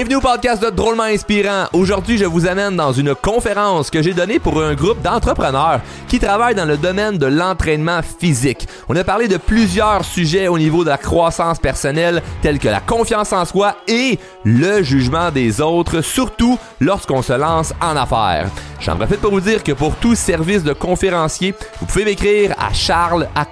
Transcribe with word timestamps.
Bienvenue 0.00 0.16
au 0.16 0.20
podcast 0.22 0.62
de 0.62 0.70
Drôlement 0.70 1.02
Inspirant. 1.02 1.66
Aujourd'hui, 1.74 2.16
je 2.16 2.24
vous 2.24 2.46
amène 2.46 2.74
dans 2.74 2.90
une 2.90 3.14
conférence 3.14 3.90
que 3.90 4.00
j'ai 4.00 4.14
donnée 4.14 4.38
pour 4.38 4.62
un 4.62 4.72
groupe 4.72 5.02
d'entrepreneurs 5.02 5.82
qui 6.08 6.18
travaillent 6.18 6.54
dans 6.54 6.64
le 6.64 6.78
domaine 6.78 7.18
de 7.18 7.26
l'entraînement 7.26 8.00
physique. 8.02 8.66
On 8.88 8.96
a 8.96 9.04
parlé 9.04 9.28
de 9.28 9.36
plusieurs 9.36 10.02
sujets 10.06 10.48
au 10.48 10.56
niveau 10.56 10.84
de 10.84 10.88
la 10.88 10.96
croissance 10.96 11.58
personnelle, 11.58 12.22
tels 12.40 12.58
que 12.58 12.68
la 12.68 12.80
confiance 12.80 13.34
en 13.34 13.44
soi 13.44 13.76
et 13.86 14.18
le 14.42 14.82
jugement 14.82 15.30
des 15.30 15.60
autres, 15.60 16.00
surtout 16.00 16.58
lorsqu'on 16.80 17.20
se 17.20 17.34
lance 17.34 17.74
en 17.82 17.94
affaires. 17.94 18.48
J'en 18.80 18.96
profite 18.96 19.20
pour 19.20 19.32
vous 19.32 19.42
dire 19.42 19.62
que 19.62 19.72
pour 19.72 19.96
tout 19.96 20.14
service 20.14 20.64
de 20.64 20.72
conférencier, 20.72 21.54
vous 21.78 21.84
pouvez 21.84 22.06
m'écrire 22.06 22.54
à 22.58 22.72
charles 22.72 23.28
à 23.34 23.44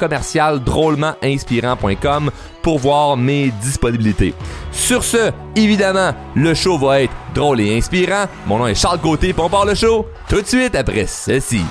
pour 2.63 2.79
voir 2.79 3.17
mes 3.17 3.51
disponibilités. 3.63 4.35
Sur 4.73 5.05
ce, 5.05 5.31
évidemment, 5.57 6.13
le 6.35 6.55
show 6.55 6.79
va 6.79 7.03
être 7.03 7.13
drôle 7.35 7.61
et 7.61 7.77
inspirant. 7.77 8.27
Mon 8.47 8.59
nom 8.59 8.67
est 8.67 8.75
Charles 8.75 9.01
Côté, 9.01 9.33
puis 9.33 9.43
on 9.43 9.49
part 9.49 9.65
le 9.65 9.75
show 9.75 10.07
tout 10.29 10.41
de 10.41 10.47
suite 10.47 10.75
après 10.75 11.07
ceci. 11.07 11.63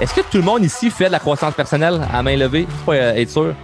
Est-ce 0.00 0.14
que 0.16 0.20
tout 0.20 0.36
le 0.36 0.44
monde 0.44 0.62
ici 0.62 0.90
fait 0.90 1.06
de 1.06 1.12
la 1.12 1.18
croissance 1.18 1.54
personnelle 1.54 2.06
à 2.12 2.22
main 2.22 2.36
levée? 2.36 2.66
Faut 2.84 2.92
euh, 2.92 3.14
être 3.14 3.30
sûr. 3.30 3.54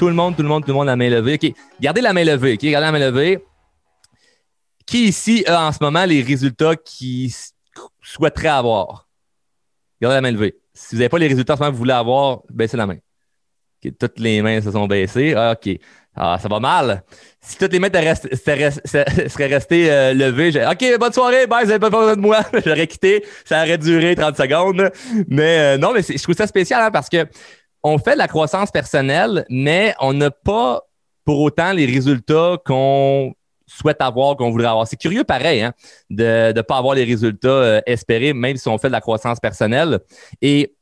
Tout 0.00 0.08
le 0.08 0.14
monde, 0.14 0.34
tout 0.34 0.42
le 0.42 0.48
monde, 0.48 0.62
tout 0.64 0.70
le 0.70 0.76
monde 0.76 0.88
à 0.88 0.96
main 0.96 1.10
levée. 1.10 1.34
OK. 1.34 1.52
Gardez 1.78 2.00
la 2.00 2.14
main 2.14 2.24
levée. 2.24 2.54
OK. 2.54 2.62
Gardez 2.62 2.86
la 2.86 2.90
main 2.90 2.98
levée. 2.98 3.44
Qui 4.86 5.08
ici 5.08 5.44
a 5.46 5.66
en 5.66 5.72
ce 5.72 5.78
moment 5.82 6.06
les 6.06 6.22
résultats 6.22 6.74
qu'il 6.74 7.30
souhaiterait 8.00 8.48
avoir? 8.48 9.10
Gardez 10.00 10.14
la 10.14 10.22
main 10.22 10.30
levée. 10.30 10.56
Si 10.72 10.94
vous 10.94 11.00
n'avez 11.00 11.10
pas 11.10 11.18
les 11.18 11.26
résultats 11.26 11.52
en 11.52 11.56
ce 11.56 11.60
moment 11.60 11.72
que 11.72 11.74
vous 11.74 11.80
voulez 11.80 11.92
avoir, 11.92 12.40
baissez 12.48 12.78
la 12.78 12.86
main. 12.86 12.96
Toutes 13.98 14.18
les 14.18 14.40
mains 14.40 14.62
se 14.62 14.70
sont 14.70 14.86
baissées. 14.86 15.34
Ah, 15.36 15.52
OK. 15.52 15.78
Ah, 16.16 16.38
ça 16.40 16.48
va 16.48 16.60
mal. 16.60 17.02
Si 17.42 17.58
toutes 17.58 17.72
les 17.72 17.78
mains 17.78 17.90
seraient 17.90 19.46
restées 19.46 19.92
euh, 19.92 20.14
levées, 20.14 20.50
j'ai 20.50 20.66
OK, 20.66 20.98
bonne 20.98 21.12
soirée, 21.12 21.46
bye, 21.46 21.64
vous 21.64 21.68
n'avez 21.68 21.78
pas 21.78 21.90
besoin 21.90 22.16
de 22.16 22.20
moi. 22.20 22.40
J'aurais 22.64 22.86
quitté, 22.86 23.24
ça 23.44 23.62
aurait 23.62 23.78
duré 23.78 24.16
30 24.16 24.36
secondes. 24.36 24.90
Mais 25.28 25.58
euh, 25.58 25.78
non, 25.78 25.92
mais 25.92 26.00
je 26.02 26.22
trouve 26.22 26.34
ça 26.34 26.46
spécial 26.46 26.82
hein, 26.82 26.90
parce 26.90 27.08
que 27.10 27.26
on 27.82 27.98
fait 27.98 28.12
de 28.12 28.18
la 28.18 28.28
croissance 28.28 28.70
personnelle, 28.70 29.44
mais 29.48 29.94
on 30.00 30.12
n'a 30.12 30.30
pas 30.30 30.82
pour 31.24 31.40
autant 31.40 31.72
les 31.72 31.86
résultats 31.86 32.56
qu'on 32.64 33.34
souhaite 33.66 34.00
avoir, 34.00 34.36
qu'on 34.36 34.50
voudrait 34.50 34.68
avoir. 34.68 34.86
C'est 34.86 34.96
curieux 34.96 35.24
pareil 35.24 35.62
hein, 35.62 35.72
de 36.10 36.52
ne 36.54 36.62
pas 36.62 36.76
avoir 36.76 36.94
les 36.94 37.04
résultats 37.04 37.48
euh, 37.48 37.80
espérés, 37.86 38.32
même 38.32 38.56
si 38.56 38.68
on 38.68 38.78
fait 38.78 38.88
de 38.88 38.92
la 38.92 39.00
croissance 39.00 39.38
personnelle. 39.38 40.00
Et 40.42 40.74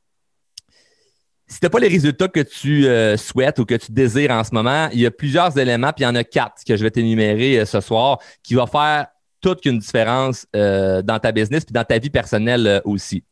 si 1.46 1.60
tu 1.60 1.66
n'as 1.66 1.70
pas 1.70 1.80
les 1.80 1.88
résultats 1.88 2.28
que 2.28 2.40
tu 2.40 2.86
euh, 2.86 3.16
souhaites 3.16 3.58
ou 3.58 3.64
que 3.64 3.74
tu 3.74 3.92
désires 3.92 4.30
en 4.30 4.44
ce 4.44 4.52
moment, 4.52 4.88
il 4.92 5.00
y 5.00 5.06
a 5.06 5.10
plusieurs 5.10 5.56
éléments, 5.58 5.92
puis 5.92 6.04
il 6.04 6.08
y 6.08 6.10
en 6.10 6.14
a 6.14 6.24
quatre 6.24 6.62
que 6.66 6.76
je 6.76 6.82
vais 6.82 6.90
t'énumérer 6.90 7.60
euh, 7.60 7.64
ce 7.64 7.80
soir, 7.80 8.18
qui 8.42 8.54
vont 8.54 8.66
faire 8.66 9.06
toute 9.40 9.64
une 9.66 9.78
différence 9.78 10.46
dans 10.52 11.18
ta 11.22 11.30
business 11.30 11.64
puis 11.64 11.72
dans 11.72 11.84
ta 11.84 11.96
vie 11.98 12.10
personnelle 12.10 12.82
aussi. 12.84 13.22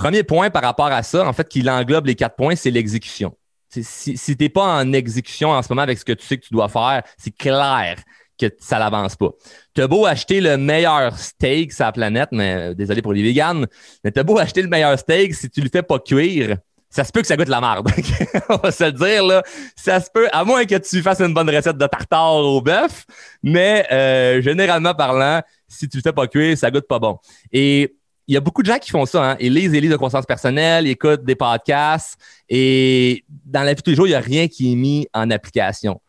Premier 0.00 0.22
point 0.22 0.48
par 0.48 0.62
rapport 0.62 0.86
à 0.86 1.02
ça, 1.02 1.28
en 1.28 1.32
fait, 1.34 1.46
qui 1.46 1.68
englobe 1.68 2.06
les 2.06 2.14
quatre 2.14 2.34
points, 2.34 2.56
c'est 2.56 2.70
l'exécution. 2.70 3.36
Si, 3.68 3.84
si 4.16 4.34
tu 4.34 4.42
n'es 4.42 4.48
pas 4.48 4.64
en 4.64 4.94
exécution 4.94 5.50
en 5.50 5.62
ce 5.62 5.68
moment 5.68 5.82
avec 5.82 5.98
ce 5.98 6.06
que 6.06 6.14
tu 6.14 6.26
sais 6.26 6.38
que 6.38 6.46
tu 6.46 6.54
dois 6.54 6.70
faire, 6.70 7.02
c'est 7.18 7.36
clair 7.36 7.96
que 8.40 8.46
ça 8.60 8.78
n'avance 8.78 9.14
pas. 9.14 9.28
Tu 9.74 9.82
as 9.82 9.86
beau 9.86 10.06
acheter 10.06 10.40
le 10.40 10.56
meilleur 10.56 11.18
steak 11.18 11.74
sur 11.74 11.84
la 11.84 11.92
planète, 11.92 12.30
mais 12.32 12.74
désolé 12.74 13.02
pour 13.02 13.12
les 13.12 13.22
vegans, 13.22 13.66
mais 14.02 14.10
tu 14.10 14.18
as 14.18 14.22
beau 14.22 14.38
acheter 14.38 14.62
le 14.62 14.68
meilleur 14.68 14.98
steak, 14.98 15.34
si 15.34 15.50
tu 15.50 15.60
ne 15.60 15.66
le 15.66 15.70
fais 15.70 15.82
pas 15.82 15.98
cuire, 15.98 16.56
ça 16.88 17.04
se 17.04 17.12
peut 17.12 17.20
que 17.20 17.26
ça 17.26 17.36
goûte 17.36 17.48
la 17.48 17.60
merde. 17.60 17.86
On 18.48 18.56
va 18.56 18.72
se 18.72 18.84
le 18.84 18.92
dire, 18.92 19.22
là. 19.22 19.42
Ça 19.76 20.00
se 20.00 20.08
peut, 20.10 20.28
à 20.32 20.44
moins 20.44 20.64
que 20.64 20.76
tu 20.76 21.02
fasses 21.02 21.20
une 21.20 21.34
bonne 21.34 21.50
recette 21.50 21.76
de 21.76 21.86
tartare 21.86 22.36
au 22.36 22.62
bœuf, 22.62 23.04
mais 23.42 23.86
euh, 23.92 24.40
généralement 24.40 24.94
parlant, 24.94 25.42
si 25.68 25.90
tu 25.90 25.98
le 25.98 26.02
fais 26.02 26.14
pas 26.14 26.26
cuire, 26.26 26.56
ça 26.56 26.70
goûte 26.70 26.88
pas 26.88 26.98
bon. 26.98 27.18
Et 27.52 27.94
y 28.34 28.36
a 28.36 28.40
beaucoup 28.40 28.62
de 28.62 28.66
gens 28.66 28.78
qui 28.78 28.90
font 28.90 29.06
ça. 29.06 29.32
Hein. 29.32 29.36
Ils 29.40 29.52
lisent 29.52 29.72
des 29.72 29.80
livres 29.80 29.92
de 29.92 29.96
croissance 29.96 30.26
personnelle, 30.26 30.86
ils 30.86 30.90
écoutent 30.90 31.24
des 31.24 31.34
podcasts 31.34 32.18
et 32.48 33.24
dans 33.28 33.62
la 33.62 33.70
vie 33.70 33.76
de 33.76 33.82
tous 33.82 33.90
les 33.90 33.96
jours, 33.96 34.06
il 34.06 34.10
n'y 34.10 34.16
a 34.16 34.20
rien 34.20 34.48
qui 34.48 34.72
est 34.72 34.76
mis 34.76 35.06
en 35.12 35.30
application. 35.30 36.00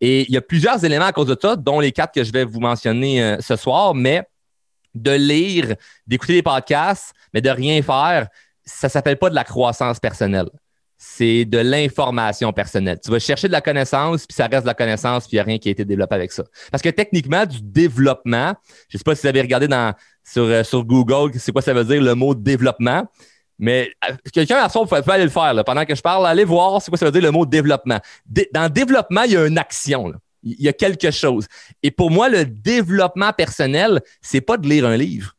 Et 0.00 0.22
il 0.22 0.34
y 0.34 0.36
a 0.36 0.40
plusieurs 0.40 0.84
éléments 0.84 1.04
à 1.06 1.12
cause 1.12 1.28
de 1.28 1.36
ça, 1.40 1.54
dont 1.54 1.78
les 1.78 1.92
quatre 1.92 2.12
que 2.12 2.24
je 2.24 2.32
vais 2.32 2.44
vous 2.44 2.58
mentionner 2.58 3.22
euh, 3.22 3.36
ce 3.40 3.54
soir, 3.54 3.94
mais 3.94 4.22
de 4.94 5.12
lire, 5.12 5.76
d'écouter 6.06 6.34
des 6.34 6.42
podcasts, 6.42 7.12
mais 7.32 7.40
de 7.40 7.50
rien 7.50 7.80
faire, 7.82 8.28
ça 8.64 8.88
ne 8.88 8.90
s'appelle 8.90 9.18
pas 9.18 9.30
de 9.30 9.34
la 9.34 9.44
croissance 9.44 10.00
personnelle. 10.00 10.50
C'est 11.04 11.44
de 11.44 11.58
l'information 11.58 12.52
personnelle. 12.52 13.00
Tu 13.04 13.10
vas 13.10 13.18
chercher 13.18 13.48
de 13.48 13.52
la 13.52 13.60
connaissance, 13.60 14.24
puis 14.24 14.36
ça 14.36 14.46
reste 14.46 14.62
de 14.62 14.68
la 14.68 14.74
connaissance, 14.74 15.26
puis 15.26 15.32
il 15.32 15.36
n'y 15.38 15.40
a 15.40 15.42
rien 15.42 15.58
qui 15.58 15.68
a 15.68 15.72
été 15.72 15.84
développé 15.84 16.14
avec 16.14 16.30
ça. 16.30 16.44
Parce 16.70 16.80
que 16.80 16.90
techniquement, 16.90 17.44
du 17.44 17.60
développement, 17.60 18.54
je 18.88 18.96
ne 18.96 18.98
sais 18.98 19.04
pas 19.04 19.16
si 19.16 19.22
vous 19.22 19.26
avez 19.26 19.40
regardé 19.40 19.66
euh, 19.68 20.62
sur 20.62 20.84
Google, 20.84 21.32
c'est 21.40 21.50
quoi 21.50 21.60
ça 21.60 21.74
veut 21.74 21.84
dire 21.84 22.00
le 22.00 22.14
mot 22.14 22.36
développement. 22.36 23.04
Mais 23.58 23.90
euh, 24.08 24.14
quelqu'un 24.32 24.58
à 24.58 24.68
son 24.68 24.86
peut 24.86 25.02
aller 25.08 25.24
le 25.24 25.30
faire. 25.30 25.52
Pendant 25.66 25.84
que 25.84 25.96
je 25.96 26.00
parle, 26.00 26.24
allez 26.24 26.44
voir 26.44 26.80
c'est 26.80 26.92
quoi 26.92 26.98
ça 26.98 27.06
veut 27.06 27.12
dire 27.12 27.22
le 27.22 27.32
mot 27.32 27.46
développement. 27.46 27.98
dans 28.52 28.72
développement, 28.72 29.22
il 29.24 29.32
y 29.32 29.36
a 29.36 29.44
une 29.44 29.58
action. 29.58 30.12
Il 30.44 30.62
y 30.62 30.68
a 30.68 30.72
quelque 30.72 31.10
chose. 31.10 31.48
Et 31.82 31.90
pour 31.90 32.12
moi, 32.12 32.28
le 32.28 32.44
développement 32.44 33.32
personnel, 33.32 34.00
c'est 34.20 34.40
pas 34.40 34.56
de 34.56 34.68
lire 34.68 34.86
un 34.86 34.96
livre. 34.96 35.34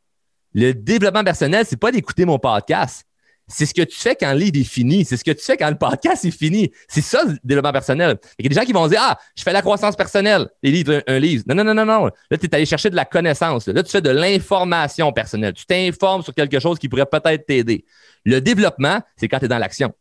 Le 0.54 0.74
développement 0.74 1.24
personnel, 1.24 1.66
c'est 1.66 1.80
pas 1.80 1.92
d'écouter 1.94 2.26
mon 2.26 2.38
podcast. 2.38 3.06
C'est 3.48 3.66
ce 3.66 3.74
que 3.74 3.82
tu 3.82 3.98
fais 3.98 4.16
quand 4.16 4.32
le 4.32 4.40
livre 4.40 4.60
est 4.60 4.64
fini. 4.64 5.04
C'est 5.06 5.18
ce 5.18 5.24
que 5.24 5.32
tu 5.32 5.44
fais 5.44 5.58
quand 5.58 5.70
le 5.70 5.78
podcast 5.78 6.24
est 6.24 6.32
fini. 6.32 6.72
C'est 6.88 7.02
ça, 7.02 7.24
le 7.26 7.38
développement 7.44 7.74
personnel. 7.74 8.18
Il 8.40 8.46
y 8.46 8.48
a 8.48 8.50
des 8.50 8.56
gens 8.56 8.66
qui 8.66 8.72
vont 8.72 8.88
dire 8.88 9.00
Ah, 9.02 9.20
je 9.36 9.44
fais 9.44 9.54
la 9.54 9.62
croissance 9.62 9.96
personnelle. 9.96 10.48
Les 10.62 10.72
livres, 10.72 11.04
un, 11.08 11.20
livre. 11.20 11.44
Non, 11.48 11.56
non, 11.56 11.64
non, 11.64 11.74
non, 11.74 11.86
non. 11.86 12.06
Là, 12.32 12.38
tu 12.38 12.46
es 12.46 12.56
allé 12.56 12.66
chercher 12.66 12.90
de 12.90 12.96
la 12.96 13.06
connaissance. 13.06 13.68
Là, 13.68 13.84
tu 13.84 13.92
fais 13.92 14.02
de 14.02 14.10
l'information 14.10 15.12
personnelle. 15.12 15.54
Tu 15.54 15.66
t'informes 15.66 16.24
sur 16.24 16.34
quelque 16.34 16.60
chose 16.60 16.80
qui 16.80 16.88
pourrait 16.88 17.06
peut-être 17.06 17.46
t'aider. 17.46 17.86
Le 18.24 18.40
développement, 18.40 19.02
c'est 19.18 19.28
quand 19.28 19.40
tu 19.40 19.46
es 19.46 19.50
dans 19.50 19.58
l'action. 19.58 19.94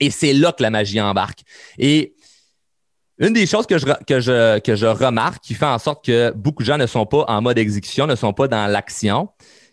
Et 0.00 0.10
c'est 0.10 0.32
là 0.32 0.52
que 0.52 0.62
la 0.62 0.70
magie 0.70 1.00
embarque. 1.00 1.40
Et 1.78 2.14
une 3.18 3.32
des 3.32 3.46
choses 3.46 3.66
que 3.66 3.78
je, 3.78 3.86
que, 4.06 4.20
je, 4.20 4.58
que 4.60 4.76
je 4.76 4.86
remarque 4.86 5.42
qui 5.42 5.54
fait 5.54 5.66
en 5.66 5.78
sorte 5.78 6.04
que 6.04 6.30
beaucoup 6.30 6.62
de 6.62 6.68
gens 6.68 6.78
ne 6.78 6.86
sont 6.86 7.04
pas 7.04 7.24
en 7.26 7.42
mode 7.42 7.58
exécution, 7.58 8.06
ne 8.06 8.14
sont 8.14 8.32
pas 8.32 8.46
dans 8.46 8.66
l'action, 8.68 9.28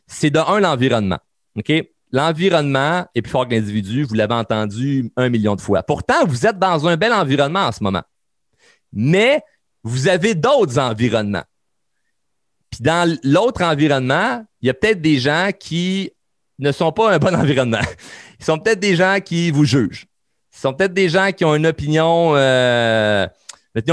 c'est 0.07 0.31
de 0.31 0.40
un, 0.40 0.59
l'environnement. 0.59 1.19
OK? 1.56 1.72
L'environnement 2.11 3.05
est 3.16 3.21
plus 3.21 3.31
fort 3.31 3.47
que 3.47 3.53
l'individu, 3.53 4.03
vous 4.03 4.16
l'avez 4.16 4.33
entendu 4.33 5.11
un 5.17 5.29
million 5.29 5.55
de 5.55 5.61
fois. 5.61 5.83
Pourtant, 5.83 6.25
vous 6.25 6.45
êtes 6.45 6.59
dans 6.59 6.88
un 6.88 6.97
bel 6.97 7.11
environnement 7.11 7.67
en 7.67 7.71
ce 7.71 7.83
moment. 7.83 8.03
Mais 8.93 9.41
vous 9.83 10.07
avez 10.07 10.35
d'autres 10.35 10.79
environnements. 10.79 11.43
Puis 12.69 12.81
dans 12.81 13.17
l'autre 13.23 13.63
environnement, 13.63 14.45
il 14.61 14.67
y 14.67 14.69
a 14.69 14.73
peut-être 14.73 15.01
des 15.01 15.17
gens 15.19 15.49
qui 15.57 16.11
ne 16.59 16.71
sont 16.71 16.91
pas 16.91 17.13
un 17.13 17.19
bon 17.19 17.35
environnement. 17.39 17.81
Ils 18.39 18.45
sont 18.45 18.59
peut-être 18.59 18.79
des 18.79 18.95
gens 18.95 19.19
qui 19.23 19.51
vous 19.51 19.66
jugent. 19.66 20.05
Ils 20.53 20.59
sont 20.59 20.73
peut-être 20.73 20.93
des 20.93 21.09
gens 21.09 21.31
qui 21.31 21.43
ont 21.45 21.55
une 21.55 21.67
opinion, 21.67 22.35
euh, 22.35 23.27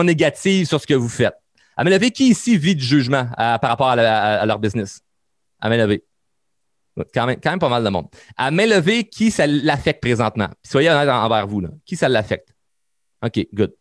négative 0.05 0.67
sur 0.67 0.81
ce 0.81 0.87
que 0.87 0.95
vous 0.95 1.09
faites. 1.09 1.35
À 1.77 1.85
qui 2.11 2.29
ici 2.29 2.57
vit 2.57 2.77
du 2.77 2.85
jugement 2.85 3.27
par 3.37 3.61
rapport 3.63 3.89
à, 3.89 4.47
leur 4.47 4.59
business? 4.59 5.01
Quand 7.15 7.27
même, 7.27 7.37
quand 7.43 7.51
même 7.51 7.59
pas 7.59 7.69
mal 7.69 7.85
de 7.85 7.89
monde. 7.89 8.07
À 8.37 8.51
main 8.51 8.67
levée, 8.67 9.05
qui 9.05 9.31
ça 9.31 9.47
l'affecte 9.47 10.01
présentement? 10.01 10.49
soyez 10.63 10.91
honnête 10.91 11.09
envers 11.09 11.47
vous. 11.47 11.61
Là. 11.61 11.69
Qui 11.85 11.97
ça 11.97 12.09
l'affecte? 12.09 12.55
OK, 13.25 13.47
good. 13.55 13.73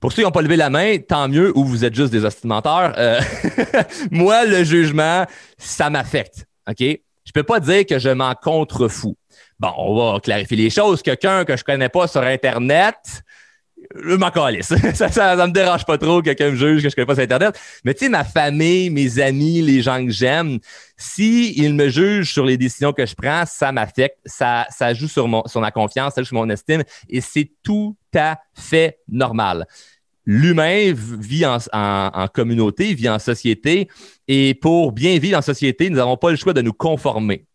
Pour 0.00 0.12
ceux 0.12 0.16
qui 0.16 0.26
n'ont 0.26 0.32
pas 0.32 0.42
levé 0.42 0.56
la 0.56 0.68
main, 0.68 0.98
tant 0.98 1.28
mieux, 1.28 1.56
ou 1.56 1.64
vous 1.64 1.84
êtes 1.84 1.94
juste 1.94 2.12
des 2.12 2.26
estimateurs. 2.26 2.92
Euh, 2.98 3.20
moi, 4.10 4.44
le 4.44 4.62
jugement, 4.62 5.24
ça 5.56 5.88
m'affecte. 5.88 6.46
OK? 6.68 6.80
Je 6.80 7.32
peux 7.32 7.42
pas 7.42 7.58
dire 7.58 7.86
que 7.86 7.98
je 7.98 8.10
m'en 8.10 8.34
contrefous. 8.34 9.16
Bon, 9.58 9.72
on 9.78 10.12
va 10.12 10.20
clarifier 10.20 10.58
les 10.58 10.68
choses. 10.68 11.00
Quelqu'un 11.00 11.44
que 11.44 11.56
je 11.56 11.64
connais 11.64 11.88
pas 11.88 12.06
sur 12.06 12.20
Internet, 12.20 12.96
je 13.94 14.14
m'en 14.16 14.30
calisse. 14.30 14.72
ça, 14.94 15.08
ça, 15.08 15.46
me 15.46 15.52
dérange 15.52 15.84
pas 15.84 15.98
trop 15.98 16.20
que 16.20 16.26
quelqu'un 16.26 16.50
me 16.50 16.56
juge 16.56 16.82
que 16.82 16.90
je 16.90 16.94
connais 16.94 17.06
pas 17.06 17.14
sur 17.14 17.24
Internet. 17.24 17.58
Mais 17.84 17.94
tu 17.94 18.04
sais, 18.04 18.10
ma 18.10 18.24
famille, 18.24 18.90
mes 18.90 19.18
amis, 19.20 19.62
les 19.62 19.82
gens 19.82 20.04
que 20.04 20.10
j'aime, 20.10 20.58
s'ils 20.96 21.74
me 21.74 21.88
jugent 21.88 22.32
sur 22.32 22.44
les 22.44 22.56
décisions 22.56 22.92
que 22.92 23.06
je 23.06 23.14
prends, 23.14 23.44
ça 23.46 23.72
m'affecte. 23.72 24.18
Ça, 24.24 24.66
joue 24.94 25.08
sur, 25.08 25.28
ma 25.28 25.70
confiance, 25.70 26.14
ça 26.14 26.22
joue 26.22 26.28
sur 26.28 26.36
mon 26.36 26.50
estime. 26.50 26.82
Et 27.08 27.20
c'est 27.20 27.50
tout 27.62 27.96
à 28.14 28.38
fait 28.54 28.98
normal. 29.08 29.66
L'humain 30.26 30.92
vit 30.94 31.44
en, 31.44 32.28
communauté, 32.32 32.94
vit 32.94 33.08
en 33.08 33.18
société. 33.18 33.88
Et 34.26 34.54
pour 34.54 34.92
bien 34.92 35.18
vivre 35.18 35.38
en 35.38 35.42
société, 35.42 35.90
nous 35.90 35.96
n'avons 35.96 36.16
pas 36.16 36.30
le 36.30 36.36
choix 36.36 36.52
de 36.52 36.62
nous 36.62 36.72
conformer. 36.72 37.46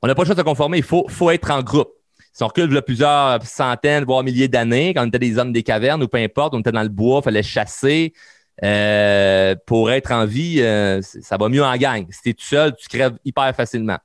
On 0.00 0.08
n'a 0.08 0.14
pas 0.14 0.22
le 0.22 0.26
choix 0.26 0.34
de 0.34 0.40
se 0.40 0.44
conformer. 0.44 0.78
Il 0.78 0.84
faut 0.84 1.30
être 1.30 1.50
en 1.50 1.62
groupe. 1.62 2.01
Si 2.32 2.42
on 2.42 2.46
recule 2.46 2.80
plusieurs 2.82 3.42
centaines, 3.44 4.04
voire 4.04 4.22
milliers 4.22 4.48
d'années, 4.48 4.94
quand 4.94 5.04
on 5.04 5.08
était 5.08 5.18
des 5.18 5.38
hommes 5.38 5.52
des 5.52 5.62
cavernes 5.62 6.02
ou 6.02 6.08
peu 6.08 6.18
importe, 6.18 6.54
on 6.54 6.60
était 6.60 6.72
dans 6.72 6.82
le 6.82 6.88
bois, 6.88 7.20
il 7.20 7.24
fallait 7.24 7.42
chasser. 7.42 8.12
euh, 8.64 9.54
pour 9.66 9.90
être 9.90 10.12
en 10.12 10.26
vie, 10.26 10.60
euh, 10.62 11.00
ça 11.02 11.36
va 11.36 11.48
mieux 11.48 11.64
en 11.64 11.76
gang. 11.76 12.06
Si 12.10 12.22
tu 12.22 12.28
es 12.30 12.34
tout 12.34 12.44
seul, 12.44 12.74
tu 12.76 12.86
crèves 12.88 13.16
hyper 13.24 13.54
facilement. 13.56 13.98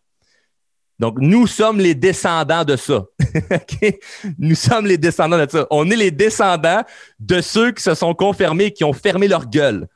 Donc, 0.99 1.17
nous 1.19 1.45
sommes 1.45 1.79
les 1.79 1.93
descendants 1.93 2.63
de 2.63 2.75
ça. 2.75 3.05
Nous 4.39 4.55
sommes 4.55 4.87
les 4.87 4.97
descendants 4.97 5.37
de 5.37 5.49
ça. 5.49 5.67
On 5.69 5.89
est 5.91 5.95
les 5.95 6.09
descendants 6.09 6.81
de 7.19 7.39
ceux 7.41 7.71
qui 7.71 7.83
se 7.83 7.93
sont 7.93 8.15
confirmés, 8.15 8.71
qui 8.71 8.83
ont 8.83 8.93
fermé 8.93 9.27
leur 9.27 9.47
gueule. 9.47 9.87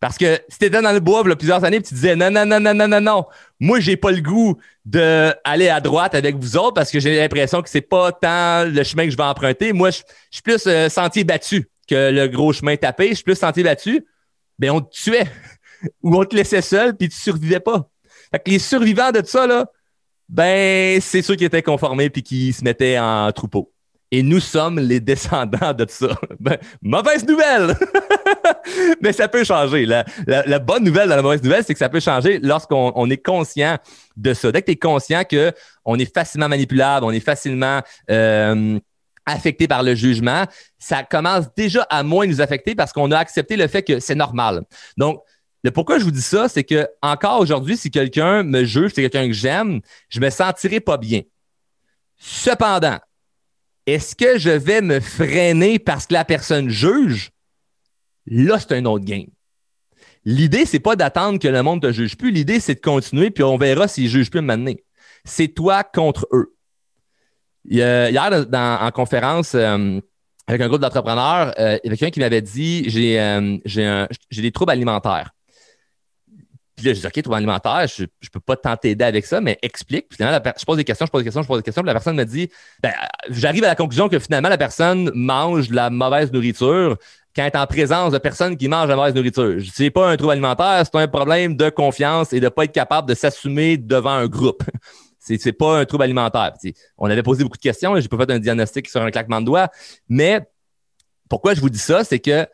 Parce 0.00 0.18
que 0.18 0.40
si 0.48 0.58
tu 0.58 0.64
étais 0.66 0.80
dans 0.82 0.92
le 0.92 1.00
bois 1.00 1.22
il 1.24 1.28
y 1.28 1.32
a 1.32 1.36
plusieurs 1.36 1.64
années 1.64 1.78
et 1.78 1.82
tu 1.82 1.94
disais 1.94 2.16
non, 2.16 2.30
non, 2.30 2.46
non, 2.46 2.60
non, 2.60 2.74
non, 2.74 2.88
non, 2.88 3.00
non, 3.00 3.26
moi, 3.60 3.80
j'ai 3.80 3.96
pas 3.96 4.12
le 4.12 4.20
goût 4.20 4.56
d'aller 4.84 5.68
à 5.68 5.80
droite 5.80 6.14
avec 6.14 6.36
vous 6.36 6.56
autres 6.56 6.74
parce 6.74 6.90
que 6.90 7.00
j'ai 7.00 7.16
l'impression 7.16 7.60
que 7.60 7.68
c'est 7.68 7.80
pas 7.80 8.12
tant 8.12 8.64
le 8.64 8.82
chemin 8.84 9.04
que 9.04 9.10
je 9.10 9.16
vais 9.16 9.24
emprunter. 9.24 9.72
Moi, 9.72 9.90
je, 9.90 10.02
suis 10.30 10.42
plus 10.42 10.66
euh, 10.66 10.88
sentier 10.88 11.24
battu 11.24 11.68
que 11.88 12.10
le 12.10 12.28
gros 12.28 12.52
chemin 12.52 12.76
tapé. 12.76 13.08
Je 13.10 13.14
suis 13.14 13.24
plus 13.24 13.36
sentier 13.36 13.64
battu. 13.64 14.06
Bien, 14.58 14.74
on 14.74 14.80
te 14.80 14.90
tuait 14.90 15.26
ou 16.02 16.16
on 16.16 16.24
te 16.24 16.36
laissait 16.36 16.62
seul 16.62 16.96
puis 16.96 17.08
tu 17.08 17.16
survivais 17.16 17.60
pas. 17.60 17.88
Fait 18.30 18.38
que 18.38 18.50
les 18.50 18.58
survivants 18.58 19.10
de 19.10 19.22
ça, 19.24 19.46
là, 19.46 19.66
ben, 20.28 21.00
c'est 21.00 21.22
ceux 21.22 21.34
qui 21.34 21.44
étaient 21.44 21.62
conformés 21.62 22.10
puis 22.10 22.22
qui 22.22 22.52
se 22.52 22.62
mettaient 22.62 22.98
en 22.98 23.32
troupeau. 23.32 23.72
Et 24.10 24.22
nous 24.22 24.40
sommes 24.40 24.78
les 24.78 25.00
descendants 25.12 25.74
de 25.74 25.86
ça. 25.88 26.18
Ben, 26.38 26.58
mauvaise 26.80 27.26
nouvelle! 27.26 27.76
Mais 29.00 29.12
ça 29.12 29.28
peut 29.28 29.44
changer. 29.44 29.86
La, 29.86 30.58
bonne 30.58 30.84
nouvelle 30.84 31.08
dans 31.08 31.16
la 31.16 31.22
mauvaise 31.22 31.42
nouvelle, 31.42 31.64
c'est 31.64 31.72
que 31.72 31.78
ça 31.78 31.88
peut 31.88 32.00
changer 32.00 32.38
lorsqu'on 32.40 33.10
est 33.10 33.24
conscient 33.24 33.78
de 34.16 34.34
ça. 34.34 34.52
Dès 34.52 34.62
que 34.62 34.66
tu 34.66 34.72
es 34.72 34.76
conscient 34.76 35.22
qu'on 35.24 35.98
est 35.98 36.12
facilement 36.12 36.48
manipulable, 36.48 37.04
on 37.04 37.10
est 37.10 37.20
facilement 37.20 37.80
euh, 38.10 38.78
affecté 39.26 39.68
par 39.68 39.82
le 39.82 39.94
jugement, 39.94 40.44
ça 40.78 41.02
commence 41.02 41.46
déjà 41.56 41.82
à 41.90 42.02
moins 42.02 42.26
nous 42.26 42.40
affecter 42.40 42.74
parce 42.74 42.92
qu'on 42.92 43.10
a 43.10 43.18
accepté 43.18 43.56
le 43.56 43.66
fait 43.68 43.82
que 43.82 44.00
c'est 44.00 44.14
normal. 44.14 44.62
Donc, 44.96 45.20
le 45.64 45.70
pourquoi 45.70 45.98
je 45.98 46.04
vous 46.04 46.10
dis 46.10 46.22
ça, 46.22 46.48
c'est 46.48 46.64
que 46.64 46.88
encore 47.02 47.40
aujourd'hui, 47.40 47.76
si 47.76 47.90
quelqu'un 47.90 48.42
me 48.42 48.64
juge, 48.64 48.92
c'est 48.94 49.02
quelqu'un 49.02 49.26
que 49.26 49.32
j'aime, 49.32 49.80
je 50.08 50.20
me 50.20 50.30
sentirai 50.30 50.80
pas 50.80 50.96
bien. 50.96 51.22
Cependant, 52.16 52.98
est-ce 53.86 54.14
que 54.14 54.38
je 54.38 54.50
vais 54.50 54.82
me 54.82 55.00
freiner 55.00 55.78
parce 55.78 56.06
que 56.06 56.14
la 56.14 56.24
personne 56.24 56.68
juge? 56.68 57.30
Là, 58.30 58.58
c'est 58.58 58.72
un 58.72 58.84
autre 58.84 59.04
game. 59.04 59.26
L'idée, 60.24 60.66
c'est 60.66 60.80
pas 60.80 60.96
d'attendre 60.96 61.38
que 61.38 61.48
le 61.48 61.62
monde 61.62 61.82
te 61.82 61.92
juge 61.92 62.16
plus. 62.16 62.30
L'idée, 62.30 62.60
c'est 62.60 62.74
de 62.74 62.80
continuer, 62.80 63.30
puis 63.30 63.44
on 63.44 63.56
verra 63.56 63.88
s'ils 63.88 64.08
jugent 64.08 64.30
plus 64.30 64.40
maintenant. 64.40 64.74
C'est 65.24 65.48
toi 65.48 65.84
contre 65.84 66.26
eux. 66.32 66.54
Hier, 67.64 68.46
en 68.52 68.90
conférence 68.90 69.54
euh, 69.54 70.00
avec 70.46 70.60
un 70.60 70.68
groupe 70.68 70.80
d'entrepreneurs, 70.80 71.54
euh, 71.58 71.78
il 71.82 71.86
y 71.86 71.88
avait 71.88 71.96
quelqu'un 71.96 72.10
qui 72.10 72.20
m'avait 72.20 72.42
dit 72.42 72.88
j'ai 72.88 73.20
euh, 73.20 74.06
des 74.32 74.52
troubles 74.52 74.72
alimentaires. 74.72 75.30
Puis 76.76 76.86
là, 76.86 76.94
je 76.94 77.00
dis, 77.00 77.06
OK, 77.06 77.22
trouble 77.22 77.36
alimentaire, 77.36 77.86
je 77.88 78.04
ne 78.04 78.28
peux 78.32 78.40
pas 78.40 78.76
t'aider 78.76 79.04
avec 79.04 79.26
ça, 79.26 79.40
mais 79.40 79.58
explique. 79.62 80.08
Puis 80.08 80.16
finalement, 80.16 80.40
je 80.56 80.64
pose 80.64 80.76
des 80.76 80.84
questions, 80.84 81.06
je 81.06 81.10
pose 81.10 81.22
des 81.22 81.24
questions, 81.24 81.42
je 81.42 81.48
pose 81.48 81.58
des 81.58 81.64
questions. 81.64 81.82
Puis 81.82 81.88
la 81.88 81.94
personne 81.94 82.16
me 82.16 82.24
dit, 82.24 82.48
ben, 82.80 82.92
j'arrive 83.30 83.64
à 83.64 83.68
la 83.68 83.74
conclusion 83.74 84.08
que 84.08 84.18
finalement, 84.20 84.48
la 84.48 84.58
personne 84.58 85.10
mange 85.12 85.68
de 85.68 85.74
la 85.74 85.90
mauvaise 85.90 86.32
nourriture 86.32 86.96
quand 87.38 87.44
elle 87.44 87.52
est 87.52 87.56
en 87.56 87.66
présence 87.66 88.12
de 88.12 88.18
personnes 88.18 88.56
qui 88.56 88.66
mangent 88.66 88.88
de 88.88 88.94
mauvaise 88.94 89.14
nourriture. 89.14 89.58
Ce 89.72 89.82
n'est 89.84 89.90
pas 89.90 90.10
un 90.10 90.16
trouble 90.16 90.32
alimentaire, 90.32 90.82
c'est 90.84 90.98
un 90.98 91.06
problème 91.06 91.56
de 91.56 91.70
confiance 91.70 92.32
et 92.32 92.40
de 92.40 92.46
ne 92.46 92.48
pas 92.48 92.64
être 92.64 92.72
capable 92.72 93.08
de 93.08 93.14
s'assumer 93.14 93.76
devant 93.76 94.10
un 94.10 94.26
groupe. 94.26 94.64
C'est 95.20 95.44
n'est 95.44 95.52
pas 95.52 95.78
un 95.78 95.84
trouble 95.84 96.04
alimentaire. 96.04 96.54
on 96.96 97.10
avait 97.10 97.22
posé 97.22 97.44
beaucoup 97.44 97.58
de 97.58 97.62
questions, 97.62 97.94
j'ai 98.00 98.08
pas 98.08 98.16
fait 98.16 98.30
un 98.30 98.38
diagnostic 98.38 98.88
sur 98.88 99.02
un 99.02 99.10
claquement 99.10 99.40
de 99.40 99.46
doigts, 99.46 99.68
mais 100.08 100.40
pourquoi 101.28 101.52
je 101.52 101.60
vous 101.60 101.68
dis 101.68 101.78
ça, 101.78 102.02
c'est 102.02 102.18
que 102.18 102.46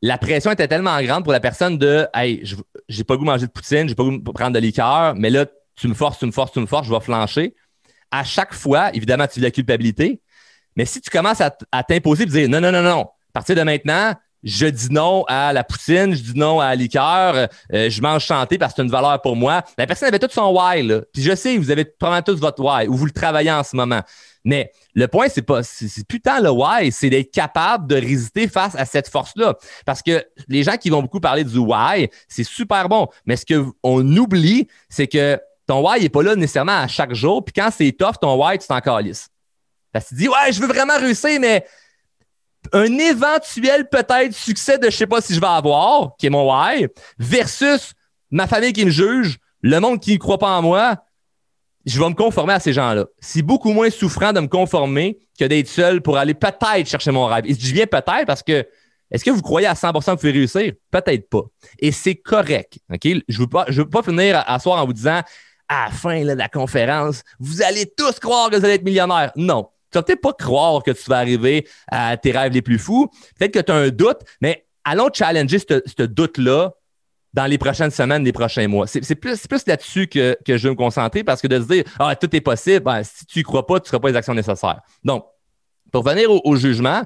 la 0.00 0.16
pression 0.16 0.52
était 0.52 0.68
tellement 0.68 1.02
grande 1.02 1.24
pour 1.24 1.32
la 1.32 1.40
personne 1.40 1.76
de 1.76 2.06
Hey, 2.14 2.44
j'ai 2.88 3.02
pas 3.02 3.14
le 3.14 3.18
goût 3.18 3.24
de 3.24 3.30
manger 3.30 3.46
de 3.46 3.50
poutine, 3.50 3.88
j'ai 3.88 3.96
pas 3.96 4.04
le 4.04 4.10
goût 4.10 4.18
de 4.18 4.30
prendre 4.30 4.52
de 4.52 4.60
liqueur, 4.60 5.14
mais 5.16 5.28
là, 5.28 5.46
tu 5.74 5.88
me 5.88 5.94
forces, 5.94 6.18
tu 6.20 6.26
me 6.26 6.30
forces, 6.30 6.52
tu 6.52 6.60
me 6.60 6.66
forces, 6.66 6.86
je 6.86 6.92
vais 6.92 7.00
flancher. 7.00 7.56
À 8.12 8.22
chaque 8.22 8.54
fois, 8.54 8.94
évidemment, 8.94 9.26
tu 9.26 9.40
vis 9.40 9.44
la 9.46 9.50
culpabilité. 9.50 10.22
Mais 10.76 10.84
si 10.84 11.00
tu 11.00 11.10
commences 11.10 11.40
à, 11.40 11.82
t'imposer 11.82 12.24
et 12.24 12.26
dire 12.26 12.48
non, 12.48 12.60
non, 12.60 12.70
non, 12.70 12.82
non, 12.82 13.06
partir 13.36 13.54
de 13.54 13.62
maintenant, 13.62 14.14
je 14.42 14.66
dis 14.66 14.88
non 14.90 15.24
à 15.28 15.52
la 15.52 15.62
poutine, 15.62 16.14
je 16.14 16.22
dis 16.22 16.38
non 16.38 16.58
à 16.58 16.68
la 16.68 16.74
liqueur, 16.74 17.48
euh, 17.74 17.90
je 17.90 18.00
mange 18.00 18.24
chanter 18.24 18.56
parce 18.56 18.72
que 18.72 18.76
c'est 18.76 18.82
une 18.82 18.90
valeur 18.90 19.20
pour 19.20 19.36
moi. 19.36 19.62
La 19.76 19.86
personne 19.86 20.08
avait 20.08 20.18
tout 20.18 20.28
son 20.30 20.52
why. 20.52 20.88
Puis 21.12 21.22
je 21.22 21.34
sais, 21.34 21.58
vous 21.58 21.70
avez 21.70 21.84
probablement 21.84 22.22
tous 22.22 22.40
votre 22.40 22.62
why 22.62 22.88
ou 22.88 22.94
vous 22.94 23.04
le 23.04 23.10
travaillez 23.10 23.52
en 23.52 23.62
ce 23.62 23.76
moment. 23.76 24.00
Mais 24.42 24.70
le 24.94 25.06
point, 25.06 25.26
c'est 25.28 25.42
pas, 25.42 25.62
c'est 25.62 26.06
putain 26.08 26.40
le 26.40 26.50
why, 26.50 26.90
c'est 26.92 27.10
d'être 27.10 27.30
capable 27.30 27.86
de 27.88 27.96
résister 27.96 28.48
face 28.48 28.74
à 28.74 28.86
cette 28.86 29.08
force-là. 29.08 29.54
Parce 29.84 30.00
que 30.00 30.24
les 30.48 30.62
gens 30.62 30.78
qui 30.78 30.88
vont 30.88 31.02
beaucoup 31.02 31.20
parler 31.20 31.44
du 31.44 31.58
why, 31.58 32.08
c'est 32.26 32.44
super 32.44 32.88
bon. 32.88 33.08
Mais 33.26 33.36
ce 33.36 33.44
qu'on 33.44 34.16
oublie, 34.16 34.66
c'est 34.88 35.08
que 35.08 35.38
ton 35.66 35.86
why 35.86 36.00
n'est 36.00 36.08
pas 36.08 36.22
là 36.22 36.36
nécessairement 36.36 36.78
à 36.78 36.86
chaque 36.86 37.12
jour. 37.12 37.44
Puis 37.44 37.52
quand 37.52 37.68
c'est 37.70 37.92
tough, 37.92 38.14
ton 38.18 38.42
why, 38.42 38.56
tu 38.58 38.66
t'en 38.66 38.80
calisses. 38.80 39.28
Parce 39.92 40.06
que 40.06 40.08
tu 40.10 40.14
dis, 40.22 40.28
ouais, 40.28 40.52
je 40.52 40.60
veux 40.60 40.68
vraiment 40.68 40.96
réussir, 40.98 41.38
mais 41.40 41.66
un 42.72 42.98
éventuel 42.98 43.88
peut-être 43.88 44.34
succès 44.34 44.78
de 44.78 44.90
je 44.90 44.96
sais 44.96 45.06
pas 45.06 45.20
si 45.20 45.34
je 45.34 45.40
vais 45.40 45.46
avoir, 45.46 46.16
qui 46.18 46.26
est 46.26 46.30
mon 46.30 46.50
why, 46.50 46.86
versus 47.18 47.92
ma 48.30 48.46
famille 48.46 48.72
qui 48.72 48.84
me 48.84 48.90
juge, 48.90 49.38
le 49.62 49.78
monde 49.80 50.00
qui 50.00 50.14
ne 50.14 50.18
croit 50.18 50.38
pas 50.38 50.56
en 50.56 50.62
moi, 50.62 50.96
je 51.84 52.00
vais 52.00 52.08
me 52.08 52.14
conformer 52.14 52.54
à 52.54 52.60
ces 52.60 52.72
gens-là. 52.72 53.06
C'est 53.20 53.42
beaucoup 53.42 53.72
moins 53.72 53.90
souffrant 53.90 54.32
de 54.32 54.40
me 54.40 54.48
conformer 54.48 55.18
que 55.38 55.44
d'être 55.44 55.68
seul 55.68 56.02
pour 56.02 56.18
aller 56.18 56.34
peut-être 56.34 56.86
chercher 56.86 57.12
mon 57.12 57.26
rêve. 57.26 57.44
Et 57.46 57.54
je 57.54 57.58
dis 57.58 57.72
bien 57.72 57.86
peut-être 57.86 58.26
parce 58.26 58.42
que 58.42 58.66
est-ce 59.10 59.24
que 59.24 59.30
vous 59.30 59.42
croyez 59.42 59.68
à 59.68 59.74
100% 59.74 59.92
que 59.92 60.10
vous 60.10 60.16
pouvez 60.16 60.32
réussir? 60.32 60.72
Peut-être 60.90 61.28
pas. 61.28 61.42
Et 61.78 61.92
c'est 61.92 62.16
correct. 62.16 62.78
Je 62.90 63.14
ne 63.14 63.38
veux, 63.38 63.46
pas, 63.46 63.64
je 63.68 63.82
veux 63.82 63.88
pas 63.88 64.02
finir 64.02 64.42
à 64.46 64.58
soir 64.58 64.82
en 64.82 64.86
vous 64.86 64.92
disant 64.92 65.22
à 65.68 65.84
la 65.86 65.90
fin 65.90 66.24
de 66.24 66.32
la 66.32 66.48
conférence, 66.48 67.22
vous 67.38 67.62
allez 67.62 67.86
tous 67.96 68.18
croire 68.18 68.50
que 68.50 68.56
vous 68.56 68.64
allez 68.64 68.74
être 68.74 68.84
millionnaire. 68.84 69.32
Non. 69.36 69.68
Vas 69.98 70.02
peut-être 70.02 70.20
pas 70.20 70.32
croire 70.32 70.82
que 70.82 70.90
tu 70.90 71.08
vas 71.08 71.18
arriver 71.18 71.66
à 71.88 72.16
tes 72.16 72.32
rêves 72.32 72.52
les 72.52 72.62
plus 72.62 72.78
fous. 72.78 73.08
Peut-être 73.38 73.52
que 73.52 73.60
tu 73.60 73.72
as 73.72 73.74
un 73.74 73.88
doute, 73.88 74.18
mais 74.40 74.66
allons 74.84 75.08
challenger 75.12 75.58
ce 75.58 76.02
doute-là 76.02 76.72
dans 77.36 77.44
les 77.44 77.58
prochaines 77.58 77.90
semaines, 77.90 78.24
les 78.24 78.32
prochains 78.32 78.66
mois. 78.66 78.86
C'est 78.86 79.14
plus, 79.14 79.66
là-dessus 79.66 80.06
que, 80.06 80.36
je 80.46 80.56
veux 80.56 80.70
me 80.70 80.74
concentrer 80.74 81.22
parce 81.22 81.42
que 81.42 81.46
de 81.46 81.60
se 81.60 81.66
dire 81.66 81.84
Ah, 81.98 82.16
tout 82.16 82.34
est 82.34 82.40
possible, 82.40 82.80
ben, 82.80 83.02
si 83.02 83.26
tu 83.26 83.40
n'y 83.40 83.42
crois 83.42 83.66
pas, 83.66 83.78
tu 83.78 83.84
ne 83.84 83.88
feras 83.88 84.00
pas 84.00 84.08
les 84.08 84.16
actions 84.16 84.32
nécessaires. 84.32 84.80
Donc, 85.04 85.26
pour 85.92 86.02
venir 86.02 86.30
au, 86.30 86.56
jugement, 86.56 87.02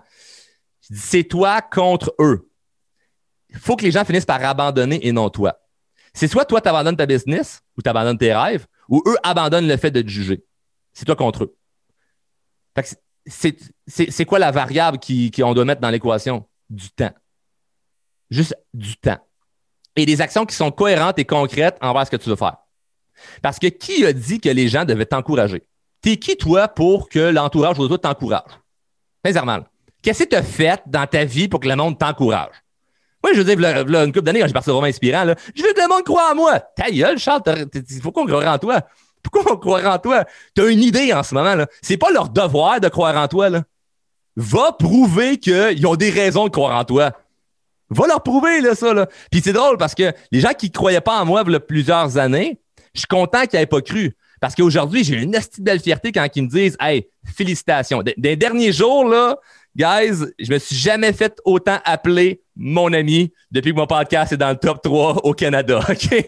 c'est 0.81 1.25
toi 1.25 1.61
contre 1.61 2.15
eux. 2.21 2.49
Il 3.49 3.59
faut 3.59 3.75
que 3.75 3.85
les 3.85 3.91
gens 3.91 4.05
finissent 4.05 4.25
par 4.25 4.43
abandonner 4.45 5.05
et 5.05 5.11
non 5.11 5.31
toi. 5.31 5.61
C'est 6.15 6.29
soit 6.29 6.45
toi, 6.45 6.61
tu 6.61 6.69
abandonnes 6.69 6.97
ta 6.97 7.07
business 7.07 7.63
ou 7.77 7.83
tu 7.83 7.89
abandonnes 7.89 8.19
tes 8.19 8.33
rêves, 8.33 8.67
ou 8.89 9.03
eux 9.07 9.17
abandonnent 9.25 9.69
le 9.69 9.77
fait 9.77 9.91
de 9.91 10.01
te 10.01 10.09
juger. 10.09 10.45
C'est 10.93 11.05
toi 11.05 11.17
contre 11.17 11.45
eux. 11.45 11.57
C'est 13.27 14.25
quoi 14.25 14.39
la 14.39 14.51
variable 14.51 14.99
qu'on 15.35 15.55
doit 15.55 15.65
mettre 15.65 15.81
dans 15.81 15.91
l'équation? 15.91 16.47
Du 16.69 16.91
temps. 16.91 17.13
Juste 18.31 18.57
du 18.73 18.97
temps 18.97 19.19
et 19.97 20.07
des 20.07 20.21
actions 20.21 20.47
qui 20.47 20.55
sont 20.55 20.71
cohérentes 20.71 21.19
et 21.19 21.25
concrètes 21.25 21.77
envers 21.81 22.07
ce 22.07 22.11
que 22.11 22.17
tu 22.17 22.29
veux 22.29 22.37
faire. 22.37 22.57
Parce 23.43 23.59
que 23.59 23.67
qui 23.67 24.05
a 24.07 24.13
dit 24.13 24.41
que 24.41 24.49
les 24.49 24.69
gens 24.69 24.85
devaient 24.85 25.07
t'encourager? 25.07 25.63
T'es 26.01 26.17
qui, 26.17 26.37
toi, 26.37 26.69
pour 26.69 27.09
que 27.09 27.19
l'entourage 27.19 27.73
autour 27.73 27.85
de 27.85 27.97
toi 27.97 27.99
t'encourage? 27.99 28.53
Sincèrement. 29.25 29.59
Qu'est-ce 30.03 30.25
que 30.25 30.29
tu 30.31 30.37
as 30.37 30.43
fait 30.43 30.81
dans 30.87 31.07
ta 31.07 31.25
vie 31.25 31.49
pour 31.49 31.61
que 31.61 31.69
le 31.69 31.77
monde 31.77 31.99
t'encourage? 31.99 32.55
Moi, 33.23 33.35
je 33.35 33.43
veux 33.43 33.55
dire, 33.55 33.59
une 33.59 34.13
couple 34.13 34.23
d'années, 34.23 34.41
quand 34.41 34.47
j'ai 34.47 34.53
parti 34.55 34.71
Romain 34.71 34.89
inspirant, 34.89 35.35
je 35.55 35.63
veux 35.63 35.75
que 35.75 35.81
le 35.81 35.89
monde 35.89 36.05
croit 36.05 36.33
en 36.33 36.35
moi. 36.35 36.59
Ta 36.59 36.91
gueule, 36.91 37.19
Charles, 37.19 37.43
il 37.75 38.01
faut 38.01 38.13
qu'on 38.13 38.25
croire 38.25 38.55
en 38.55 38.59
toi. 38.59 38.81
Pourquoi 39.31 39.53
on 39.53 39.57
croire 39.57 39.95
en 39.95 39.99
toi? 39.99 40.25
Tu 40.55 40.63
as 40.63 40.67
une 40.69 40.83
idée 40.83 41.13
en 41.13 41.23
ce 41.23 41.35
moment. 41.35 41.55
là. 41.55 41.67
C'est 41.83 41.97
pas 41.97 42.11
leur 42.11 42.29
devoir 42.29 42.81
de 42.81 42.89
croire 42.89 43.17
en 43.17 43.29
toi. 43.29 43.49
Va 44.37 44.73
prouver 44.73 45.39
qu'ils 45.39 45.87
ont 45.87 45.97
des 45.97 46.11
raisons 46.11 46.45
de 46.45 46.51
croire 46.51 46.79
en 46.79 46.85
toi. 46.85 47.13
Va 47.91 48.07
leur 48.07 48.23
prouver, 48.23 48.61
là, 48.61 48.75
ça, 48.75 48.95
là. 48.95 49.07
Puis 49.31 49.41
c'est 49.43 49.53
drôle 49.53 49.77
parce 49.77 49.95
que 49.95 50.13
les 50.31 50.41
gens 50.41 50.53
qui 50.57 50.67
ne 50.67 50.73
croyaient 50.73 51.01
pas 51.01 51.21
en 51.21 51.27
moi 51.27 51.43
il 51.45 51.53
y 51.53 51.57
a 51.57 51.61
plusieurs 51.61 52.19
années, 52.19 52.61
je 52.95 53.01
suis 53.01 53.09
content 53.09 53.47
qu'ils 53.47 53.59
n'aient 53.59 53.67
pas 53.67 53.83
cru. 53.83 54.17
Parce 54.41 54.55
qu'aujourd'hui, 54.55 55.05
j'ai 55.05 55.17
une 55.17 55.37
belle 55.59 55.81
fierté 55.81 56.13
quand 56.13 56.27
ils 56.35 56.43
me 56.45 56.49
disent 56.49 56.77
Hey, 56.81 57.09
félicitations. 57.25 58.03
Des 58.17 58.37
derniers 58.37 58.73
jours, 58.73 59.05
là, 59.05 59.37
guys, 59.77 60.25
je 60.39 60.53
me 60.53 60.59
suis 60.59 60.77
jamais 60.77 61.13
fait 61.13 61.41
autant 61.45 61.79
appeler 61.85 62.43
mon 62.57 62.93
ami 62.93 63.33
depuis 63.51 63.73
que 63.73 63.77
mon 63.77 63.87
podcast 63.87 64.33
est 64.33 64.37
dans 64.37 64.51
le 64.51 64.57
top 64.57 64.83
3 64.83 65.25
au 65.25 65.33
Canada. 65.33 65.81
OK? 65.89 66.27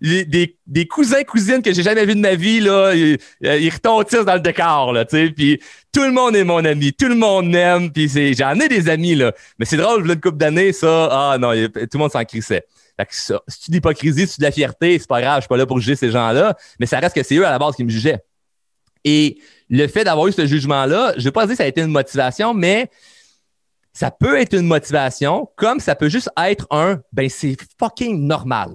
des, 0.00 0.88
cousins, 0.88 1.22
cousines 1.22 1.62
que 1.62 1.72
j'ai 1.72 1.82
jamais 1.82 2.04
vus 2.04 2.14
de 2.14 2.20
ma 2.20 2.34
vie, 2.34 2.60
là, 2.60 2.92
ils, 2.94 3.18
ils 3.40 3.70
retentissent 3.70 4.24
dans 4.24 4.34
le 4.34 4.40
décor, 4.40 4.92
là. 4.92 5.04
Puis 5.04 5.60
tout 5.92 6.02
le 6.02 6.12
monde 6.12 6.34
est 6.34 6.44
mon 6.44 6.64
ami, 6.64 6.92
tout 6.92 7.08
le 7.08 7.14
monde 7.14 7.48
m'aime, 7.48 7.92
puis 7.92 8.08
j'en 8.34 8.58
ai 8.58 8.68
des 8.68 8.88
amis, 8.88 9.14
là. 9.14 9.32
Mais 9.58 9.64
c'est 9.64 9.76
drôle, 9.76 10.06
une 10.06 10.20
couple 10.20 10.38
d'années, 10.38 10.72
ça, 10.72 11.08
ah 11.10 11.38
non, 11.38 11.52
tout 11.52 11.88
le 11.94 11.98
monde 11.98 12.12
s'en 12.12 12.24
crissait. 12.24 12.64
Fait 12.96 13.06
que 13.06 13.38
tu 13.64 13.70
d'hypocrisie, 13.70 14.26
si 14.26 14.34
tu 14.34 14.40
de 14.40 14.46
la 14.46 14.52
fierté, 14.52 14.98
c'est 14.98 15.08
pas 15.08 15.20
grave, 15.20 15.36
je 15.36 15.40
suis 15.42 15.48
pas 15.48 15.56
là 15.56 15.66
pour 15.66 15.78
juger 15.78 15.96
ces 15.96 16.10
gens-là, 16.10 16.56
mais 16.78 16.86
ça 16.86 16.98
reste 16.98 17.14
que 17.14 17.22
c'est 17.22 17.36
eux 17.36 17.46
à 17.46 17.50
la 17.50 17.58
base 17.58 17.76
qui 17.76 17.84
me 17.84 17.90
jugeaient. 17.90 18.22
Et 19.04 19.38
le 19.68 19.86
fait 19.88 20.04
d'avoir 20.04 20.26
eu 20.26 20.32
ce 20.32 20.46
jugement-là, 20.46 21.12
je 21.14 21.20
ne 21.20 21.24
vais 21.24 21.32
pas 21.32 21.46
dire 21.46 21.52
que 21.52 21.58
ça 21.58 21.64
a 21.64 21.68
été 21.68 21.80
une 21.80 21.90
motivation, 21.90 22.54
mais 22.54 22.90
ça 23.92 24.10
peut 24.10 24.38
être 24.40 24.54
une 24.54 24.66
motivation, 24.66 25.50
comme 25.56 25.80
ça 25.80 25.94
peut 25.94 26.08
juste 26.08 26.30
être 26.36 26.66
un, 26.70 27.00
ben 27.12 27.28
c'est 27.28 27.56
fucking 27.78 28.26
normal. 28.26 28.70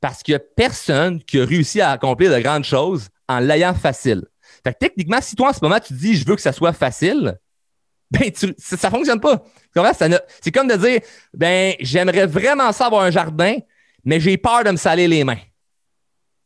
Parce 0.00 0.22
qu'il 0.22 0.32
n'y 0.32 0.36
a 0.36 0.44
personne 0.56 1.22
qui 1.22 1.40
a 1.40 1.44
réussi 1.44 1.80
à 1.80 1.90
accomplir 1.90 2.32
de 2.32 2.38
grandes 2.40 2.64
choses 2.64 3.08
en 3.28 3.40
l'ayant 3.40 3.74
facile. 3.74 4.24
Fait 4.62 4.72
que 4.72 4.78
techniquement, 4.78 5.20
si 5.20 5.34
toi 5.34 5.50
en 5.50 5.52
ce 5.52 5.60
moment 5.62 5.80
tu 5.80 5.94
dis 5.94 6.14
je 6.16 6.26
veux 6.26 6.36
que 6.36 6.42
ça 6.42 6.52
soit 6.52 6.72
facile, 6.72 7.38
ben 8.10 8.30
ça, 8.34 8.46
ne 8.46 8.90
fonctionne 8.90 9.20
pas. 9.20 9.42
C'est 10.40 10.52
comme 10.52 10.68
de 10.68 10.76
dire 10.76 11.00
ben 11.32 11.74
j'aimerais 11.80 12.26
vraiment 12.26 12.70
ça 12.72 12.86
avoir 12.86 13.02
un 13.02 13.10
jardin, 13.10 13.56
mais 14.04 14.20
j'ai 14.20 14.36
peur 14.36 14.62
de 14.62 14.70
me 14.70 14.76
saler 14.76 15.08
les 15.08 15.24
mains. 15.24 15.40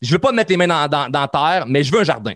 Je 0.01 0.13
veux 0.13 0.19
pas 0.19 0.31
me 0.31 0.37
mettre 0.37 0.51
les 0.51 0.57
mains 0.57 0.69
dans, 0.69 0.89
dans, 0.89 1.09
dans 1.11 1.27
terre, 1.27 1.65
mais 1.67 1.83
je 1.83 1.93
veux 1.93 2.01
un 2.01 2.05
jardin. 2.05 2.35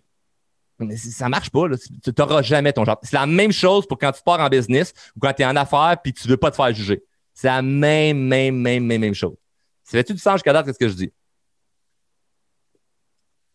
Mais 0.87 0.97
ça 0.97 1.29
marche 1.29 1.51
pas. 1.51 1.67
Tu 2.03 2.11
n'auras 2.19 2.43
jamais 2.43 2.73
ton 2.73 2.85
jardin. 2.85 3.01
C'est 3.03 3.17
la 3.17 3.27
même 3.27 3.53
chose 3.53 3.87
pour 3.87 3.99
quand 3.99 4.13
tu 4.13 4.23
pars 4.23 4.41
en 4.41 4.49
business 4.49 4.93
ou 5.17 5.21
quand 5.21 5.33
tu 5.33 5.43
es 5.43 5.47
en 5.47 5.57
affaires 5.57 5.97
puis 6.03 6.13
tu 6.13 6.29
veux 6.29 6.37
pas 6.37 6.51
te 6.51 6.57
faire 6.57 6.73
juger. 6.73 7.03
C'est 7.35 7.49
la 7.49 7.63
même, 7.63 8.19
même, 8.19 8.57
même, 8.57 8.85
même, 8.85 9.01
même 9.01 9.15
chose. 9.15 9.37
Ça 9.85 9.99
fait-tu 9.99 10.15
du 10.15 10.19
sens 10.19 10.35
jusqu'à 10.35 10.53
date, 10.53 10.67
ce 10.67 10.79
que 10.79 10.89
je 10.89 10.95
dis? 10.95 11.13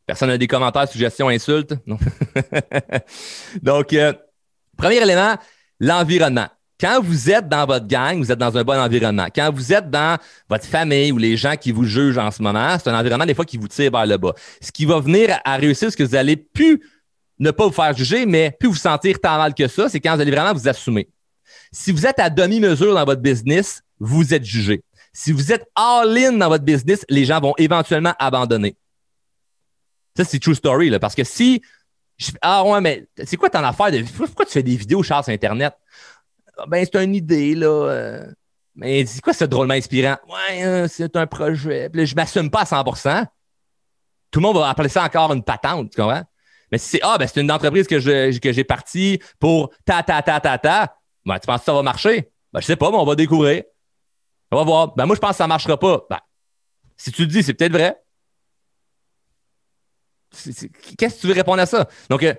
Personne 0.05 0.29
n'a 0.29 0.37
des 0.37 0.47
commentaires, 0.47 0.87
suggestions, 0.87 1.27
insultes? 1.27 1.73
Non. 1.85 1.97
Donc, 3.61 3.91
euh, 3.91 4.13
premier 4.77 4.97
élément, 4.97 5.35
l'environnement. 5.79 6.47
Quand 6.79 7.01
vous 7.01 7.29
êtes 7.31 7.49
dans 7.49 7.65
votre 7.65 7.87
gang, 7.87 8.19
vous 8.19 8.31
êtes 8.31 8.37
dans 8.37 8.55
un 8.55 8.63
bon 8.63 8.79
environnement. 8.79 9.27
Quand 9.35 9.51
vous 9.51 9.73
êtes 9.73 9.89
dans 9.89 10.17
votre 10.47 10.65
famille 10.65 11.11
ou 11.11 11.17
les 11.17 11.35
gens 11.35 11.55
qui 11.55 11.71
vous 11.71 11.83
jugent 11.83 12.19
en 12.19 12.29
ce 12.29 12.41
moment, 12.41 12.77
c'est 12.77 12.89
un 12.89 12.97
environnement 12.97 13.25
des 13.25 13.33
fois 13.33 13.45
qui 13.45 13.57
vous 13.57 13.67
tire 13.67 13.91
vers 13.91 14.05
le 14.05 14.17
bas. 14.17 14.33
Ce 14.61 14.71
qui 14.71 14.85
va 14.85 14.99
venir 14.99 15.39
à 15.43 15.57
réussir, 15.57 15.91
ce 15.91 15.97
que 15.97 16.03
vous 16.03 16.15
allez 16.15 16.37
plus 16.37 16.79
ne 17.39 17.51
pas 17.51 17.65
vous 17.65 17.73
faire 17.73 17.95
juger, 17.95 18.25
mais 18.25 18.55
plus 18.59 18.69
vous 18.69 18.75
sentir 18.75 19.19
tant 19.19 19.37
mal 19.37 19.53
que 19.53 19.67
ça, 19.67 19.89
c'est 19.89 19.99
quand 19.99 20.15
vous 20.15 20.21
allez 20.21 20.31
vraiment 20.31 20.53
vous 20.53 20.67
assumer. 20.67 21.09
Si 21.71 21.91
vous 21.91 22.05
êtes 22.05 22.19
à 22.19 22.29
demi-mesure 22.29 22.93
dans 22.93 23.05
votre 23.05 23.21
business, 23.21 23.81
vous 23.99 24.33
êtes 24.33 24.43
jugé. 24.43 24.83
Si 25.13 25.31
vous 25.31 25.51
êtes 25.51 25.65
all-in 25.75 26.33
dans 26.33 26.49
votre 26.49 26.63
business, 26.63 27.05
les 27.09 27.25
gens 27.25 27.39
vont 27.39 27.53
éventuellement 27.57 28.13
abandonner. 28.19 28.75
Ça, 30.15 30.23
c'est 30.23 30.39
true 30.39 30.55
story, 30.55 30.89
là, 30.89 30.99
parce 30.99 31.15
que 31.15 31.23
si. 31.23 31.61
ah 32.41 32.63
ouais, 32.63 32.81
mais 32.81 33.07
c'est 33.23 33.37
quoi 33.37 33.49
ton 33.49 33.63
affaire 33.63 33.91
de. 33.91 34.03
Pourquoi 34.15 34.45
tu 34.45 34.51
fais 34.51 34.63
des 34.63 34.75
vidéos, 34.75 35.03
Charles, 35.03 35.23
sur 35.23 35.33
Internet? 35.33 35.73
Ah, 36.57 36.65
ben, 36.67 36.85
c'est 36.85 37.03
une 37.03 37.15
idée, 37.15 37.53
là. 37.53 37.67
Euh, 37.67 38.31
mais 38.75 39.05
c'est 39.05 39.21
quoi 39.21 39.33
c'est 39.33 39.47
drôlement 39.47 39.73
inspirant? 39.73 40.17
Ouais, 40.27 40.63
euh, 40.65 40.87
c'est 40.87 41.15
un 41.15 41.27
projet. 41.27 41.89
Puis 41.89 42.01
là, 42.01 42.05
je 42.05 42.15
m'assume 42.15 42.49
pas 42.49 42.61
à 42.61 42.65
100% 42.65 43.25
Tout 44.31 44.39
le 44.39 44.43
monde 44.43 44.57
va 44.57 44.69
appeler 44.69 44.89
ça 44.89 45.03
encore 45.03 45.33
une 45.33 45.43
patente, 45.43 45.91
tu 45.91 46.01
comprends? 46.01 46.23
Mais 46.71 46.77
si 46.77 46.89
c'est 46.89 46.99
Ah, 47.01 47.17
ben 47.17 47.27
c'est 47.27 47.41
une 47.41 47.51
entreprise 47.51 47.87
que, 47.87 47.99
je, 47.99 48.37
que 48.39 48.51
j'ai 48.51 48.63
partie 48.63 49.19
pour 49.39 49.71
ta, 49.85 50.03
ta, 50.03 50.21
ta, 50.21 50.39
ta, 50.39 50.57
ta, 50.57 50.97
ben, 51.25 51.39
tu 51.39 51.45
penses 51.45 51.59
que 51.59 51.65
ça 51.65 51.73
va 51.73 51.83
marcher? 51.83 52.31
Ben, 52.53 52.61
je 52.61 52.65
sais 52.65 52.75
pas, 52.75 52.89
mais 52.91 52.97
on 52.97 53.05
va 53.05 53.15
découvrir. 53.15 53.63
On 54.51 54.57
va 54.57 54.63
voir. 54.63 54.95
Ben, 54.95 55.05
moi, 55.05 55.15
je 55.15 55.19
pense 55.21 55.31
que 55.31 55.37
ça 55.37 55.47
marchera 55.47 55.77
pas. 55.77 56.05
Ben, 56.09 56.19
si 56.95 57.11
tu 57.11 57.21
le 57.23 57.27
dis, 57.27 57.43
c'est 57.43 57.53
peut-être 57.53 57.73
vrai. 57.73 57.97
Qu'est-ce 60.97 61.15
que 61.15 61.21
tu 61.21 61.27
veux 61.27 61.33
répondre 61.33 61.61
à 61.61 61.65
ça? 61.65 61.87
Donc, 62.09 62.23
euh, 62.23 62.33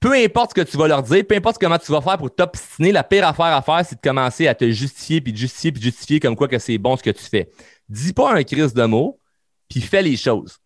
peu 0.00 0.14
importe 0.14 0.50
ce 0.50 0.62
que 0.62 0.68
tu 0.68 0.76
vas 0.76 0.88
leur 0.88 1.02
dire, 1.02 1.24
peu 1.26 1.34
importe 1.34 1.58
comment 1.60 1.78
tu 1.78 1.92
vas 1.92 2.00
faire 2.00 2.16
pour 2.18 2.34
t'obstiner, 2.34 2.92
la 2.92 3.04
pire 3.04 3.26
affaire 3.26 3.46
à 3.46 3.62
faire, 3.62 3.84
c'est 3.84 3.96
de 3.96 4.00
commencer 4.00 4.48
à 4.48 4.54
te 4.54 4.70
justifier, 4.70 5.20
puis 5.20 5.32
de 5.32 5.36
justifier, 5.36 5.72
puis 5.72 5.80
de 5.80 5.84
justifier 5.84 6.20
comme 6.20 6.36
quoi 6.36 6.48
que 6.48 6.58
c'est 6.58 6.78
bon 6.78 6.96
ce 6.96 7.02
que 7.02 7.10
tu 7.10 7.24
fais. 7.24 7.50
Dis 7.88 8.12
pas 8.12 8.34
un 8.34 8.42
crise 8.42 8.72
de 8.72 8.84
mots, 8.84 9.20
puis 9.68 9.80
fais 9.80 10.02
les 10.02 10.16
choses. 10.16 10.58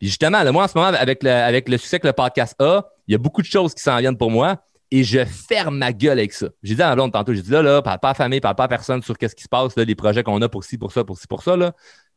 Puis 0.00 0.08
justement, 0.08 0.42
moi, 0.50 0.64
en 0.64 0.68
ce 0.68 0.76
moment, 0.76 0.88
avec 0.88 1.22
le, 1.22 1.30
avec 1.30 1.68
le 1.68 1.76
succès 1.76 2.00
que 2.00 2.06
le 2.06 2.14
podcast 2.14 2.56
a, 2.58 2.86
il 3.06 3.12
y 3.12 3.14
a 3.14 3.18
beaucoup 3.18 3.42
de 3.42 3.46
choses 3.46 3.74
qui 3.74 3.82
s'en 3.82 3.98
viennent 3.98 4.16
pour 4.16 4.30
moi 4.30 4.56
et 4.90 5.04
je 5.04 5.24
ferme 5.24 5.76
ma 5.76 5.92
gueule 5.92 6.18
avec 6.18 6.32
ça. 6.32 6.48
J'ai 6.62 6.74
dit 6.74 6.82
à 6.82 6.88
ma 6.88 6.94
blonde 6.94 7.12
tantôt, 7.12 7.34
j'ai 7.34 7.42
dit 7.42 7.50
là, 7.50 7.62
là, 7.62 7.82
parle 7.82 8.00
pas 8.00 8.10
à 8.10 8.14
famille, 8.14 8.40
parle 8.40 8.56
pas 8.56 8.64
à 8.64 8.68
personne 8.68 9.02
sur 9.02 9.16
qu'est-ce 9.18 9.36
qui 9.36 9.44
se 9.44 9.48
passe, 9.48 9.76
là, 9.76 9.84
les 9.84 9.94
projets 9.94 10.22
qu'on 10.22 10.40
a 10.40 10.48
pour 10.48 10.64
ci, 10.64 10.78
pour 10.78 10.90
ça, 10.90 11.04
pour 11.04 11.18
ci, 11.18 11.26
pour 11.26 11.42
ça, 11.42 11.54
là. 11.54 11.72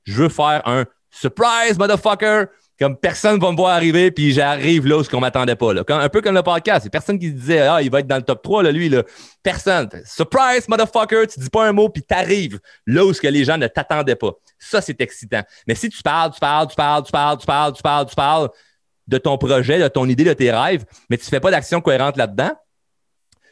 Je 0.06 0.14
veux 0.14 0.30
faire 0.30 0.62
un 0.66 0.86
surprise, 1.12 1.78
motherfucker! 1.78 2.46
Comme 2.84 2.98
personne 2.98 3.40
va 3.40 3.50
me 3.50 3.56
voir 3.56 3.70
arriver, 3.70 4.12
puis 4.12 4.34
j'arrive 4.34 4.86
là 4.86 4.98
où 4.98 5.04
ce 5.06 5.10
qu'on 5.10 5.22
m'attendait 5.22 5.56
pas. 5.56 5.74
Là. 5.74 5.84
un 5.88 6.10
peu 6.10 6.20
comme 6.20 6.36
le 6.36 6.44
podcast. 6.44 6.82
C'est 6.84 6.90
personne 6.90 7.18
qui 7.18 7.32
disait 7.32 7.62
Ah, 7.62 7.82
il 7.82 7.90
va 7.90 8.02
être 8.02 8.08
dans 8.08 8.18
le 8.18 8.24
top 8.24 8.44
3, 8.44 8.62
là, 8.62 8.74
lui. 8.74 8.90
Là. 8.90 9.04
Personne. 9.42 9.88
Surprise, 10.04 10.68
motherfucker, 10.68 11.28
tu 11.28 11.40
dis 11.40 11.50
pas 11.50 11.66
un 11.66 11.72
mot, 11.72 11.88
puis 11.88 12.04
t'arrives 12.04 12.60
là 12.86 13.06
où 13.06 13.14
ce 13.14 13.22
que 13.22 13.30
les 13.30 13.46
gens 13.46 13.58
ne 13.58 13.68
t'attendaient 13.68 14.18
pas. 14.18 14.32
Ça, 14.60 14.82
c'est 14.82 15.00
excitant. 15.00 15.44
Mais 15.66 15.76
si 15.76 15.88
tu 15.88 16.04
parles, 16.04 16.32
tu 16.34 16.42
parles, 16.42 16.68
tu 16.68 16.76
parles, 16.76 17.04
tu 17.06 17.12
parles, 17.14 17.38
tu 17.38 17.46
parles, 17.46 17.74
tu 17.74 17.82
parles, 17.82 18.06
tu 18.06 18.16
parles 18.16 18.50
de 19.08 19.18
ton 19.18 19.38
projet, 19.38 19.80
de 19.80 19.88
ton 19.88 20.10
idée, 20.10 20.26
de 20.26 20.34
tes 20.34 20.52
rêves, 20.52 20.84
mais 21.10 21.16
tu 21.16 21.24
fais 21.24 21.40
pas 21.40 21.52
d'action 21.52 21.80
cohérente 21.80 22.18
là-dedans, 22.18 22.52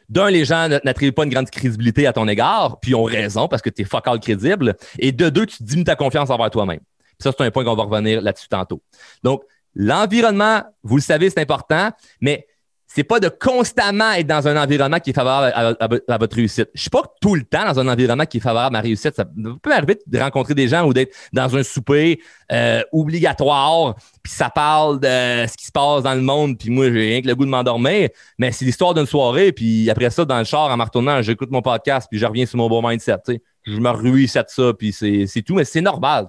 d'un, 0.09 0.29
les 0.29 0.43
gens 0.43 0.67
n'attribuent 0.67 1.13
pas 1.13 1.23
une 1.23 1.29
grande 1.29 1.49
crédibilité 1.49 2.05
à 2.05 2.11
ton 2.11 2.27
égard, 2.27 2.81
puis 2.81 2.91
ils 2.91 2.95
ont 2.95 3.05
raison 3.05 3.47
parce 3.47 3.61
que 3.61 3.69
tu 3.69 3.83
es 3.83 3.85
fuck 3.85 4.05
all 4.09 4.19
crédible. 4.19 4.75
Et 4.99 5.13
de 5.13 5.29
deux, 5.29 5.45
tu 5.45 5.63
diminues 5.63 5.85
ta 5.85 5.95
confiance 5.95 6.29
envers 6.29 6.49
toi-même. 6.49 6.81
Ça, 7.21 7.31
c'est 7.35 7.43
un 7.43 7.51
point 7.51 7.63
qu'on 7.63 7.75
va 7.75 7.83
revenir 7.83 8.21
là-dessus 8.21 8.47
tantôt. 8.49 8.81
Donc, 9.23 9.43
l'environnement, 9.75 10.63
vous 10.83 10.97
le 10.97 11.01
savez, 11.01 11.29
c'est 11.29 11.39
important, 11.39 11.91
mais 12.19 12.47
c'est 12.93 13.05
pas 13.05 13.21
de 13.21 13.29
constamment 13.29 14.11
être 14.11 14.27
dans 14.27 14.49
un 14.49 14.61
environnement 14.61 14.99
qui 14.99 15.11
est 15.11 15.13
favorable 15.13 15.77
à, 15.79 16.17
votre 16.17 16.35
réussite. 16.35 16.69
Je 16.73 16.81
suis 16.81 16.89
pas 16.89 17.03
tout 17.21 17.35
le 17.35 17.43
temps 17.43 17.63
dans 17.65 17.79
un 17.79 17.87
environnement 17.87 18.25
qui 18.25 18.37
est 18.37 18.41
favorable 18.41 18.75
à 18.75 18.79
ma 18.79 18.81
réussite. 18.81 19.15
Ça 19.15 19.23
peut 19.61 19.73
arriver 19.73 19.97
de 20.05 20.19
rencontrer 20.19 20.55
des 20.55 20.67
gens 20.67 20.85
ou 20.85 20.93
d'être 20.93 21.15
dans 21.31 21.55
un 21.55 21.63
souper 21.63 22.19
euh, 22.51 22.81
obligatoire, 22.91 23.95
puis 24.21 24.33
ça 24.33 24.49
parle 24.49 24.99
de 24.99 25.07
ce 25.07 25.55
qui 25.55 25.67
se 25.67 25.71
passe 25.71 26.03
dans 26.03 26.13
le 26.13 26.21
monde, 26.21 26.57
puis 26.57 26.69
moi, 26.69 26.91
j'ai 26.91 27.11
rien 27.11 27.21
que 27.21 27.27
le 27.27 27.35
goût 27.35 27.45
de 27.45 27.49
m'endormir. 27.49 28.09
Mais 28.37 28.51
c'est 28.51 28.65
l'histoire 28.65 28.93
d'une 28.93 29.05
soirée, 29.05 29.53
puis 29.53 29.89
après 29.89 30.09
ça, 30.09 30.25
dans 30.25 30.39
le 30.39 30.43
char, 30.43 30.69
en 30.69 30.75
me 30.75 30.83
retournant, 30.83 31.21
j'écoute 31.21 31.49
mon 31.49 31.61
podcast, 31.61 32.07
puis 32.11 32.19
je 32.19 32.25
reviens 32.25 32.45
sur 32.45 32.57
mon 32.57 32.67
bon 32.67 32.85
mindset. 32.85 33.19
Je 33.63 33.79
me 33.79 33.89
ruisse 33.89 34.33
de 34.33 34.43
ça, 34.47 34.73
puis 34.73 34.91
c'est 34.91 35.41
tout, 35.45 35.55
mais 35.55 35.65
c'est 35.65 35.81
normal. 35.81 36.27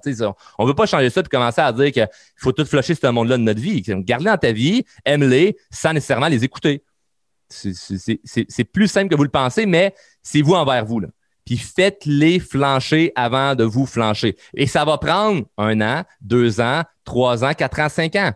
On 0.57 0.63
ne 0.63 0.67
veut 0.67 0.75
pas 0.75 0.85
changer 0.85 1.09
ça 1.09 1.21
et 1.21 1.23
commencer 1.23 1.61
à 1.61 1.71
dire 1.71 1.91
qu'il 1.91 2.07
faut 2.37 2.51
tout 2.51 2.65
flusher 2.65 2.95
ce 2.95 3.07
monde-là 3.07 3.37
de 3.37 3.43
notre 3.43 3.59
vie. 3.59 3.81
Garde-les 3.81 4.29
dans 4.29 4.37
ta 4.37 4.51
vie, 4.51 4.85
aime-les 5.05 5.57
sans 5.71 5.93
nécessairement 5.93 6.27
les 6.27 6.43
écouter. 6.43 6.83
C'est 7.49 8.63
plus 8.71 8.87
simple 8.87 9.09
que 9.09 9.15
vous 9.15 9.23
le 9.23 9.29
pensez, 9.29 9.65
mais 9.65 9.93
c'est 10.21 10.41
vous 10.41 10.53
envers 10.53 10.85
vous. 10.85 10.99
Là. 10.99 11.09
Puis 11.45 11.57
faites-les 11.57 12.39
flancher 12.39 13.11
avant 13.15 13.55
de 13.55 13.63
vous 13.63 13.85
flancher. 13.85 14.37
Et 14.53 14.67
ça 14.67 14.85
va 14.85 14.97
prendre 14.97 15.45
un 15.57 15.81
an, 15.81 16.03
deux 16.21 16.61
ans, 16.61 16.83
trois 17.03 17.43
ans, 17.43 17.53
quatre 17.53 17.79
ans, 17.79 17.89
cinq 17.89 18.15
ans. 18.15 18.31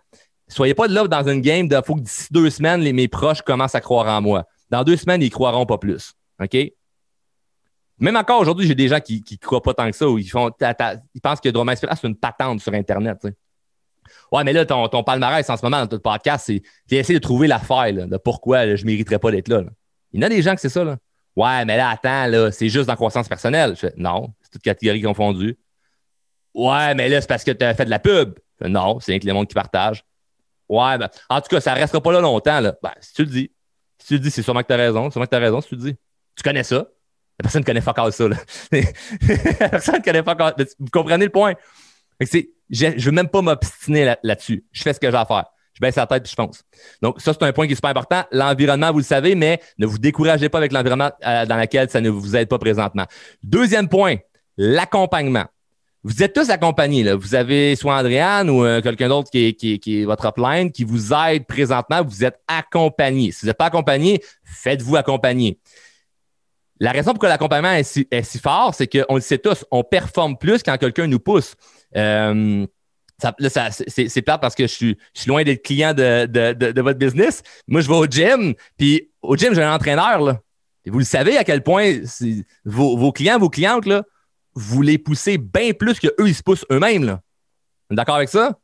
Soyez 0.50 0.74
pas 0.74 0.88
là 0.88 1.08
dans 1.08 1.28
une 1.28 1.42
game 1.42 1.68
de 1.68 1.80
faut 1.86 1.96
que 1.96 2.02
d'ici 2.02 2.28
deux 2.32 2.50
semaines, 2.50 2.82
les, 2.82 2.94
mes 2.94 3.08
proches 3.08 3.42
commencent 3.42 3.76
à 3.76 3.82
croire 3.82 4.08
en 4.08 4.22
moi. 4.22 4.46
Dans 4.70 4.84
deux 4.84 4.98
semaines, 4.98 5.22
ils 5.22 5.30
croiront 5.30 5.66
pas 5.66 5.78
plus. 5.78 6.14
OK? 6.42 6.58
Même 8.00 8.16
encore 8.16 8.42
aujourd'hui, 8.42 8.68
j'ai 8.68 8.76
des 8.76 8.88
gens 8.88 9.00
qui 9.00 9.24
ne 9.30 9.38
croient 9.38 9.62
pas 9.62 9.74
tant 9.74 9.90
que 9.90 9.96
ça 9.96 10.08
ou 10.08 10.18
ils, 10.18 10.30
font, 10.30 10.52
ils 11.16 11.22
pensent 11.22 11.42
que 11.42 11.50
Inspiration, 11.50 12.02
c'est 12.02 12.08
une 12.08 12.16
patente 12.16 12.62
sur 12.62 12.74
Internet. 12.74 13.18
Ouais, 14.32 14.44
mais 14.44 14.54
là, 14.54 14.66
ton, 14.66 14.88
ton 14.88 15.04
palmarès 15.04 15.50
en 15.50 15.58
ce 15.58 15.66
moment 15.66 15.80
dans 15.80 15.88
ton 15.88 16.00
podcast, 16.00 16.46
c'est 16.48 16.96
essayer 16.96 17.20
de 17.20 17.24
trouver 17.24 17.48
la 17.48 17.60
faille 17.60 18.08
de 18.08 18.18
pourquoi 18.18 18.76
je 18.76 18.84
ne 18.84 18.92
mériterais 18.92 19.20
pas 19.20 19.32
d'être 19.32 19.48
là, 19.48 19.64
Il 20.12 20.22
y 20.22 20.24
en 20.24 20.28
a 20.28 20.30
des 20.30 20.42
gens 20.42 20.54
que 20.54 20.62
c'est 20.62 20.70
ça. 20.70 20.84
Là. 20.84 20.98
Ouais, 21.36 21.66
mais 21.66 21.78
là, 21.78 21.90
attends, 21.90 22.28
là, 22.28 22.52
c'est 22.52 22.70
juste 22.70 22.88
dans 22.88 22.96
croissance 22.96 23.28
personnelle. 23.28 23.76
non, 23.96 24.34
c'est 24.42 24.52
toute 24.52 24.64
catégorie 24.64 25.02
confondue. 25.02 25.58
Ouais, 26.54 26.96
mais 26.96 27.10
là, 27.10 27.22
c'est 27.22 27.28
parce 27.28 27.44
que 27.44 27.52
tu 27.52 27.64
as 27.64 27.74
fait 27.76 27.86
de 27.86 27.90
la 27.90 28.00
pub. 28.00 28.38
non, 28.62 29.00
c'est 29.00 29.12
rien 29.12 29.20
que 29.20 29.26
les 29.26 29.34
monde 29.34 29.48
qui 29.48 29.54
partagent. 29.54 30.04
Ouais, 30.70 30.98
ben, 30.98 31.10
en 31.30 31.40
tout 31.40 31.48
cas, 31.50 31.62
ça 31.62 31.74
ne 31.74 31.80
restera 31.80 32.02
pas 32.02 32.12
là 32.12 32.22
longtemps. 32.22 32.60
Là. 32.60 32.76
Ben, 32.82 32.92
si 33.00 33.14
tu 33.14 33.24
le 33.24 33.30
dis, 33.30 33.52
si 34.00 34.08
tu 34.08 34.14
le 34.16 34.20
dis, 34.20 34.32
c'est 34.32 34.42
sûrement 34.42 34.62
que 34.62 34.68
tu 34.68 34.74
as 34.74 34.78
raison. 34.78 35.10
Sûrement 35.12 35.26
que 35.26 35.30
tu 35.30 35.36
as 35.36 35.40
raison 35.40 35.62
si 35.62 35.70
tu 35.70 35.76
le 35.76 35.82
dis. 35.82 35.96
Tu 36.36 36.44
connais 36.44 36.64
ça? 36.64 36.88
La 37.40 37.44
personne 37.44 37.62
ne 37.62 37.66
connaît 37.66 37.82
pas 37.82 37.92
encore 37.92 38.12
ça. 38.12 38.28
Là. 38.28 38.38
personne 39.60 40.00
ne 40.00 40.04
connaît 40.04 40.24
pas 40.24 40.34
encore. 40.34 40.54
Vous 40.80 40.90
comprenez 40.92 41.26
le 41.26 41.32
point? 41.32 41.54
je 42.20 42.86
ne 42.88 43.00
veux 43.00 43.12
même 43.12 43.30
pas 43.30 43.42
m'obstiner 43.42 44.16
là-dessus. 44.24 44.66
je 44.72 44.82
fais 44.82 44.94
ce 44.94 45.00
que 45.00 45.10
j'ai 45.10 45.18
à 45.18 45.26
faire. 45.26 45.46
Je 45.74 45.80
baisse 45.80 45.96
la 45.96 46.08
tête 46.08 46.26
et 46.26 46.30
je 46.30 46.36
pense. 46.36 46.64
Donc, 47.04 47.22
ça, 47.22 47.34
c'est 47.34 47.44
un 47.44 47.54
point 47.54 47.68
qui 47.68 47.74
est 47.74 47.76
super 47.76 47.92
important. 47.92 48.24
L'environnement, 48.32 48.92
vous 48.92 48.98
le 48.98 49.04
savez, 49.04 49.36
mais 49.36 49.62
ne 49.78 49.86
vous 49.86 50.00
découragez 50.00 50.50
pas 50.50 50.58
avec 50.58 50.72
l'environnement 50.72 51.12
euh, 51.24 51.46
dans 51.46 51.58
lequel 51.58 51.88
ça 51.92 52.02
ne 52.02 52.10
vous 52.10 52.36
aide 52.36 52.50
pas 52.50 52.58
présentement. 52.58 53.06
Deuxième 53.44 53.88
point, 53.88 54.16
l'accompagnement. 54.58 55.46
Vous 56.04 56.24
êtes 56.24 56.34
tous 56.34 56.50
accompagnés. 56.50 57.14
Vous 57.14 57.36
avez 57.36 57.76
soit 57.76 57.96
Andréane 57.96 58.50
ou 58.50 58.66
euh, 58.66 58.82
quelqu'un 58.82 59.10
d'autre 59.10 59.30
qui 59.30 59.50
est, 59.50 59.54
qui 59.54 60.02
est, 60.02 60.06
votre 60.06 60.26
upline 60.26 60.72
qui 60.72 60.84
vous 60.84 61.14
aide 61.14 61.46
présentement. 61.46 62.02
Vous 62.04 62.24
êtes 62.24 62.40
accompagné. 62.48 63.32
Si 63.32 63.42
vous 63.42 63.48
n'êtes 63.48 63.58
pas 63.58 63.66
accompagné, 63.66 64.24
faites-vous 64.44 64.96
accompagner. 64.96 65.60
La 66.80 66.92
raison 66.92 67.14
pour 67.14 67.24
laquelle 67.24 67.30
l'accompagnement 67.32 67.72
est 67.72 68.24
si, 68.24 68.40
fort, 68.40 68.74
c'est 68.76 68.88
qu'on 68.88 69.16
le 69.16 69.22
sait 69.22 69.38
tous, 69.38 69.66
on 69.72 69.84
performe 69.84 70.38
plus 70.38 70.62
quand 70.64 70.78
quelqu'un 70.78 71.08
nous 71.08 71.20
pousse. 71.20 71.56
Euh, 71.96 72.66
c'est 73.20 74.22
plate 74.22 74.42
parce 74.42 74.54
que 74.54 74.68
je 74.68 74.74
suis, 74.74 74.98
loin 75.26 75.44
d'être 75.44 75.64
client 75.64 75.94
de, 75.94 76.82
votre 76.82 77.00
business. 77.00 77.42
Moi, 77.68 77.82
je 77.82 77.88
vais 77.88 77.96
au 77.96 78.06
gym, 78.06 78.54
puis 78.78 79.10
au 79.22 79.36
gym, 79.36 79.54
j'ai 79.56 79.64
un 79.64 79.74
entraîneur. 79.74 80.22
Là. 80.22 80.40
Et 80.86 80.90
vous 80.90 81.00
le 81.00 81.06
savez 81.06 81.38
à 81.38 81.44
quel 81.44 81.64
point 81.64 81.96
vos, 82.64 83.12
clients, 83.12 83.40
vos 83.40 83.50
clientes, 83.50 83.86
là, 83.86 84.04
vous 84.54 84.82
les 84.82 84.98
poussez 84.98 85.38
bien 85.38 85.74
plus 85.74 86.00
qu'eux, 86.00 86.14
ils 86.28 86.36
se 86.36 86.44
poussent 86.44 86.66
eux-mêmes. 86.72 87.20
D'accord 87.90 88.16
avec 88.16 88.30
ça? 88.30 88.60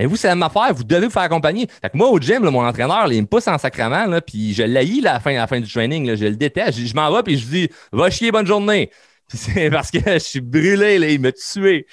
Mais 0.00 0.06
vous, 0.06 0.16
c'est 0.16 0.28
la 0.28 0.34
même 0.34 0.44
affaire, 0.44 0.72
vous 0.72 0.82
devez 0.82 1.08
vous 1.08 1.12
faire 1.12 1.24
accompagner. 1.24 1.68
Moi, 1.92 2.08
au 2.08 2.18
gym, 2.18 2.48
mon 2.48 2.64
entraîneur, 2.64 3.12
il 3.12 3.20
me 3.20 3.26
pousse 3.26 3.46
en 3.48 3.58
sacrement, 3.58 4.06
là, 4.06 4.22
puis 4.22 4.54
je 4.54 4.62
l'haïs 4.62 5.04
à 5.04 5.12
la 5.12 5.20
fin, 5.20 5.34
la 5.34 5.46
fin 5.46 5.60
du 5.60 5.70
training. 5.70 6.16
je 6.16 6.24
le 6.24 6.36
déteste. 6.36 6.78
Je, 6.78 6.94
m'en 6.94 7.14
vais, 7.14 7.22
puis 7.22 7.36
je 7.36 7.46
dis 7.46 7.68
Va 7.92 8.08
chier, 8.08 8.32
bonne 8.32 8.46
journée. 8.46 8.90
C'est 9.28 9.68
parce 9.68 9.90
que 9.90 9.98
je 10.02 10.18
suis 10.18 10.40
brûlé, 10.40 10.98
là, 10.98 11.10
il 11.10 11.20
m'a 11.20 11.32
tué. 11.32 11.86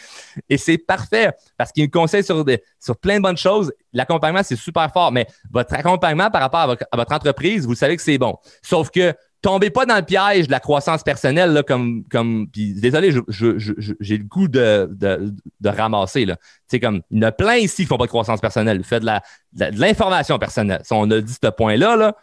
Et 0.47 0.57
c'est 0.57 0.77
parfait 0.77 1.31
parce 1.57 1.73
qu'il 1.73 1.83
me 1.83 1.89
conseille 1.89 2.23
sur, 2.23 2.45
sur 2.79 2.95
plein 2.95 3.17
de 3.17 3.23
bonnes 3.23 3.37
choses. 3.37 3.73
L'accompagnement, 3.91 4.41
c'est 4.41 4.55
super 4.55 4.89
fort, 4.91 5.11
mais 5.11 5.27
votre 5.51 5.73
accompagnement 5.73 6.31
par 6.31 6.41
rapport 6.41 6.77
à 6.91 6.97
votre 6.97 7.13
entreprise, 7.13 7.67
vous 7.67 7.75
savez 7.75 7.97
que 7.97 8.01
c'est 8.01 8.17
bon. 8.17 8.37
Sauf 8.63 8.89
que 8.89 9.13
tombez 9.41 9.69
pas 9.69 9.85
dans 9.85 9.95
le 9.95 10.01
piège 10.01 10.47
de 10.47 10.51
la 10.51 10.59
croissance 10.59 11.03
personnelle, 11.03 11.51
là, 11.53 11.63
comme, 11.63 12.03
comme, 12.09 12.47
puis 12.51 12.73
désolé, 12.73 13.11
j'ai 13.29 14.17
le 14.17 14.23
goût 14.23 14.47
de, 14.47 14.89
de, 14.91 15.33
de 15.59 15.69
ramasser, 15.69 16.25
là. 16.25 16.37
C'est 16.67 16.79
comme, 16.79 17.01
il 17.11 17.19
y 17.21 17.25
en 17.25 17.27
a 17.27 17.31
plein 17.31 17.55
ici 17.55 17.83
qui 17.83 17.85
font 17.85 17.97
pas 17.97 18.05
de 18.05 18.09
croissance 18.09 18.41
personnelle. 18.41 18.83
Faites 18.83 19.01
de 19.01 19.05
la, 19.05 19.21
de 19.53 19.79
l'information 19.79 20.37
personnelle. 20.37 20.81
on 20.91 21.09
a 21.11 21.21
dit 21.21 21.33
ce 21.33 21.49
point-là, 21.49 21.95
là. 21.95 22.15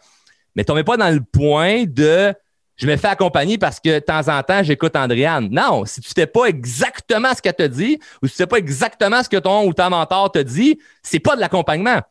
Mais 0.55 0.63
tombez 0.63 0.83
pas 0.83 0.97
dans 0.97 1.09
le 1.09 1.21
point 1.21 1.83
de, 1.85 2.33
je 2.77 2.87
me 2.87 2.95
fais 2.97 3.07
accompagner 3.07 3.57
parce 3.57 3.79
que 3.79 3.95
de 3.95 3.99
temps 3.99 4.27
en 4.27 4.41
temps, 4.43 4.63
j'écoute 4.63 4.95
Andréane. 4.95 5.49
Non, 5.51 5.85
si 5.85 6.01
tu 6.01 6.11
fais 6.15 6.27
pas 6.27 6.45
exactement 6.45 7.33
ce 7.33 7.41
qu'elle 7.41 7.55
te 7.55 7.67
dit, 7.67 7.99
ou 8.21 8.27
si 8.27 8.33
tu 8.33 8.37
fais 8.37 8.47
pas 8.47 8.57
exactement 8.57 9.23
ce 9.23 9.29
que 9.29 9.37
ton 9.37 9.65
ou 9.65 9.73
ta 9.73 9.89
mentor 9.89 10.31
te 10.31 10.39
dit, 10.39 10.79
c'est 11.01 11.19
pas 11.19 11.35
de 11.35 11.41
l'accompagnement. 11.41 12.01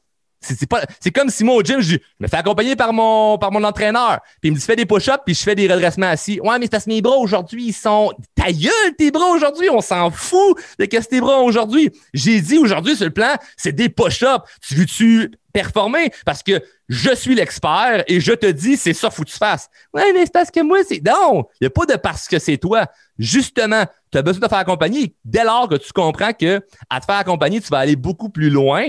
C'est 0.45 0.69
pas, 0.69 0.83
c'est 1.01 1.11
comme 1.11 1.31
si 1.31 1.45
moi 1.45 1.55
au 1.55 1.63
gym, 1.63 1.81
je, 1.81 1.97
me 2.21 2.29
fais 2.29 2.37
accompagner 2.37 2.77
par 2.77 2.93
mon, 2.93 3.39
par 3.39 3.51
mon 3.51 3.65
entraîneur. 3.65 4.21
Puis 4.41 4.51
il 4.51 4.53
me 4.53 4.59
dit 4.59 4.65
fais 4.65 4.77
des 4.77 4.87
push-ups, 4.87 5.21
puis 5.25 5.35
je 5.35 5.43
fais 5.43 5.55
des 5.55 5.67
redressements 5.73 6.09
assis. 6.09 6.41
Ouais, 6.41 6.59
mais 6.59 6.67
c'est 6.67 6.71
parce 6.71 6.85
que 6.85 6.91
mes 6.91 7.03
bras 7.03 7.17
aujourd'hui, 7.17 7.67
ils 7.67 7.73
sont. 7.73 8.13
Ta 8.35 8.53
gueule, 8.53 8.95
tes 8.99 9.11
bras 9.11 9.29
aujourd'hui, 9.29 9.71
on 9.71 9.81
s'en 9.81 10.11
fout 10.11 10.59
de 10.79 10.85
qu'est-ce 10.85 11.09
tes 11.09 11.21
bras 11.21 11.41
aujourd'hui. 11.41 11.91
J'ai 12.13 12.41
dit 12.41 12.59
aujourd'hui 12.59 12.97
sur 12.97 13.07
le 13.07 13.13
plan, 13.13 13.35
c'est 13.57 13.73
des 13.73 13.89
push-ups. 13.89 14.45
Tu 14.61 14.75
veux-tu 14.75 15.31
performer? 15.53 16.11
Parce 16.27 16.43
que 16.43 16.61
je 16.89 17.15
suis 17.15 17.35
l'expert 17.35 18.05
et 18.07 18.21
je 18.21 18.33
te 18.33 18.47
dis, 18.47 18.77
c'est 18.77 18.93
ça, 18.93 19.11
faut 19.11 19.23
que 19.23 19.31
tu 19.31 19.39
fasses. 19.39 19.71
Ouais, 19.95 20.13
mais 20.13 20.27
c'est 20.27 20.33
parce 20.33 20.51
que 20.51 20.61
moi, 20.61 20.79
c'est. 20.87 21.01
Non! 21.05 21.45
Il 21.61 21.65
n'y 21.65 21.67
a 21.69 21.71
pas 21.71 21.87
de 21.87 21.97
parce 21.97 22.29
que 22.29 22.39
c'est 22.39 22.59
toi. 22.59 22.87
Justement, 23.19 23.85
tu 24.11 24.19
as 24.19 24.23
besoin 24.23 24.41
de 24.41 24.45
te 24.45 24.51
faire 24.51 24.59
accompagner. 24.59 25.15
Dès 25.25 25.45
lors 25.45 25.69
que 25.69 25.77
tu 25.77 25.93
comprends 25.93 26.33
que 26.33 26.61
à 26.91 27.01
te 27.01 27.07
faire 27.07 27.17
accompagner, 27.17 27.61
tu 27.61 27.69
vas 27.69 27.79
aller 27.79 27.97
beaucoup 27.97 28.29
plus 28.29 28.51
loin 28.51 28.89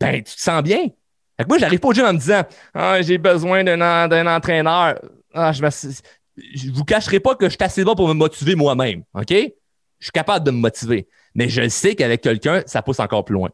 ben, 0.00 0.22
tu 0.22 0.34
te 0.34 0.40
sens 0.40 0.62
bien. 0.62 0.88
Fait 1.36 1.44
que 1.44 1.48
moi, 1.48 1.58
j'arrive 1.58 1.78
pas 1.78 1.88
au 1.88 1.92
gym 1.92 2.04
en 2.04 2.12
me 2.12 2.18
disant 2.18 2.42
ah, 2.74 3.00
j'ai 3.02 3.18
besoin 3.18 3.62
d'un 3.64 4.26
entraîneur. 4.26 4.98
Ah, 5.34 5.52
je 5.52 5.62
ne 5.62 6.72
vous 6.72 6.84
cacherai 6.84 7.20
pas 7.20 7.34
que 7.34 7.46
je 7.46 7.50
suis 7.50 7.58
assez 7.60 7.84
bon 7.84 7.94
pour 7.94 8.08
me 8.08 8.14
motiver 8.14 8.54
moi-même. 8.54 9.04
OK? 9.14 9.30
Je 9.30 10.06
suis 10.06 10.12
capable 10.12 10.44
de 10.44 10.50
me 10.50 10.58
motiver. 10.58 11.08
Mais 11.34 11.48
je 11.48 11.68
sais 11.68 11.94
qu'avec 11.94 12.22
quelqu'un, 12.22 12.62
ça 12.66 12.82
pousse 12.82 13.00
encore 13.00 13.24
plus 13.24 13.34
loin. 13.34 13.50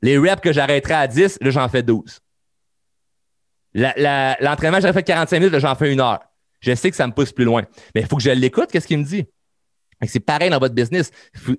Les 0.00 0.16
reps 0.18 0.40
que 0.40 0.52
j'arrêterai 0.52 0.94
à 0.94 1.06
10, 1.06 1.38
là, 1.40 1.50
j'en 1.50 1.68
fais 1.68 1.82
12. 1.82 2.20
L'entraînement, 3.74 4.80
j'aurais 4.80 4.92
fait 4.92 5.02
45 5.02 5.38
minutes, 5.38 5.52
là, 5.52 5.58
j'en 5.58 5.74
fais 5.74 5.92
une 5.92 6.00
heure. 6.00 6.20
Je 6.60 6.74
sais 6.74 6.90
que 6.90 6.96
ça 6.96 7.06
me 7.06 7.12
pousse 7.12 7.32
plus 7.32 7.44
loin. 7.44 7.62
Mais 7.94 8.02
il 8.02 8.06
faut 8.06 8.16
que 8.16 8.22
je 8.22 8.30
l'écoute, 8.30 8.70
qu'est-ce 8.70 8.86
qu'il 8.86 8.98
me 8.98 9.04
dit? 9.04 9.26
C'est 10.06 10.20
pareil 10.20 10.50
dans 10.50 10.58
votre 10.58 10.74
business. 10.74 11.10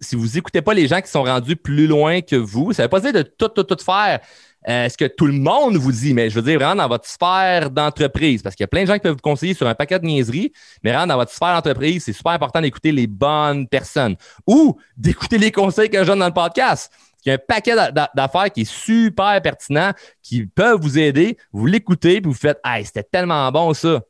Si 0.01 0.15
vous 0.15 0.27
n'écoutez 0.27 0.61
pas 0.61 0.73
les 0.73 0.87
gens 0.87 1.01
qui 1.01 1.09
sont 1.09 1.23
rendus 1.23 1.55
plus 1.55 1.87
loin 1.87 2.21
que 2.21 2.35
vous, 2.35 2.73
ça 2.73 2.83
ne 2.83 2.85
veut 2.85 2.89
pas 2.89 2.99
dire 2.99 3.13
de 3.13 3.21
tout, 3.21 3.47
tout, 3.47 3.63
tout 3.63 3.83
faire 3.83 4.19
euh, 4.67 4.87
ce 4.87 4.97
que 4.97 5.05
tout 5.05 5.25
le 5.25 5.33
monde 5.33 5.75
vous 5.75 5.91
dit, 5.91 6.13
mais 6.13 6.29
je 6.29 6.35
veux 6.35 6.41
dire 6.41 6.57
vraiment 6.57 6.75
dans 6.75 6.87
votre 6.87 7.07
sphère 7.07 7.69
d'entreprise, 7.69 8.41
parce 8.41 8.55
qu'il 8.55 8.63
y 8.63 8.65
a 8.65 8.67
plein 8.67 8.83
de 8.83 8.87
gens 8.87 8.93
qui 8.93 9.01
peuvent 9.01 9.13
vous 9.13 9.21
conseiller 9.21 9.53
sur 9.53 9.67
un 9.67 9.75
paquet 9.75 9.99
de 9.99 10.05
niaiseries, 10.05 10.53
mais 10.83 10.91
vraiment 10.91 11.07
dans 11.07 11.17
votre 11.17 11.31
sphère 11.31 11.53
d'entreprise, 11.53 12.03
c'est 12.05 12.13
super 12.13 12.33
important 12.33 12.61
d'écouter 12.61 12.91
les 12.91 13.07
bonnes 13.07 13.67
personnes 13.67 14.15
ou 14.47 14.77
d'écouter 14.95 15.37
les 15.37 15.51
conseils 15.51 15.89
que 15.89 15.99
je 15.99 16.07
donne 16.07 16.19
dans 16.19 16.27
le 16.27 16.33
podcast. 16.33 16.91
Il 17.25 17.29
y 17.29 17.31
a 17.31 17.35
un 17.35 17.37
paquet 17.37 17.75
d'affaires 18.15 18.51
qui 18.51 18.61
est 18.61 18.71
super 18.71 19.41
pertinent, 19.41 19.91
qui 20.21 20.45
peuvent 20.45 20.79
vous 20.81 20.99
aider. 20.99 21.37
Vous 21.53 21.65
l'écoutez, 21.65 22.19
puis 22.19 22.29
vous 22.29 22.37
faites 22.37 22.59
Hey, 22.65 22.85
c'était 22.85 23.03
tellement 23.03 23.49
bon 23.51 23.73
ça. 23.73 24.01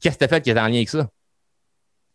Qu'est-ce 0.00 0.18
que 0.18 0.24
tu 0.24 0.28
fait 0.28 0.40
qui 0.42 0.50
est 0.50 0.58
en 0.58 0.66
lien 0.66 0.76
avec 0.76 0.88
ça? 0.90 1.08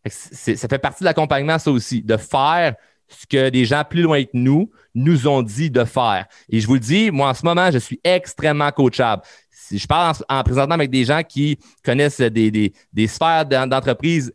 Ça 0.10 0.68
fait 0.68 0.80
partie 0.80 1.04
de 1.04 1.06
l'accompagnement, 1.06 1.58
ça 1.60 1.72
aussi, 1.72 2.02
de 2.02 2.18
faire 2.18 2.76
ce 3.08 3.26
que 3.26 3.50
des 3.50 3.66
gens 3.66 3.84
plus 3.88 4.02
loin 4.02 4.24
que 4.24 4.30
nous 4.34 4.70
nous 4.96 5.28
ont 5.28 5.42
dit 5.42 5.70
de 5.70 5.84
faire. 5.84 6.26
Et 6.50 6.60
je 6.60 6.68
vous 6.68 6.76
le 6.76 6.80
dis, 6.80 7.12
moi, 7.12 7.30
en 7.30 7.34
ce 7.34 7.46
moment, 7.46 7.72
je 7.72 7.78
suis 7.78 8.00
extrêmement 8.04 8.72
coachable. 8.72 9.24
Si 9.50 9.78
je 9.78 9.88
parle 9.88 10.16
en, 10.30 10.44
présentant 10.44 10.74
avec 10.74 10.89
des 10.89 11.06
gens 11.06 11.22
qui 11.24 11.58
connaissent 11.84 12.22
des, 12.22 12.74
sphères 13.08 13.46
d'entreprise 13.46 14.34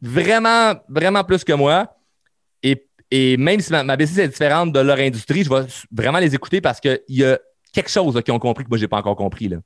vraiment, 0.00 0.74
vraiment 0.88 1.24
plus 1.24 1.44
que 1.44 1.52
moi. 1.52 1.92
Et, 3.08 3.36
même 3.36 3.60
si 3.60 3.70
ma, 3.70 3.84
ma, 3.84 3.96
business 3.96 4.24
est 4.24 4.28
différente 4.28 4.72
de 4.72 4.80
leur 4.80 4.98
industrie, 4.98 5.44
je 5.44 5.48
vais 5.48 5.64
vraiment 5.92 6.18
les 6.18 6.34
écouter 6.34 6.60
parce 6.60 6.80
qu'il 6.80 7.00
y 7.08 7.24
a 7.24 7.38
quelque 7.72 7.88
chose 7.88 8.20
qu'ils 8.24 8.34
ont 8.34 8.40
compris 8.40 8.64
que 8.64 8.68
moi, 8.68 8.78
je 8.78 8.82
n'ai 8.82 8.88
pas 8.88 8.96
encore 8.96 9.14
compris. 9.14 9.48
Là. 9.48 9.58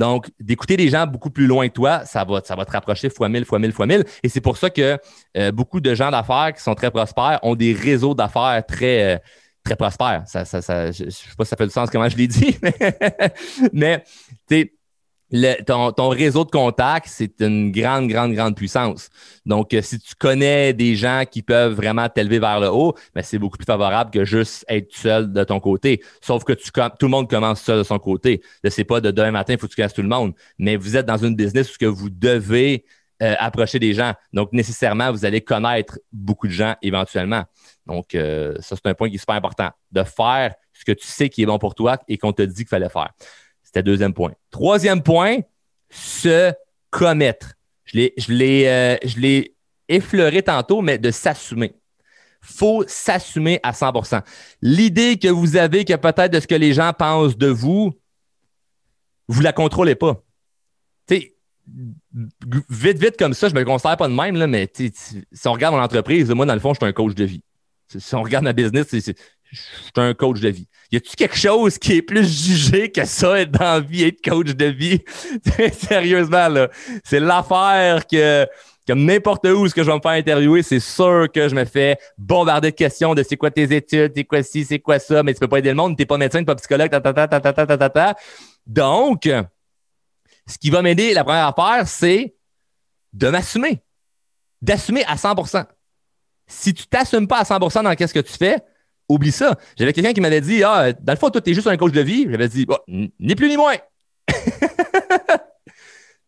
Donc, 0.00 0.30
d'écouter 0.40 0.78
des 0.78 0.88
gens 0.88 1.06
beaucoup 1.06 1.28
plus 1.28 1.46
loin 1.46 1.68
que 1.68 1.74
toi, 1.74 2.06
ça 2.06 2.24
va, 2.24 2.40
ça 2.42 2.56
va 2.56 2.64
te 2.64 2.72
rapprocher 2.72 3.10
fois 3.10 3.28
mille, 3.28 3.44
fois 3.44 3.58
mille, 3.58 3.72
fois 3.72 3.84
mille. 3.84 4.02
Et 4.22 4.30
c'est 4.30 4.40
pour 4.40 4.56
ça 4.56 4.70
que 4.70 4.96
euh, 5.36 5.52
beaucoup 5.52 5.78
de 5.78 5.94
gens 5.94 6.10
d'affaires 6.10 6.54
qui 6.56 6.62
sont 6.62 6.74
très 6.74 6.90
prospères 6.90 7.38
ont 7.42 7.54
des 7.54 7.74
réseaux 7.74 8.14
d'affaires 8.14 8.64
très, 8.66 9.16
euh, 9.16 9.18
très 9.62 9.76
prospères. 9.76 10.22
Ça, 10.24 10.42
je 10.44 11.04
ne 11.04 11.10
sais 11.10 11.36
pas 11.36 11.44
si 11.44 11.50
ça 11.50 11.56
fait 11.56 11.66
du 11.66 11.72
sens 11.72 11.90
comment 11.90 12.08
je 12.08 12.16
l'ai 12.16 12.28
dit, 12.28 12.58
mais, 13.74 14.02
mais 14.48 14.72
ton, 15.66 16.08
réseau 16.08 16.44
de 16.44 16.50
contacts, 16.50 17.08
c'est 17.08 17.40
une 17.40 17.70
grande, 17.70 18.08
grande, 18.08 18.32
grande 18.32 18.56
puissance. 18.56 19.10
Donc, 19.46 19.72
euh, 19.74 19.82
si 19.82 19.98
tu 19.98 20.14
connais 20.14 20.72
des 20.72 20.96
gens 20.96 21.24
qui 21.30 21.42
peuvent 21.42 21.74
vraiment 21.74 22.08
t'élever 22.08 22.38
vers 22.38 22.60
le 22.60 22.68
haut, 22.68 22.94
ben, 23.14 23.22
c'est 23.22 23.38
beaucoup 23.38 23.56
plus 23.56 23.64
favorable 23.64 24.10
que 24.10 24.24
juste 24.24 24.64
être 24.68 24.94
seul 24.94 25.32
de 25.32 25.44
ton 25.44 25.60
côté. 25.60 26.02
Sauf 26.20 26.44
que 26.44 26.52
tout 26.52 27.06
le 27.06 27.08
monde 27.08 27.30
commence 27.30 27.60
seul 27.60 27.78
de 27.78 27.84
son 27.84 27.98
côté. 27.98 28.42
Ce 28.64 28.80
n'est 28.80 28.84
pas 28.84 29.00
de 29.00 29.10
demain 29.10 29.30
matin, 29.30 29.54
il 29.54 29.58
faut 29.58 29.66
que 29.66 29.72
tu 29.72 29.76
casses 29.76 29.94
tout 29.94 30.02
le 30.02 30.08
monde. 30.08 30.34
Mais 30.58 30.76
vous 30.76 30.96
êtes 30.96 31.06
dans 31.06 31.18
une 31.18 31.36
business 31.36 31.74
où 31.74 31.78
que 31.78 31.86
vous 31.86 32.10
devez 32.10 32.84
euh, 33.22 33.34
approcher 33.38 33.78
des 33.78 33.92
gens. 33.92 34.14
Donc, 34.32 34.52
nécessairement, 34.52 35.12
vous 35.12 35.26
allez 35.26 35.42
connaître 35.42 35.98
beaucoup 36.10 36.46
de 36.46 36.52
gens 36.52 36.74
éventuellement. 36.80 37.44
Donc, 37.86 38.14
euh, 38.14 38.54
ça, 38.60 38.76
c'est 38.76 38.88
un 38.88 38.94
point 38.94 39.10
qui 39.10 39.16
est 39.16 39.18
super 39.18 39.34
important. 39.34 39.68
De 39.92 40.02
faire 40.02 40.54
ce 40.72 40.84
que 40.84 40.92
tu 40.92 41.06
sais 41.06 41.28
qui 41.28 41.42
est 41.42 41.46
bon 41.46 41.58
pour 41.58 41.74
toi 41.74 41.98
et 42.08 42.16
qu'on 42.16 42.32
te 42.32 42.40
dit 42.40 42.62
qu'il 42.62 42.68
fallait 42.68 42.88
faire. 42.88 43.10
C'était 43.70 43.84
deuxième 43.84 44.12
point. 44.12 44.32
Troisième 44.50 45.00
point, 45.00 45.36
se 45.90 46.52
commettre. 46.90 47.54
Je 47.84 47.98
l'ai, 48.32 48.66
euh, 48.66 48.96
je 49.04 49.20
l'ai 49.20 49.54
effleuré 49.88 50.42
tantôt, 50.42 50.82
mais 50.82 50.98
de 50.98 51.12
s'assumer. 51.12 51.72
faut 52.40 52.82
s'assumer 52.88 53.60
à 53.62 53.70
100% 53.70 54.22
L'idée 54.60 55.20
que 55.20 55.28
vous 55.28 55.56
avez 55.56 55.84
que 55.84 55.94
peut-être 55.94 56.32
de 56.32 56.40
ce 56.40 56.48
que 56.48 56.56
les 56.56 56.72
gens 56.72 56.92
pensent 56.92 57.38
de 57.38 57.46
vous, 57.46 57.92
vous 59.28 59.40
la 59.40 59.52
contrôlez 59.52 59.94
pas. 59.94 60.20
vite, 61.08 62.98
vite 62.98 63.16
comme 63.16 63.34
ça, 63.34 63.48
je 63.48 63.54
me 63.54 63.64
considère 63.64 63.96
pas 63.96 64.08
de 64.08 64.14
même, 64.14 64.34
là, 64.34 64.48
mais 64.48 64.68
si 64.74 65.22
on 65.46 65.52
regarde 65.52 65.76
mon 65.76 65.80
entreprise, 65.80 66.28
moi, 66.30 66.44
dans 66.44 66.54
le 66.54 66.60
fond, 66.60 66.74
je 66.74 66.78
suis 66.80 66.86
un 66.88 66.92
coach 66.92 67.14
de 67.14 67.24
vie. 67.24 67.44
Si 67.86 68.14
on 68.16 68.22
regarde 68.22 68.42
ma 68.42 68.52
business, 68.52 68.88
c'est, 68.88 69.14
je 69.50 69.56
suis 69.56 69.92
un 69.96 70.14
coach 70.14 70.40
de 70.40 70.48
vie. 70.48 70.68
Y 70.92 70.96
a-tu 70.96 71.14
quelque 71.16 71.36
chose 71.36 71.78
qui 71.78 71.94
est 71.94 72.02
plus 72.02 72.26
jugé 72.26 72.90
que 72.90 73.04
ça, 73.04 73.40
être 73.40 73.52
dans 73.52 73.74
la 73.74 73.80
vie, 73.80 74.04
être 74.04 74.22
coach 74.22 74.48
de 74.48 74.64
vie? 74.66 75.02
Sérieusement, 75.72 76.48
là. 76.48 76.68
C'est 77.04 77.20
l'affaire 77.20 78.06
que, 78.06 78.46
comme 78.86 79.04
n'importe 79.04 79.46
où 79.46 79.68
ce 79.68 79.74
que 79.74 79.82
je 79.82 79.88
vais 79.88 79.96
me 79.96 80.00
faire 80.00 80.12
interviewer, 80.12 80.62
c'est 80.62 80.80
sûr 80.80 81.28
que 81.32 81.48
je 81.48 81.54
me 81.54 81.64
fais 81.64 81.96
bombarder 82.18 82.70
de 82.70 82.76
questions 82.76 83.14
de 83.14 83.22
c'est 83.22 83.36
quoi 83.36 83.50
tes 83.50 83.74
études, 83.74 84.12
c'est 84.16 84.24
quoi 84.24 84.42
ci, 84.42 84.64
c'est 84.64 84.80
quoi 84.80 84.98
ça, 84.98 85.22
mais 85.22 85.32
tu 85.32 85.40
peux 85.40 85.48
pas 85.48 85.58
aider 85.58 85.70
le 85.70 85.76
monde, 85.76 85.96
t'es 85.96 86.06
pas 86.06 86.18
médecin, 86.18 86.40
t'es 86.40 86.44
pas 86.44 86.56
psychologue, 86.56 86.90
ta, 86.90 87.00
ta, 87.00 87.12
ta, 87.12 87.28
ta, 87.28 87.40
ta, 87.40 87.66
ta, 87.66 87.76
ta, 87.76 87.90
ta. 87.90 88.14
Donc, 88.66 89.28
ce 90.46 90.58
qui 90.58 90.70
va 90.70 90.82
m'aider, 90.82 91.14
la 91.14 91.22
première 91.22 91.46
affaire, 91.46 91.86
c'est 91.86 92.34
de 93.12 93.28
m'assumer. 93.28 93.80
D'assumer 94.60 95.04
à 95.04 95.14
100% 95.14 95.64
Si 96.46 96.74
tu 96.74 96.86
t'assumes 96.86 97.28
pas 97.28 97.38
à 97.38 97.44
100% 97.44 97.84
dans 97.84 97.94
qu'est-ce 97.94 98.14
que 98.14 98.20
tu 98.20 98.32
fais, 98.32 98.56
oublie 99.10 99.32
ça. 99.32 99.56
J'avais 99.76 99.92
quelqu'un 99.92 100.12
qui 100.12 100.20
m'avait 100.20 100.40
dit 100.40 100.62
Ah, 100.62 100.92
dans 100.92 101.12
le 101.12 101.18
fond, 101.18 101.30
toi, 101.30 101.40
tu 101.40 101.50
es 101.50 101.54
juste 101.54 101.66
un 101.66 101.76
coach 101.76 101.92
de 101.92 102.00
vie. 102.00 102.26
J'avais 102.30 102.48
dit 102.48 102.66
Ni 102.88 103.34
plus 103.34 103.48
ni 103.48 103.56
moins. 103.56 103.76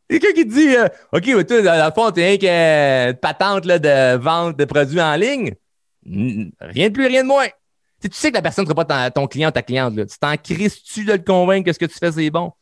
quelqu'un 0.08 0.32
qui 0.32 0.46
te 0.46 0.52
dit 0.52 0.76
euh, 0.76 0.88
OK, 1.12 1.46
toi, 1.46 1.62
dans 1.62 1.86
le 1.86 1.92
fond, 1.92 2.10
tu 2.10 2.20
es 2.20 2.34
une 2.34 3.16
patente 3.16 3.64
de 3.64 4.16
vente 4.16 4.56
de 4.56 4.64
produits 4.64 5.00
en 5.00 5.14
ligne. 5.16 5.54
Rien 6.04 6.88
de 6.88 6.92
plus, 6.92 7.06
rien 7.06 7.22
de 7.22 7.28
moins. 7.28 7.46
tu 8.02 8.10
sais 8.12 8.30
que 8.30 8.36
la 8.36 8.42
personne 8.42 8.64
ne 8.64 8.70
sera 8.70 8.84
pas 8.84 9.10
ton, 9.10 9.26
client 9.26 9.50
ta 9.50 9.62
cliente. 9.62 9.94
Tu 9.94 10.18
t'en 10.18 10.36
crises-tu 10.36 11.04
de 11.04 11.12
le 11.12 11.18
convaincre 11.18 11.66
que 11.66 11.72
ce 11.72 11.78
que 11.78 11.86
tu 11.86 11.98
fais, 11.98 12.12
c'est 12.12 12.30
bon? 12.30 12.52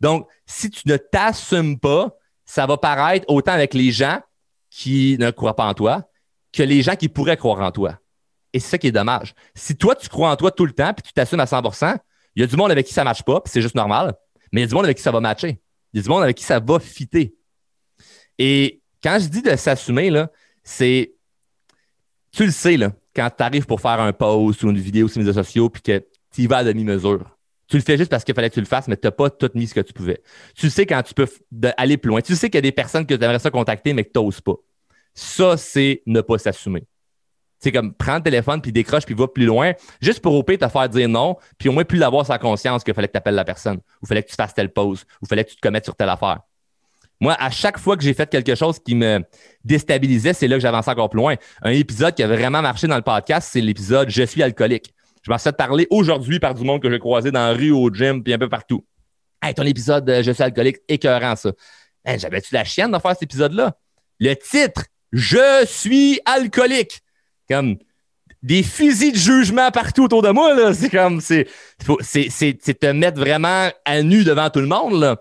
Donc, 0.00 0.28
si 0.46 0.70
tu 0.70 0.88
ne 0.88 0.96
t'assumes 0.96 1.78
pas, 1.78 2.16
ça 2.44 2.66
va 2.66 2.76
paraître 2.76 3.26
autant 3.28 3.52
avec 3.52 3.74
les 3.74 3.90
gens 3.90 4.20
qui 4.70 5.16
ne 5.18 5.30
croient 5.30 5.56
pas 5.56 5.66
en 5.66 5.74
toi 5.74 6.08
que 6.52 6.62
les 6.62 6.82
gens 6.82 6.96
qui 6.96 7.08
pourraient 7.08 7.36
croire 7.36 7.60
en 7.60 7.72
toi. 7.72 7.98
Et 8.52 8.60
c'est 8.60 8.70
ça 8.70 8.78
qui 8.78 8.86
est 8.86 8.92
dommage. 8.92 9.34
Si 9.54 9.76
toi, 9.76 9.94
tu 9.94 10.08
crois 10.08 10.30
en 10.30 10.36
toi 10.36 10.50
tout 10.50 10.66
le 10.66 10.72
temps 10.72 10.92
puis 10.94 11.02
tu 11.02 11.12
t'assumes 11.12 11.40
à 11.40 11.44
100% 11.44 11.98
il 12.38 12.42
y 12.42 12.44
a 12.44 12.46
du 12.46 12.54
monde 12.54 12.70
avec 12.70 12.86
qui 12.86 12.94
ça 12.94 13.00
ne 13.00 13.06
matche 13.06 13.24
pas, 13.24 13.40
puis 13.40 13.50
c'est 13.50 13.60
juste 13.60 13.74
normal. 13.74 14.14
Mais 14.52 14.60
il 14.60 14.62
y 14.62 14.64
a 14.64 14.68
du 14.68 14.74
monde 14.76 14.84
avec 14.84 14.96
qui 14.96 15.02
ça 15.02 15.10
va 15.10 15.20
matcher. 15.20 15.60
Il 15.92 15.96
y 15.96 15.98
a 15.98 16.02
du 16.04 16.08
monde 16.08 16.22
avec 16.22 16.36
qui 16.36 16.44
ça 16.44 16.60
va 16.60 16.78
fitter. 16.78 17.34
Et 18.38 18.80
quand 19.02 19.18
je 19.20 19.26
dis 19.26 19.42
de 19.42 19.56
s'assumer, 19.56 20.12
c'est. 20.62 21.14
Tu 22.30 22.44
le 22.44 22.52
sais, 22.52 22.76
là, 22.76 22.92
quand 23.16 23.28
tu 23.36 23.42
arrives 23.42 23.66
pour 23.66 23.80
faire 23.80 23.98
un 24.00 24.12
post 24.12 24.62
ou 24.62 24.70
une 24.70 24.78
vidéo 24.78 25.08
sur 25.08 25.18
les 25.18 25.26
réseaux 25.26 25.42
sociaux, 25.42 25.68
puis 25.68 25.82
que 25.82 26.06
tu 26.32 26.42
y 26.42 26.46
vas 26.46 26.58
à 26.58 26.64
demi-mesure. 26.64 27.24
Tu 27.66 27.76
le 27.76 27.82
fais 27.82 27.98
juste 27.98 28.08
parce 28.08 28.22
qu'il 28.22 28.36
fallait 28.36 28.50
que 28.50 28.54
tu 28.54 28.60
le 28.60 28.66
fasses, 28.66 28.86
mais 28.86 28.96
tu 28.96 29.08
n'as 29.08 29.10
pas 29.10 29.30
tout 29.30 29.50
mis 29.54 29.66
ce 29.66 29.74
que 29.74 29.80
tu 29.80 29.92
pouvais. 29.92 30.22
Tu 30.54 30.70
sais 30.70 30.86
quand 30.86 31.02
tu 31.02 31.14
peux 31.14 31.26
aller 31.76 31.96
plus 31.96 32.08
loin. 32.08 32.20
Tu 32.20 32.36
sais 32.36 32.48
qu'il 32.48 32.56
y 32.56 32.58
a 32.58 32.62
des 32.62 32.70
personnes 32.70 33.04
que 33.04 33.14
tu 33.14 33.24
aimerais 33.24 33.40
ça 33.40 33.50
contacter, 33.50 33.92
mais 33.94 34.04
que 34.04 34.12
tu 34.12 34.20
n'oses 34.20 34.40
pas. 34.40 34.54
Ça, 35.12 35.56
c'est 35.56 36.02
ne 36.06 36.20
pas 36.20 36.38
s'assumer. 36.38 36.86
C'est 37.58 37.72
comme 37.72 37.92
prendre 37.92 38.18
le 38.18 38.24
téléphone, 38.24 38.60
puis 38.60 38.72
décroche, 38.72 39.04
puis 39.04 39.14
va 39.14 39.26
plus 39.26 39.46
loin, 39.46 39.72
juste 40.00 40.20
pour 40.20 40.34
au 40.34 40.42
pire 40.42 40.58
te 40.58 40.68
faire 40.68 40.88
dire 40.88 41.08
non, 41.08 41.36
puis 41.58 41.68
au 41.68 41.72
moins 41.72 41.84
plus 41.84 41.98
l'avoir 41.98 42.24
sa 42.24 42.38
conscience 42.38 42.84
qu'il 42.84 42.94
fallait 42.94 43.08
que 43.08 43.12
tu 43.12 43.18
appelles 43.18 43.34
la 43.34 43.44
personne, 43.44 43.78
ou 44.00 44.06
fallait 44.06 44.22
que 44.22 44.28
tu 44.28 44.36
fasses 44.36 44.54
telle 44.54 44.72
pause, 44.72 45.04
ou 45.22 45.26
fallait 45.26 45.44
que 45.44 45.50
tu 45.50 45.56
te 45.56 45.60
commettes 45.60 45.84
sur 45.84 45.96
telle 45.96 46.08
affaire. 46.08 46.40
Moi, 47.20 47.34
à 47.38 47.50
chaque 47.50 47.78
fois 47.78 47.96
que 47.96 48.04
j'ai 48.04 48.14
fait 48.14 48.30
quelque 48.30 48.54
chose 48.54 48.78
qui 48.78 48.94
me 48.94 49.24
déstabilisait, 49.64 50.34
c'est 50.34 50.46
là 50.46 50.54
que 50.54 50.62
j'avançais 50.62 50.92
encore 50.92 51.10
plus 51.10 51.18
loin. 51.18 51.34
Un 51.62 51.72
épisode 51.72 52.14
qui 52.14 52.22
a 52.22 52.28
vraiment 52.28 52.62
marché 52.62 52.86
dans 52.86 52.94
le 52.94 53.02
podcast, 53.02 53.48
c'est 53.52 53.60
l'épisode 53.60 54.08
Je 54.08 54.22
suis 54.22 54.40
alcoolique. 54.40 54.94
Je 55.22 55.30
m'en 55.30 55.38
suis 55.38 55.50
parler 55.50 55.88
aujourd'hui 55.90 56.38
par 56.38 56.54
du 56.54 56.62
monde 56.62 56.80
que 56.80 56.88
j'ai 56.88 57.00
croisé 57.00 57.32
dans 57.32 57.40
la 57.40 57.54
rue, 57.54 57.72
au 57.72 57.92
gym, 57.92 58.22
puis 58.22 58.32
un 58.32 58.38
peu 58.38 58.48
partout. 58.48 58.84
Hey, 59.42 59.52
ton 59.52 59.64
épisode 59.64 60.08
Je 60.22 60.30
suis 60.30 60.42
alcoolique, 60.44 60.76
écœurant 60.86 61.34
ça. 61.34 61.50
J'avais-tu 62.06 62.54
la 62.54 62.64
chienne 62.64 62.92
de 62.92 62.98
faire 62.98 63.12
cet 63.12 63.24
épisode-là? 63.24 63.76
Le 64.20 64.34
titre, 64.34 64.84
Je 65.12 65.64
suis 65.66 66.20
alcoolique 66.24 67.00
comme 67.48 67.76
des 68.42 68.62
fusils 68.62 69.12
de 69.12 69.18
jugement 69.18 69.70
partout 69.70 70.04
autour 70.04 70.22
de 70.22 70.30
moi. 70.30 70.54
Là. 70.54 70.72
C'est 70.74 70.90
comme, 70.90 71.20
c'est, 71.20 71.46
c'est, 72.00 72.78
te 72.78 72.86
mettre 72.86 73.18
vraiment 73.18 73.70
à 73.84 74.02
nu 74.02 74.24
devant 74.24 74.50
tout 74.50 74.60
le 74.60 74.66
monde. 74.66 75.00
Là. 75.00 75.20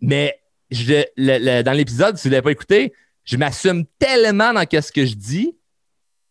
Mais 0.00 0.38
je, 0.70 1.62
dans 1.62 1.72
l'épisode, 1.72 2.16
si 2.16 2.24
vous 2.24 2.30
ne 2.30 2.34
l'avez 2.34 2.42
pas 2.42 2.52
écouté, 2.52 2.92
je 3.24 3.36
m'assume 3.36 3.84
tellement 3.98 4.52
dans 4.52 4.64
ce 4.70 4.92
que 4.92 5.04
je 5.04 5.14
dis 5.14 5.56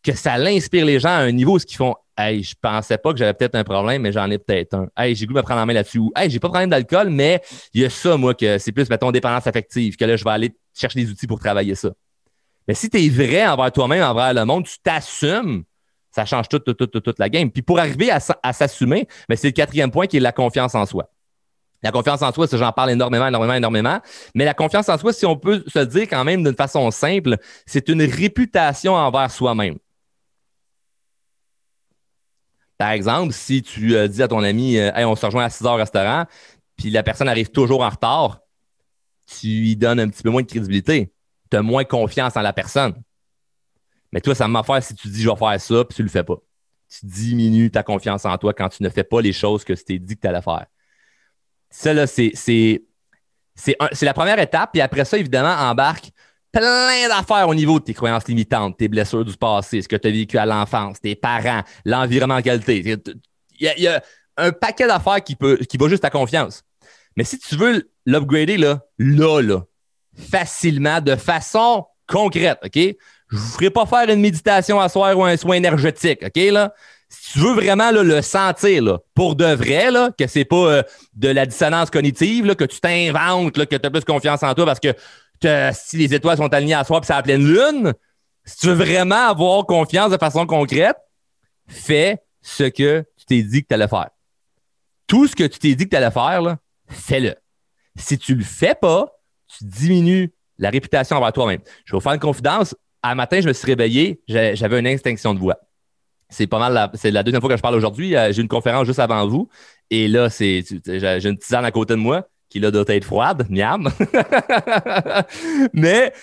que 0.03 0.13
ça 0.13 0.37
l'inspire 0.37 0.85
les 0.85 0.99
gens 0.99 1.09
à 1.09 1.19
un 1.19 1.31
niveau 1.31 1.57
où 1.57 1.61
ils 1.67 1.75
font 1.75 1.95
Hey, 2.19 2.43
je 2.43 2.53
pensais 2.61 2.97
pas 2.97 3.13
que 3.13 3.17
j'avais 3.17 3.33
peut-être 3.33 3.55
un 3.55 3.63
problème, 3.63 4.01
mais 4.01 4.11
j'en 4.11 4.29
ai 4.29 4.37
peut-être 4.37 4.73
un. 4.73 4.89
Hey, 4.97 5.15
j'ai 5.15 5.25
goût 5.25 5.31
de 5.31 5.37
me 5.37 5.41
prendre 5.41 5.61
en 5.61 5.65
main 5.65 5.71
là-dessus. 5.71 6.01
Hey, 6.17 6.29
j'ai 6.29 6.37
pas 6.37 6.49
de 6.49 6.51
problème 6.51 6.69
d'alcool, 6.69 7.09
mais 7.09 7.41
il 7.73 7.81
y 7.81 7.85
a 7.85 7.89
ça, 7.89 8.17
moi, 8.17 8.33
que 8.33 8.57
c'est 8.57 8.73
plus, 8.73 8.89
mettons, 8.89 9.09
dépendance 9.09 9.47
affective, 9.47 9.95
que 9.95 10.03
là, 10.03 10.17
je 10.17 10.25
vais 10.25 10.31
aller 10.31 10.53
chercher 10.77 11.01
des 11.01 11.09
outils 11.09 11.27
pour 11.27 11.39
travailler 11.39 11.75
ça. 11.75 11.91
Mais 12.69 12.75
si 12.75 12.87
tu 12.87 13.03
es 13.03 13.09
vrai 13.09 13.47
envers 13.47 13.71
toi-même, 13.71 14.03
envers 14.03 14.31
le 14.31 14.45
monde, 14.45 14.63
tu 14.63 14.77
t'assumes, 14.83 15.63
ça 16.11 16.23
change 16.23 16.47
toute, 16.47 16.65
toute, 16.65 16.77
toute, 16.77 17.03
toute, 17.03 17.17
la 17.17 17.27
game. 17.27 17.49
Puis 17.49 17.63
pour 17.63 17.79
arriver 17.79 18.11
à, 18.11 18.19
s'assumer, 18.53 19.07
mais 19.27 19.35
c'est 19.35 19.47
le 19.47 19.53
quatrième 19.53 19.89
point 19.89 20.05
qui 20.05 20.17
est 20.17 20.19
la 20.19 20.31
confiance 20.31 20.75
en 20.75 20.85
soi. 20.85 21.09
La 21.81 21.91
confiance 21.91 22.21
en 22.21 22.31
soi, 22.31 22.45
ça, 22.45 22.57
j'en 22.57 22.71
parle 22.71 22.91
énormément, 22.91 23.25
énormément, 23.25 23.55
énormément. 23.55 23.99
Mais 24.35 24.45
la 24.45 24.53
confiance 24.53 24.87
en 24.87 24.99
soi, 24.99 25.13
si 25.13 25.25
on 25.25 25.35
peut 25.35 25.63
se 25.65 25.79
dire 25.79 26.03
quand 26.03 26.23
même 26.23 26.43
d'une 26.43 26.55
façon 26.55 26.91
simple, 26.91 27.37
c'est 27.65 27.89
une 27.89 28.03
réputation 28.03 28.93
envers 28.93 29.31
soi-même. 29.31 29.79
Par 32.77 32.91
exemple, 32.91 33.33
si 33.33 33.63
tu 33.63 33.95
euh, 33.95 34.07
dis 34.07 34.21
à 34.21 34.27
ton 34.27 34.43
ami, 34.43 34.77
euh, 34.77 34.91
on 35.07 35.15
se 35.15 35.25
rejoint 35.25 35.45
à 35.45 35.49
6 35.49 35.65
heures 35.65 35.73
au 35.73 35.77
restaurant, 35.77 36.25
puis 36.77 36.91
la 36.91 37.01
personne 37.01 37.29
arrive 37.29 37.49
toujours 37.49 37.81
en 37.81 37.89
retard, 37.89 38.41
tu 39.25 39.47
lui 39.47 39.75
donnes 39.75 39.99
un 39.99 40.07
petit 40.07 40.21
peu 40.21 40.29
moins 40.29 40.43
de 40.43 40.47
crédibilité 40.47 41.11
tu 41.49 41.57
as 41.57 41.61
moins 41.61 41.83
confiance 41.83 42.35
en 42.37 42.41
la 42.41 42.53
personne. 42.53 42.93
Mais 44.11 44.21
toi, 44.21 44.35
ça 44.35 44.47
m'a 44.47 44.63
fait 44.63 44.81
si 44.81 44.95
tu 44.95 45.07
dis 45.07 45.21
je 45.21 45.29
vais 45.29 45.35
faire 45.35 45.61
ça, 45.61 45.85
puis 45.85 45.95
tu 45.95 46.01
ne 46.01 46.07
le 46.07 46.11
fais 46.11 46.23
pas. 46.23 46.37
Tu 46.89 47.05
diminues 47.05 47.69
ta 47.69 47.83
confiance 47.83 48.25
en 48.25 48.37
toi 48.37 48.53
quand 48.53 48.69
tu 48.69 48.81
ne 48.81 48.89
fais 48.89 49.03
pas 49.03 49.21
les 49.21 49.33
choses 49.33 49.63
que 49.63 49.73
tu 49.73 49.83
t'es 49.83 49.99
dit 49.99 50.15
que 50.15 50.21
tu 50.21 50.27
allais 50.27 50.41
faire. 50.41 50.65
Ça, 51.69 51.93
là, 51.93 52.07
c'est, 52.07 52.33
la 54.01 54.13
première 54.13 54.39
étape. 54.39 54.71
Puis 54.73 54.81
après 54.81 55.05
ça, 55.05 55.17
évidemment, 55.17 55.53
embarque 55.69 56.09
plein 56.51 57.07
d'affaires 57.07 57.47
au 57.47 57.53
niveau 57.53 57.79
de 57.79 57.85
tes 57.85 57.93
croyances 57.93 58.27
limitantes, 58.27 58.77
tes 58.77 58.87
blessures 58.87 59.23
du 59.23 59.37
passé, 59.37 59.83
ce 59.83 59.87
que 59.87 59.95
tu 59.95 60.07
as 60.07 60.11
vécu 60.11 60.37
à 60.39 60.47
l'enfance, 60.47 60.99
tes 60.99 61.15
parents, 61.15 61.61
l'environnement 61.85 62.37
en 62.37 62.41
qualité. 62.41 62.79
Il 63.59 63.73
y, 63.77 63.87
a, 63.87 64.01
un 64.37 64.51
paquet 64.51 64.87
d'affaires 64.87 65.23
qui, 65.23 65.35
qui 65.35 65.77
va 65.77 65.89
juste 65.89 66.01
ta 66.01 66.09
confiance. 66.09 66.63
Mais 67.15 67.23
si 67.23 67.37
tu 67.37 67.55
veux 67.55 67.91
l'upgrader, 68.05 68.57
là, 68.57 68.81
là, 68.97 69.41
là, 69.41 69.63
facilement, 70.19 71.01
de 71.01 71.15
façon 71.15 71.85
concrète, 72.07 72.59
OK? 72.63 72.75
Je 73.31 73.37
vous 73.37 73.47
ferai 73.53 73.69
pas 73.69 73.85
faire 73.85 74.09
une 74.09 74.21
méditation 74.21 74.79
à 74.79 74.89
soir 74.89 75.17
ou 75.17 75.23
un 75.23 75.37
soin 75.37 75.55
énergétique, 75.55 76.23
OK? 76.23 76.35
Là? 76.51 76.73
Si 77.09 77.33
tu 77.33 77.39
veux 77.39 77.53
vraiment 77.53 77.91
le 77.91 78.21
sentir 78.21 78.83
là, 78.83 78.99
pour 79.15 79.35
de 79.35 79.45
vrai, 79.45 79.89
là, 79.91 80.11
que 80.17 80.27
c'est 80.27 80.45
pas 80.45 80.55
euh, 80.55 80.83
de 81.15 81.29
la 81.29 81.45
dissonance 81.45 81.89
cognitive, 81.89 82.45
là, 82.45 82.55
que 82.55 82.65
tu 82.65 82.79
t'inventes, 82.79 83.53
que 83.53 83.75
tu 83.75 83.85
as 83.85 83.89
plus 83.89 84.03
confiance 84.03 84.43
en 84.43 84.53
toi 84.53 84.65
parce 84.65 84.79
que 84.79 84.93
si 85.73 85.97
les 85.97 86.13
étoiles 86.13 86.37
sont 86.37 86.53
alignées 86.53 86.73
à 86.73 86.83
soir 86.83 87.01
et 87.01 87.05
c'est 87.05 87.13
la 87.13 87.23
pleine 87.23 87.45
lune, 87.45 87.93
si 88.45 88.57
tu 88.57 88.67
veux 88.67 88.73
vraiment 88.73 89.27
avoir 89.29 89.65
confiance 89.65 90.11
de 90.11 90.17
façon 90.17 90.45
concrète, 90.45 90.97
fais 91.67 92.17
ce 92.41 92.63
que 92.63 93.05
tu 93.17 93.25
t'es 93.25 93.43
dit 93.43 93.61
que 93.63 93.67
tu 93.67 93.73
allais 93.73 93.87
faire. 93.87 94.09
Tout 95.07 95.27
ce 95.27 95.35
que 95.35 95.43
tu 95.43 95.59
t'es 95.59 95.75
dit 95.75 95.85
que 95.85 95.89
tu 95.89 95.95
allais 95.95 96.11
faire, 96.11 96.57
fais-le. 96.87 97.35
Si 97.95 98.17
tu 98.17 98.35
le 98.35 98.43
fais 98.43 98.75
pas, 98.75 99.18
tu 99.57 99.65
diminues 99.65 100.33
la 100.57 100.69
réputation 100.69 101.17
envers 101.17 101.33
toi-même. 101.33 101.61
Je 101.85 101.91
vais 101.91 101.97
vous 101.97 102.01
faire 102.01 102.13
une 102.13 102.19
confidence. 102.19 102.75
Un 103.01 103.15
matin, 103.15 103.39
je 103.41 103.47
me 103.47 103.53
suis 103.53 103.65
réveillé, 103.65 104.21
j'avais 104.27 104.79
une 104.79 104.87
extinction 104.87 105.33
de 105.33 105.39
voix. 105.39 105.57
C'est 106.29 106.47
pas 106.47 106.59
mal, 106.59 106.91
c'est 106.93 107.11
la 107.11 107.23
deuxième 107.23 107.41
fois 107.41 107.49
que 107.49 107.57
je 107.57 107.61
parle 107.61 107.75
aujourd'hui. 107.75 108.15
Euh, 108.15 108.31
j'ai 108.31 108.41
une 108.41 108.47
conférence 108.47 108.85
juste 108.85 108.99
avant 108.99 109.25
vous. 109.27 109.49
Et 109.89 110.07
là, 110.07 110.29
c'est, 110.29 110.63
j'ai 110.85 111.29
une 111.29 111.37
tisane 111.37 111.65
à 111.65 111.71
côté 111.71 111.93
de 111.93 111.99
moi 111.99 112.27
qui 112.49 112.59
là 112.59 112.69
doit 112.69 112.83
être 112.87 113.03
froide, 113.03 113.47
miam. 113.49 113.89
Mais 115.73 116.13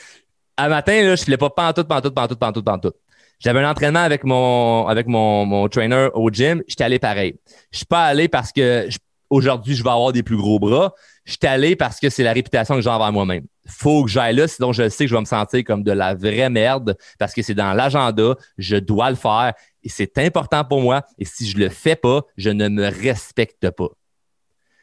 un 0.56 0.68
matin, 0.68 1.02
là, 1.02 1.16
je 1.16 1.28
ne 1.28 1.36
pas 1.36 1.50
pantoute, 1.50 1.88
pantoute, 1.88 2.14
pantoute, 2.14 2.38
pantoute, 2.38 2.64
pantoute. 2.64 2.96
J'avais 3.40 3.60
un 3.60 3.70
entraînement 3.70 4.00
avec 4.00 4.24
mon, 4.24 4.86
avec 4.86 5.06
mon, 5.08 5.44
mon 5.44 5.68
trainer 5.68 6.08
au 6.14 6.30
gym. 6.30 6.62
J'étais 6.68 6.84
allé 6.84 6.98
pareil. 6.98 7.38
Je 7.72 7.78
suis 7.78 7.86
pas 7.86 8.04
allé 8.04 8.28
parce 8.28 8.52
que 8.52 8.88
aujourd'hui, 9.28 9.74
je 9.74 9.82
vais 9.82 9.90
avoir 9.90 10.12
des 10.12 10.22
plus 10.22 10.36
gros 10.36 10.58
bras 10.58 10.94
je 11.26 11.32
suis 11.32 11.46
allé 11.46 11.76
parce 11.76 11.98
que 11.98 12.08
c'est 12.08 12.22
la 12.22 12.32
réputation 12.32 12.76
que 12.76 12.80
j'ai 12.80 12.88
envers 12.88 13.12
moi-même. 13.12 13.44
Faut 13.66 14.04
que 14.04 14.10
j'aille 14.10 14.36
là, 14.36 14.46
sinon 14.46 14.72
je 14.72 14.88
sais 14.88 15.04
que 15.04 15.10
je 15.10 15.14
vais 15.14 15.20
me 15.20 15.26
sentir 15.26 15.64
comme 15.64 15.82
de 15.82 15.90
la 15.90 16.14
vraie 16.14 16.48
merde 16.48 16.96
parce 17.18 17.34
que 17.34 17.42
c'est 17.42 17.54
dans 17.54 17.74
l'agenda, 17.74 18.36
je 18.56 18.76
dois 18.76 19.10
le 19.10 19.16
faire 19.16 19.52
et 19.82 19.88
c'est 19.88 20.16
important 20.18 20.64
pour 20.64 20.80
moi. 20.80 21.02
Et 21.18 21.24
si 21.24 21.48
je 21.48 21.58
le 21.58 21.68
fais 21.68 21.96
pas, 21.96 22.22
je 22.36 22.50
ne 22.50 22.68
me 22.68 22.86
respecte 22.86 23.68
pas. 23.70 23.88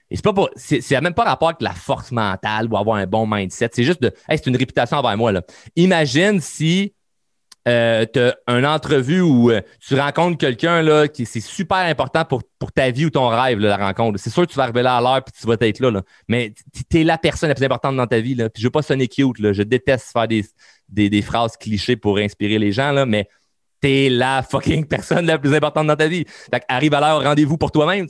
Et 0.10 0.17
c'est 0.17 0.23
pas 0.23 0.34
pour, 0.34 0.49
c'est, 0.58 1.01
même 1.01 1.13
pas 1.13 1.23
rapport 1.23 1.47
avec 1.47 1.62
la 1.62 1.73
force 1.73 2.12
mentale 2.12 2.67
ou 2.69 2.77
avoir 2.77 2.97
un 2.97 3.08
bon 3.08 3.25
mindset. 3.25 3.69
C'est 3.71 3.84
juste 3.84 4.01
de, 4.01 4.13
c'est 4.29 4.45
une 4.45 4.58
réputation 4.58 4.97
envers 4.97 5.17
moi, 5.17 5.32
là. 5.32 5.41
Imagine 5.77 6.41
si 6.41 6.93
euh, 7.65 8.06
tu 8.12 8.19
as 8.19 8.36
une 8.47 8.65
entrevue 8.65 9.21
où 9.21 9.49
euh, 9.49 9.62
tu 9.80 9.97
rencontres 9.97 10.38
quelqu'un 10.38 10.82
là, 10.82 11.08
qui 11.08 11.26
c'est 11.26 11.39
super 11.39 11.78
important 11.78 12.26
pour, 12.26 12.43
pour 12.60 12.73
ta 12.73 12.91
vie 12.91 13.06
ou 13.06 13.10
ton 13.10 13.30
rêve, 13.30 13.60
la 13.60 13.78
rencontre. 13.78 14.19
C'est 14.19 14.30
sûr 14.30 14.45
que 14.45 14.52
tu 14.52 14.58
vas 14.58 14.63
arriver 14.63 14.82
là 14.82 14.97
à 14.97 15.02
l'heure 15.02 15.17
et 15.17 15.32
tu 15.32 15.47
vas 15.47 15.56
être 15.60 15.80
là, 15.80 15.89
là. 15.91 16.02
Mais 16.28 16.54
tu 16.89 16.99
es 16.99 17.04
la 17.06 17.17
personne 17.17 17.49
la 17.49 17.56
plus 17.56 17.63
importante 17.65 17.95
dans 17.95 18.08
ta 18.08 18.19
vie. 18.19 18.36
Là. 18.36 18.49
Puis 18.49 18.62
je 18.62 18.67
veux 18.67 18.71
pas 18.71 18.82
sonner 18.82 19.08
cute. 19.08 19.39
Là. 19.39 19.54
Je 19.54 19.63
déteste 19.63 20.12
faire 20.12 20.28
des, 20.28 20.45
des, 20.89 21.21
phrases 21.21 21.56
clichés 21.56 21.95
pour 21.95 22.17
inspirer 22.17 22.60
les 22.60 22.73
gens, 22.73 22.91
là, 22.91 23.06
mais 23.06 23.30
tu 23.82 23.89
es 23.89 24.10
la 24.10 24.43
fucking 24.43 24.86
personne 24.88 25.26
la 25.26 25.38
plus 25.38 25.54
importante 25.54 25.88
dans 25.88 25.95
ta 25.95 26.08
vie. 26.08 26.26
arrive 26.67 26.93
à 26.93 26.99
l'heure, 26.99 27.23
rendez-vous 27.23 27.58
pour 27.58 27.71
toi-même. 27.71 28.08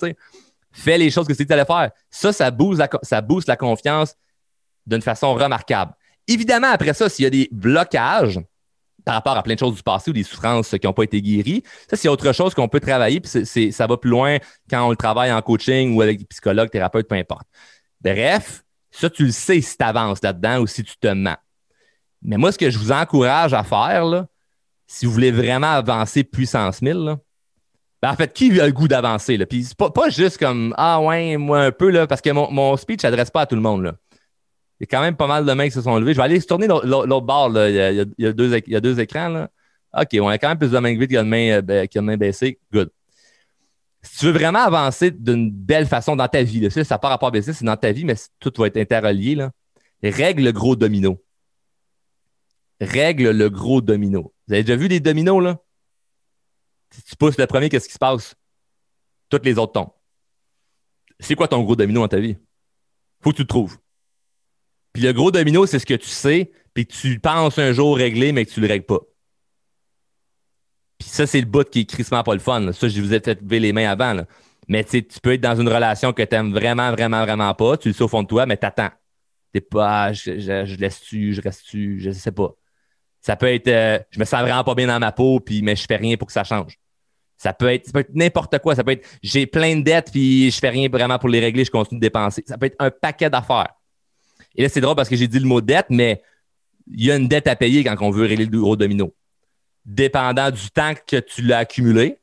Fais 0.72 0.98
les 0.98 1.12
choses 1.12 1.28
que 1.28 1.34
tu 1.34 1.46
allais 1.54 1.66
faire. 1.66 1.92
Ça, 2.10 2.34
ça 2.34 2.50
booste 2.50 2.82
ça 3.04 3.22
booste 3.22 3.48
la 3.48 3.56
confiance 3.56 4.16
d'une 4.88 5.04
façon 5.04 5.36
remarquable. 5.36 5.94
Évidemment, 6.28 6.72
après 6.72 6.94
ça, 6.94 7.08
s'il 7.08 7.24
y 7.24 7.28
a 7.28 7.30
des 7.30 7.50
blocages, 7.52 8.39
par 9.06 9.16
rapport 9.16 9.38
à 9.38 9.44
plein 9.44 9.56
de 9.56 9.60
choses 9.60 9.76
du 9.76 9.84
passé 9.84 10.12
ou 10.12 10.13
des 10.13 10.24
souffrances 10.24 10.70
qui 10.70 10.86
n'ont 10.86 10.94
pas 10.94 11.04
été 11.04 11.22
guéries. 11.22 11.63
Ça, 11.89 11.98
c'est 11.98 12.08
autre 12.08 12.32
chose 12.34 12.54
qu'on 12.54 12.68
peut 12.68 12.80
travailler, 12.80 13.20
puis 13.20 13.72
ça 13.72 13.88
va 13.88 13.98
plus 13.98 14.10
loin 14.10 14.38
quand 14.70 14.86
on 14.86 14.89
le 14.89 14.96
travaille 14.96 15.32
en 15.32 15.42
coaching 15.42 15.96
ou 15.96 16.02
avec 16.02 16.20
des 16.20 16.26
psychologues, 16.26 16.70
thérapeutes, 16.70 17.08
peu 17.08 17.16
importe. 17.16 17.48
Bref, 18.02 18.63
ça, 18.92 19.10
tu 19.10 19.26
le 19.26 19.32
sais 19.32 19.62
si 19.62 19.78
tu 19.78 19.84
avances 19.84 20.22
là-dedans 20.22 20.60
ou 20.60 20.68
si 20.68 20.84
tu 20.84 20.96
te 20.98 21.08
mens. 21.08 21.38
Mais 22.22 22.38
moi, 22.38 22.52
ce 22.52 22.58
que 22.58 22.70
je 22.70 22.78
vous 22.78 22.92
encourage 22.92 23.54
à 23.54 23.63
faire, 23.63 24.06
là, 24.06 24.28
si 24.88 25.06
vous 25.06 25.12
voulez 25.12 25.32
vraiment 25.32 25.72
avancer 25.72 26.24
puissance 26.24 26.82
1000, 26.82 27.16
ben, 28.02 28.12
en 28.12 28.16
fait, 28.16 28.34
qui 28.34 28.60
a 28.60 28.66
le 28.66 28.74
goût 28.74 28.88
d'avancer? 28.88 29.38
Puis 29.46 29.63
c'est 29.63 29.78
pas, 29.78 30.10
juste 30.10 30.38
comme 30.38 30.74
Ah 30.78 31.02
ouais, 31.02 31.38
moi 31.38 31.62
un 31.62 31.72
peu, 31.72 31.89
là, 31.89 32.06
parce 32.06 32.22
que 32.22 32.30
mon, 32.30 32.52
mon 32.52 32.76
speech 32.78 33.02
s'adresse 33.02 33.32
pas 33.32 33.42
à 33.42 33.46
tout 33.46 33.56
le 33.56 33.62
monde. 33.62 33.84
Là. 33.84 33.94
Y 34.84 34.86
a 34.86 34.88
quand 34.88 35.02
même 35.02 35.15
pas 35.15 35.28
mal 35.28 35.46
de 35.46 35.54
mains 35.54 35.65
qui 35.65 35.72
se 35.72 35.82
sont 35.82 35.98
levés. 35.98 36.12
Je 36.12 36.17
vais 36.17 36.24
aller 36.24 36.41
se 36.41 36.46
tourner 36.46 36.67
l'autre 36.67 37.22
bord. 37.22 37.50
Là. 37.50 37.69
Il, 37.69 38.06
y 38.17 38.26
a, 38.26 38.34
deux, 38.34 39.00
écrans. 39.00 39.30
Là. 39.30 39.50
OK, 39.98 40.10
on 40.19 40.28
a 40.28 40.38
quand 40.38 40.50
même 40.50 40.58
plus 40.58 40.72
de 40.72 40.78
mains 40.78 40.93
que 40.93 41.06
qu'il 41.06 41.13
y 41.13 41.17
a 41.17 41.24
de 41.24 41.30
mains, 41.30 41.62
euh, 41.62 41.62
de 41.62 42.00
mains 42.02 42.17
baissées. 42.17 42.60
Good. 42.74 42.91
Si 44.02 44.19
tu 44.19 44.26
veux 44.26 44.34
vraiment 44.34 44.60
avancer 44.60 45.10
d'une 45.10 45.50
belle 45.50 45.88
façon 45.88 46.17
dans 46.17 46.28
ta 46.28 46.43
vie, 46.43 46.60
là, 46.60 46.69
ça 46.69 47.00
rapport 47.02 47.30
à 47.30 47.32
baisser, 47.32 47.54
c'est 47.54 47.63
dans 47.63 47.78
ta 47.78 47.93
vie, 47.93 48.04
mais 48.04 48.15
tout 48.41 48.52
va 48.58 48.67
être 48.67 48.76
interrelié. 48.76 49.36
Là. 49.36 49.52
Règle 50.04 50.43
le 50.43 50.52
gros 50.52 50.76
domino. 50.76 51.24
Règle 52.82 53.30
le 53.30 53.50
gros 53.50 53.80
domino. 53.80 54.34
Vous 54.48 54.54
avez 54.54 54.63
déjà 54.63 54.76
vu 54.76 54.89
les 54.89 55.00
dominos, 55.00 55.41
là? 55.41 55.58
Si 56.91 57.04
tu 57.04 57.15
pousses 57.15 57.38
le 57.38 57.48
premier, 57.48 57.69
qu'est-ce 57.69 57.88
qui 57.88 57.93
se 57.93 58.00
passe? 58.00 58.36
Toutes 59.30 59.46
les 59.46 59.58
autres 59.58 59.72
tombent. 59.72 59.93
C'est 61.22 61.36
quoi 61.36 61.48
ton 61.48 61.63
gros 61.63 61.78
domino 61.78 62.02
dans 62.02 62.10
ta 62.10 62.19
vie? 62.19 62.36
Faut 63.22 63.32
que 63.32 63.38
tu 63.38 63.43
le 63.43 63.48
trouves. 63.48 63.78
Puis 64.93 65.01
le 65.01 65.12
gros 65.12 65.32
domino, 65.32 65.65
c'est 65.65 65.79
ce 65.79 65.86
que 65.86 65.95
tu 65.95 66.08
sais, 66.08 66.51
puis 66.73 66.86
que 66.86 66.93
tu 66.93 67.19
penses 67.19 67.58
un 67.58 67.73
jour 67.73 67.97
régler, 67.97 68.32
mais 68.32 68.45
que 68.45 68.51
tu 68.51 68.62
le 68.62 68.67
règles 68.67 68.86
pas. 68.86 68.99
Puis 70.99 71.10
ça, 71.10 71.27
c'est 71.27 71.39
le 71.39 71.47
bout 71.47 71.67
qui 71.69 71.82
est 71.82 71.86
crissement 71.86 72.23
pas 72.23 72.34
le 72.34 72.39
fun. 72.39 72.71
Ça, 72.71 72.88
je 72.88 73.01
vous 73.01 73.13
ai 73.13 73.19
fait 73.19 73.41
lever 73.41 73.60
les 73.60 73.73
mains 73.73 73.89
avant. 73.89 74.23
Mais 74.67 74.84
tu 74.84 75.03
peux 75.21 75.34
être 75.34 75.41
dans 75.41 75.60
une 75.60 75.67
relation 75.67 76.13
que 76.13 76.21
tu 76.21 76.36
aimes 76.36 76.53
vraiment, 76.53 76.91
vraiment, 76.91 77.23
vraiment 77.23 77.53
pas. 77.53 77.75
Tu 77.77 77.89
le 77.89 77.93
sais 77.93 78.03
au 78.03 78.08
fond 78.08 78.23
de 78.23 78.27
toi, 78.27 78.45
mais 78.45 78.56
t'attends. 78.56 78.91
T'es 79.51 79.62
pas, 79.62 80.06
ah, 80.06 80.13
je, 80.13 80.39
je, 80.39 80.75
laisse-tu, 80.77 81.34
je 81.34 81.41
reste-tu, 81.41 81.99
je 81.99 82.12
sais 82.12 82.32
pas. 82.32 82.56
Ça 83.21 83.36
peut 83.36 83.53
être, 83.53 83.67
euh, 83.67 83.99
je 84.12 84.19
me 84.19 84.25
sens 84.25 84.41
vraiment 84.41 84.63
pas 84.63 84.75
bien 84.75 84.88
dans 84.88 84.99
ma 84.99 85.12
peau, 85.12 85.39
puis 85.39 85.62
mais 85.62 85.75
je 85.75 85.86
fais 85.86 85.95
rien 85.95 86.17
pour 86.17 86.27
que 86.27 86.34
ça 86.34 86.43
change. 86.43 86.77
Ça 87.38 87.53
peut 87.53 87.71
être, 87.71 87.95
être 87.95 88.13
n'importe 88.13 88.58
quoi. 88.60 88.75
Ça 88.75 88.84
peut 88.84 88.91
être, 88.91 89.08
j'ai 89.21 89.45
plein 89.45 89.75
de 89.75 89.84
dettes, 89.84 90.12
puis 90.12 90.49
je 90.49 90.60
fais 90.60 90.69
rien 90.69 90.88
vraiment 90.89 91.19
pour 91.19 91.29
les 91.29 91.39
régler, 91.39 91.65
je 91.65 91.71
continue 91.71 91.99
de 91.99 92.06
dépenser. 92.06 92.43
Ça 92.47 92.58
peut 92.58 92.67
être 92.67 92.75
un 92.79 92.89
paquet 92.89 93.29
d'affaires. 93.29 93.73
Et 94.56 94.63
là, 94.63 94.70
c'est 94.70 94.82
drôle 94.82 94.96
parce 94.96 95.10
que 95.10 95.16
j'ai 95.16 95.28
dit 95.28 95.39
le 95.39 95.48
mot 95.48 95.62
dette, 95.62 95.88
mais 95.89 96.22
il 96.88 97.06
y 97.06 97.12
a 97.12 97.16
une 97.16 97.28
dette 97.28 97.48
à 97.48 97.56
payer 97.56 97.84
quand 97.84 97.96
on 98.02 98.12
veut 98.12 98.26
régler 98.26 98.46
le 98.46 98.60
gros 98.60 98.76
domino. 98.76 99.13
Dépendant 99.86 100.52
du 100.52 100.70
temps 100.72 100.94
que 101.08 101.18
tu 101.18 101.42
l'as 101.42 101.60
accumulé, 101.60 102.20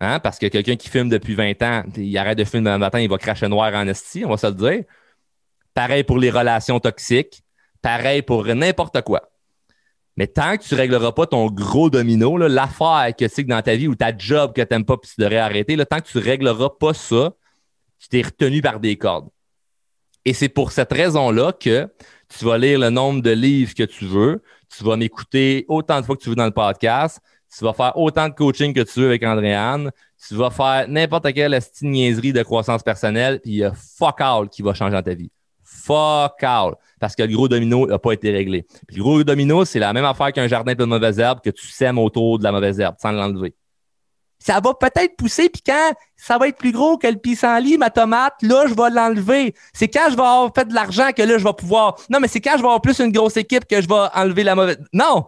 hein, 0.00 0.20
parce 0.20 0.38
que 0.38 0.46
quelqu'un 0.46 0.76
qui 0.76 0.88
filme 0.88 1.08
depuis 1.08 1.34
20 1.34 1.62
ans, 1.62 1.82
il 1.96 2.16
arrête 2.18 2.38
de 2.38 2.44
filmer 2.44 2.72
le 2.72 2.78
matin, 2.78 3.00
il 3.00 3.08
va 3.08 3.18
cracher 3.18 3.48
noir 3.48 3.72
en 3.74 3.86
esti, 3.86 4.24
on 4.24 4.30
va 4.30 4.36
se 4.36 4.46
le 4.46 4.54
dire. 4.54 4.84
Pareil 5.74 6.04
pour 6.04 6.18
les 6.18 6.30
relations 6.30 6.80
toxiques. 6.80 7.42
Pareil 7.80 8.22
pour 8.22 8.44
n'importe 8.44 9.00
quoi. 9.02 9.30
Mais 10.16 10.26
tant 10.26 10.56
que 10.56 10.64
tu 10.64 10.74
ne 10.74 10.80
régleras 10.80 11.12
pas 11.12 11.26
ton 11.26 11.46
gros 11.46 11.90
domino, 11.90 12.36
l'affaire 12.36 13.14
que 13.16 13.28
c'est 13.28 13.44
que 13.44 13.48
dans 13.48 13.62
ta 13.62 13.76
vie 13.76 13.86
ou 13.86 13.94
ta 13.94 14.16
job 14.16 14.52
que 14.52 14.62
tu 14.62 14.66
n'aimes 14.72 14.84
pas 14.84 14.94
et 14.94 15.06
tu 15.06 15.14
devrais 15.16 15.36
arrêter, 15.36 15.76
tant 15.86 16.00
que 16.00 16.08
tu 16.08 16.18
ne 16.18 16.22
régleras 16.24 16.70
pas 16.70 16.92
ça, 16.92 17.34
tu 18.00 18.08
t'es 18.08 18.22
retenu 18.22 18.60
par 18.60 18.80
des 18.80 18.96
cordes. 18.96 19.28
Et 20.28 20.34
c'est 20.34 20.50
pour 20.50 20.72
cette 20.72 20.92
raison-là 20.92 21.52
que 21.52 21.88
tu 22.28 22.44
vas 22.44 22.58
lire 22.58 22.78
le 22.78 22.90
nombre 22.90 23.22
de 23.22 23.30
livres 23.30 23.72
que 23.72 23.84
tu 23.84 24.04
veux, 24.04 24.42
tu 24.68 24.84
vas 24.84 24.98
m'écouter 24.98 25.64
autant 25.68 26.02
de 26.02 26.04
fois 26.04 26.18
que 26.18 26.20
tu 26.20 26.28
veux 26.28 26.34
dans 26.34 26.44
le 26.44 26.50
podcast, 26.50 27.18
tu 27.50 27.64
vas 27.64 27.72
faire 27.72 27.96
autant 27.96 28.28
de 28.28 28.34
coaching 28.34 28.74
que 28.74 28.82
tu 28.82 29.00
veux 29.00 29.06
avec 29.06 29.22
Andréane, 29.22 29.90
tu 30.28 30.34
vas 30.34 30.50
faire 30.50 30.84
n'importe 30.86 31.32
quelle 31.32 31.58
niaiserie 31.80 32.34
de 32.34 32.42
croissance 32.42 32.82
personnelle, 32.82 33.40
puis 33.40 33.52
il 33.52 33.56
y 33.56 33.64
a 33.64 33.72
fuck 33.72 34.20
all 34.20 34.50
qui 34.50 34.60
va 34.60 34.74
changer 34.74 34.92
dans 34.92 35.02
ta 35.02 35.14
vie. 35.14 35.30
Fuck 35.64 36.42
all. 36.42 36.74
Parce 37.00 37.16
que 37.16 37.22
le 37.22 37.34
gros 37.34 37.48
domino 37.48 37.86
n'a 37.86 37.98
pas 37.98 38.12
été 38.12 38.30
réglé. 38.30 38.66
Le 38.90 39.02
gros 39.02 39.24
domino, 39.24 39.64
c'est 39.64 39.78
la 39.78 39.94
même 39.94 40.04
affaire 40.04 40.30
qu'un 40.34 40.46
jardin 40.46 40.74
de 40.74 40.84
mauvaises 40.84 41.20
herbes 41.20 41.40
que 41.40 41.48
tu 41.48 41.68
sèmes 41.68 41.98
autour 41.98 42.38
de 42.38 42.44
la 42.44 42.52
mauvaise 42.52 42.78
herbe 42.78 42.96
sans 42.98 43.12
l'enlever 43.12 43.54
ça 44.38 44.60
va 44.60 44.72
peut-être 44.74 45.16
pousser, 45.16 45.48
puis 45.48 45.62
quand 45.64 45.92
ça 46.16 46.38
va 46.38 46.48
être 46.48 46.58
plus 46.58 46.72
gros 46.72 46.96
que 46.96 47.06
le 47.06 47.16
pissenlit, 47.16 47.76
ma 47.76 47.90
tomate, 47.90 48.34
là, 48.42 48.66
je 48.68 48.74
vais 48.74 48.90
l'enlever. 48.90 49.54
C'est 49.72 49.88
quand 49.88 50.06
je 50.10 50.16
vais 50.16 50.22
avoir 50.22 50.52
fait 50.54 50.66
de 50.66 50.74
l'argent 50.74 51.10
que 51.16 51.22
là, 51.22 51.38
je 51.38 51.44
vais 51.44 51.52
pouvoir. 51.52 51.96
Non, 52.08 52.20
mais 52.20 52.28
c'est 52.28 52.40
quand 52.40 52.52
je 52.52 52.58
vais 52.58 52.68
avoir 52.68 52.80
plus 52.80 52.98
une 53.00 53.12
grosse 53.12 53.36
équipe 53.36 53.66
que 53.66 53.80
je 53.82 53.88
vais 53.88 54.06
enlever 54.14 54.44
la 54.44 54.54
mauvaise. 54.54 54.78
Non! 54.92 55.26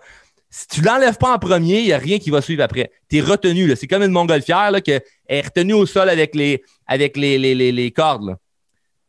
Si 0.53 0.66
tu 0.66 0.81
l'enlèves 0.81 1.16
pas 1.16 1.33
en 1.33 1.38
premier, 1.38 1.81
il 1.81 1.87
n'y 1.87 1.92
a 1.92 1.99
rien 1.99 2.18
qui 2.18 2.31
va 2.31 2.42
suivre 2.42 2.62
après. 2.64 2.90
Tu 3.09 3.18
es 3.18 3.20
retenu. 3.20 3.68
Là. 3.68 3.77
C'est 3.77 3.87
comme 3.87 4.03
une 4.03 4.11
montgolfière 4.11 4.73
là, 4.73 4.81
qui 4.81 4.90
est 4.90 5.40
retenue 5.40 5.75
au 5.75 5.87
sol 5.87 6.09
avec 6.09 6.35
les, 6.35 6.64
avec 6.87 7.16
les, 7.16 7.38
les, 7.38 7.55
les, 7.55 7.90
cordes. 7.92 8.27
Là. 8.27 8.37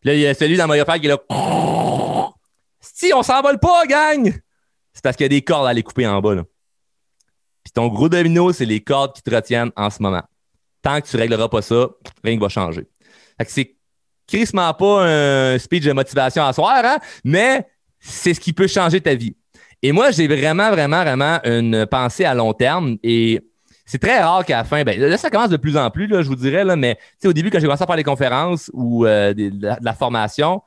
Là, 0.03 0.13
il 0.13 0.19
y 0.19 0.27
a 0.27 0.35
celui 0.35 0.55
dans 0.55 0.67
ma 0.67 0.77
qui 0.99 1.07
est 1.07 1.09
là. 1.09 1.17
Si, 2.79 3.11
on 3.13 3.23
s'envole 3.23 3.59
pas, 3.59 3.85
gang! 3.87 4.31
C'est 4.93 5.03
parce 5.03 5.15
qu'il 5.15 5.23
y 5.23 5.25
a 5.25 5.29
des 5.29 5.41
cordes 5.41 5.67
à 5.67 5.73
les 5.73 5.81
couper 5.83 6.05
en 6.05 6.21
bas. 6.21 6.35
Là. 6.35 6.43
Ton 7.73 7.87
gros 7.87 8.09
domino, 8.09 8.51
c'est 8.51 8.65
les 8.65 8.81
cordes 8.81 9.13
qui 9.13 9.21
te 9.21 9.33
retiennent 9.33 9.71
en 9.75 9.89
ce 9.89 10.01
moment. 10.01 10.23
Tant 10.81 10.99
que 10.99 11.07
tu 11.07 11.15
régleras 11.17 11.47
pas 11.47 11.61
ça, 11.61 11.87
rien 12.23 12.35
ne 12.35 12.41
va 12.41 12.49
changer. 12.49 12.87
C'est 13.47 13.75
crissement 14.27 14.73
pas 14.73 15.05
un 15.05 15.57
speech 15.57 15.83
de 15.83 15.93
motivation 15.93 16.43
à 16.43 16.53
soir, 16.53 16.81
hein? 16.83 16.97
mais 17.23 17.67
c'est 17.99 18.33
ce 18.33 18.39
qui 18.39 18.53
peut 18.53 18.67
changer 18.67 19.01
ta 19.01 19.13
vie. 19.15 19.35
Et 19.83 19.91
moi, 19.91 20.11
j'ai 20.11 20.27
vraiment, 20.27 20.69
vraiment, 20.69 21.01
vraiment 21.01 21.39
une 21.43 21.85
pensée 21.85 22.25
à 22.25 22.33
long 22.33 22.53
terme 22.53 22.97
et 23.03 23.41
c'est 23.85 23.99
très 23.99 24.21
rare 24.21 24.45
qu'à 24.45 24.57
la 24.57 24.63
fin, 24.63 24.83
ben, 24.83 24.97
là, 24.97 25.17
ça 25.17 25.29
commence 25.29 25.49
de 25.49 25.57
plus 25.57 25.75
en 25.75 25.89
plus, 25.89 26.07
là, 26.07 26.21
je 26.21 26.27
vous 26.27 26.35
dirais, 26.35 26.63
là, 26.63 26.75
mais 26.75 26.97
au 27.25 27.33
début, 27.33 27.49
quand 27.49 27.59
j'ai 27.59 27.65
commencé 27.65 27.83
à 27.83 27.87
faire 27.87 27.97
des 27.97 28.03
conférences 28.03 28.71
ou 28.73 29.05
euh, 29.05 29.33
de, 29.33 29.51
la, 29.61 29.93
formation 29.93 30.61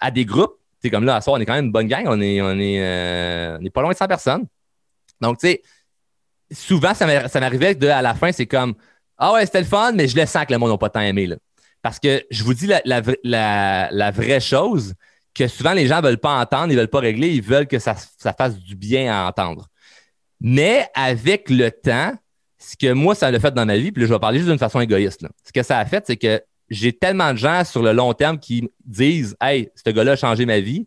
à 0.00 0.10
des 0.10 0.24
groupes, 0.24 0.56
c'est 0.82 0.90
comme 0.90 1.04
là, 1.04 1.16
à 1.16 1.20
soir, 1.20 1.36
on 1.36 1.40
est 1.40 1.46
quand 1.46 1.54
même 1.54 1.66
une 1.66 1.72
bonne 1.72 1.86
gang, 1.86 2.04
on 2.08 2.20
est, 2.20 2.42
on 2.42 2.58
est, 2.58 2.78
euh, 2.80 3.58
pas 3.72 3.82
loin 3.82 3.92
de 3.92 3.96
100 3.96 4.08
personnes. 4.08 4.46
Donc, 5.20 5.38
tu 5.38 5.46
sais, 5.46 5.62
souvent, 6.54 6.94
ça 6.94 7.06
m'arrivait 7.40 7.74
de 7.74 7.88
à 7.88 8.02
la 8.02 8.14
fin, 8.14 8.32
c'est 8.32 8.46
comme 8.46 8.74
Ah 9.18 9.32
ouais, 9.32 9.44
c'était 9.46 9.60
le 9.60 9.66
fun, 9.66 9.92
mais 9.92 10.08
je 10.08 10.16
le 10.16 10.26
sens 10.26 10.44
que 10.46 10.52
le 10.52 10.58
monde 10.58 10.70
n'a 10.70 10.78
pas 10.78 10.90
tant 10.90 11.00
aimé. 11.00 11.26
Là. 11.26 11.36
Parce 11.82 11.98
que 11.98 12.24
je 12.30 12.42
vous 12.44 12.54
dis 12.54 12.66
la, 12.66 12.80
la, 13.90 14.10
vraie 14.10 14.40
chose, 14.40 14.94
que 15.34 15.46
souvent 15.48 15.72
les 15.72 15.86
gens 15.86 16.00
ne 16.00 16.06
veulent 16.06 16.18
pas 16.18 16.40
entendre, 16.40 16.72
ils 16.72 16.76
ne 16.76 16.80
veulent 16.80 16.88
pas 16.88 17.00
régler, 17.00 17.28
ils 17.28 17.42
veulent 17.42 17.66
que 17.66 17.78
ça, 17.78 17.94
fasse 18.36 18.58
du 18.58 18.74
bien 18.74 19.12
à 19.14 19.28
entendre. 19.28 19.68
Mais 20.40 20.86
avec 20.94 21.50
le 21.50 21.70
temps, 21.70 22.14
ce 22.58 22.76
que 22.76 22.92
moi, 22.92 23.14
ça 23.14 23.26
a 23.26 23.38
fait 23.38 23.52
dans 23.52 23.66
ma 23.66 23.76
vie, 23.76 23.92
puis 23.92 24.02
là, 24.02 24.08
je 24.08 24.14
vais 24.14 24.18
parler 24.18 24.38
juste 24.38 24.48
d'une 24.48 24.58
façon 24.58 24.80
égoïste. 24.80 25.26
Ce 25.44 25.52
que 25.52 25.62
ça 25.62 25.78
a 25.78 25.84
fait, 25.84 26.04
c'est 26.06 26.16
que 26.16 26.42
j'ai 26.70 26.92
tellement 26.92 27.32
de 27.32 27.38
gens 27.38 27.64
sur 27.64 27.82
le 27.82 27.92
long 27.92 28.14
terme 28.14 28.38
qui 28.38 28.68
disent 28.84 29.36
Hey, 29.40 29.70
ce 29.74 29.90
gars-là 29.90 30.12
a 30.12 30.16
changé 30.16 30.46
ma 30.46 30.60
vie, 30.60 30.86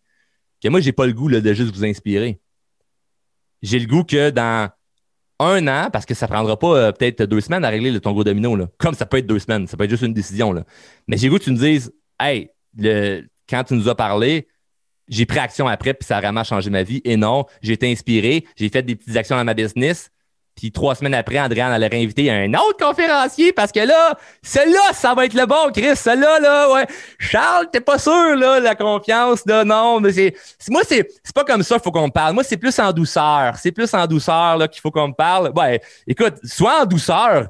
que 0.63 0.69
moi, 0.69 0.79
j'ai 0.79 0.93
pas 0.93 1.05
le 1.05 1.13
goût 1.13 1.29
de 1.29 1.53
juste 1.53 1.75
vous 1.75 1.85
inspirer. 1.85 2.39
J'ai 3.61 3.77
le 3.77 3.85
goût 3.85 4.03
que 4.03 4.31
dans 4.31 4.69
un 5.39 5.67
an, 5.67 5.89
parce 5.91 6.05
que 6.05 6.13
ça 6.13 6.27
prendra 6.27 6.57
pas 6.57 6.75
euh, 6.75 6.91
peut-être 6.91 7.23
deux 7.23 7.41
semaines 7.41 7.63
à 7.63 7.69
régler 7.69 7.91
le 7.91 7.99
ton 7.99 8.11
gros 8.11 8.23
domino, 8.23 8.57
comme 8.77 8.95
ça 8.95 9.05
peut 9.05 9.17
être 9.17 9.27
deux 9.27 9.39
semaines, 9.39 9.67
ça 9.67 9.77
peut 9.77 9.83
être 9.83 9.89
juste 9.89 10.03
une 10.03 10.13
décision. 10.13 10.53
Mais 11.07 11.17
j'ai 11.17 11.29
goût 11.29 11.37
que 11.37 11.43
tu 11.43 11.51
me 11.51 11.57
dises, 11.57 11.93
hey, 12.19 12.49
quand 13.49 13.63
tu 13.63 13.73
nous 13.75 13.87
as 13.89 13.95
parlé, 13.95 14.47
j'ai 15.07 15.25
pris 15.25 15.39
action 15.39 15.67
après, 15.67 15.93
puis 15.93 16.05
ça 16.05 16.17
a 16.17 16.21
vraiment 16.21 16.43
changé 16.43 16.69
ma 16.69 16.83
vie. 16.83 17.01
Et 17.05 17.17
non, 17.17 17.45
j'ai 17.61 17.73
été 17.73 17.91
inspiré, 17.91 18.45
j'ai 18.55 18.69
fait 18.69 18.81
des 18.81 18.95
petites 18.95 19.15
actions 19.15 19.37
dans 19.37 19.45
ma 19.45 19.53
business, 19.53 20.09
puis 20.57 20.71
trois 20.71 20.95
semaines 20.95 21.13
après, 21.13 21.39
Andréane 21.39 21.71
allait 21.71 21.87
réinviter 21.87 22.31
un 22.31 22.51
autre 22.55 22.83
conférencier 22.83 23.53
parce 23.53 23.71
que 23.71 23.79
là, 23.79 24.17
celui-là, 24.41 24.91
ça 24.93 25.13
va 25.13 25.25
être 25.25 25.35
le 25.35 25.45
bon, 25.45 25.71
Chris. 25.71 25.95
Celui-là, 25.95 26.39
là, 26.39 26.73
ouais. 26.73 26.87
Charles, 27.19 27.67
t'es 27.71 27.79
pas 27.79 27.99
sûr, 27.99 28.35
là, 28.35 28.59
la 28.59 28.73
confiance, 28.73 29.43
là, 29.45 29.63
non. 29.63 29.99
Mais 29.99 30.11
c'est, 30.11 30.33
moi, 30.69 30.81
c'est, 30.83 31.07
c'est 31.23 31.35
pas 31.35 31.43
comme 31.43 31.61
ça 31.61 31.75
qu'il 31.75 31.83
faut 31.83 31.91
qu'on 31.91 32.07
me 32.07 32.11
parle. 32.11 32.33
Moi, 32.33 32.43
c'est 32.43 32.57
plus 32.57 32.77
en 32.79 32.91
douceur. 32.91 33.53
C'est 33.61 33.71
plus 33.71 33.93
en 33.93 34.07
douceur, 34.07 34.57
là, 34.57 34.67
qu'il 34.67 34.81
faut 34.81 34.89
qu'on 34.89 35.09
me 35.09 35.13
parle. 35.13 35.51
Ouais, 35.55 35.79
écoute, 36.07 36.33
soit 36.43 36.81
en 36.81 36.85
douceur, 36.85 37.49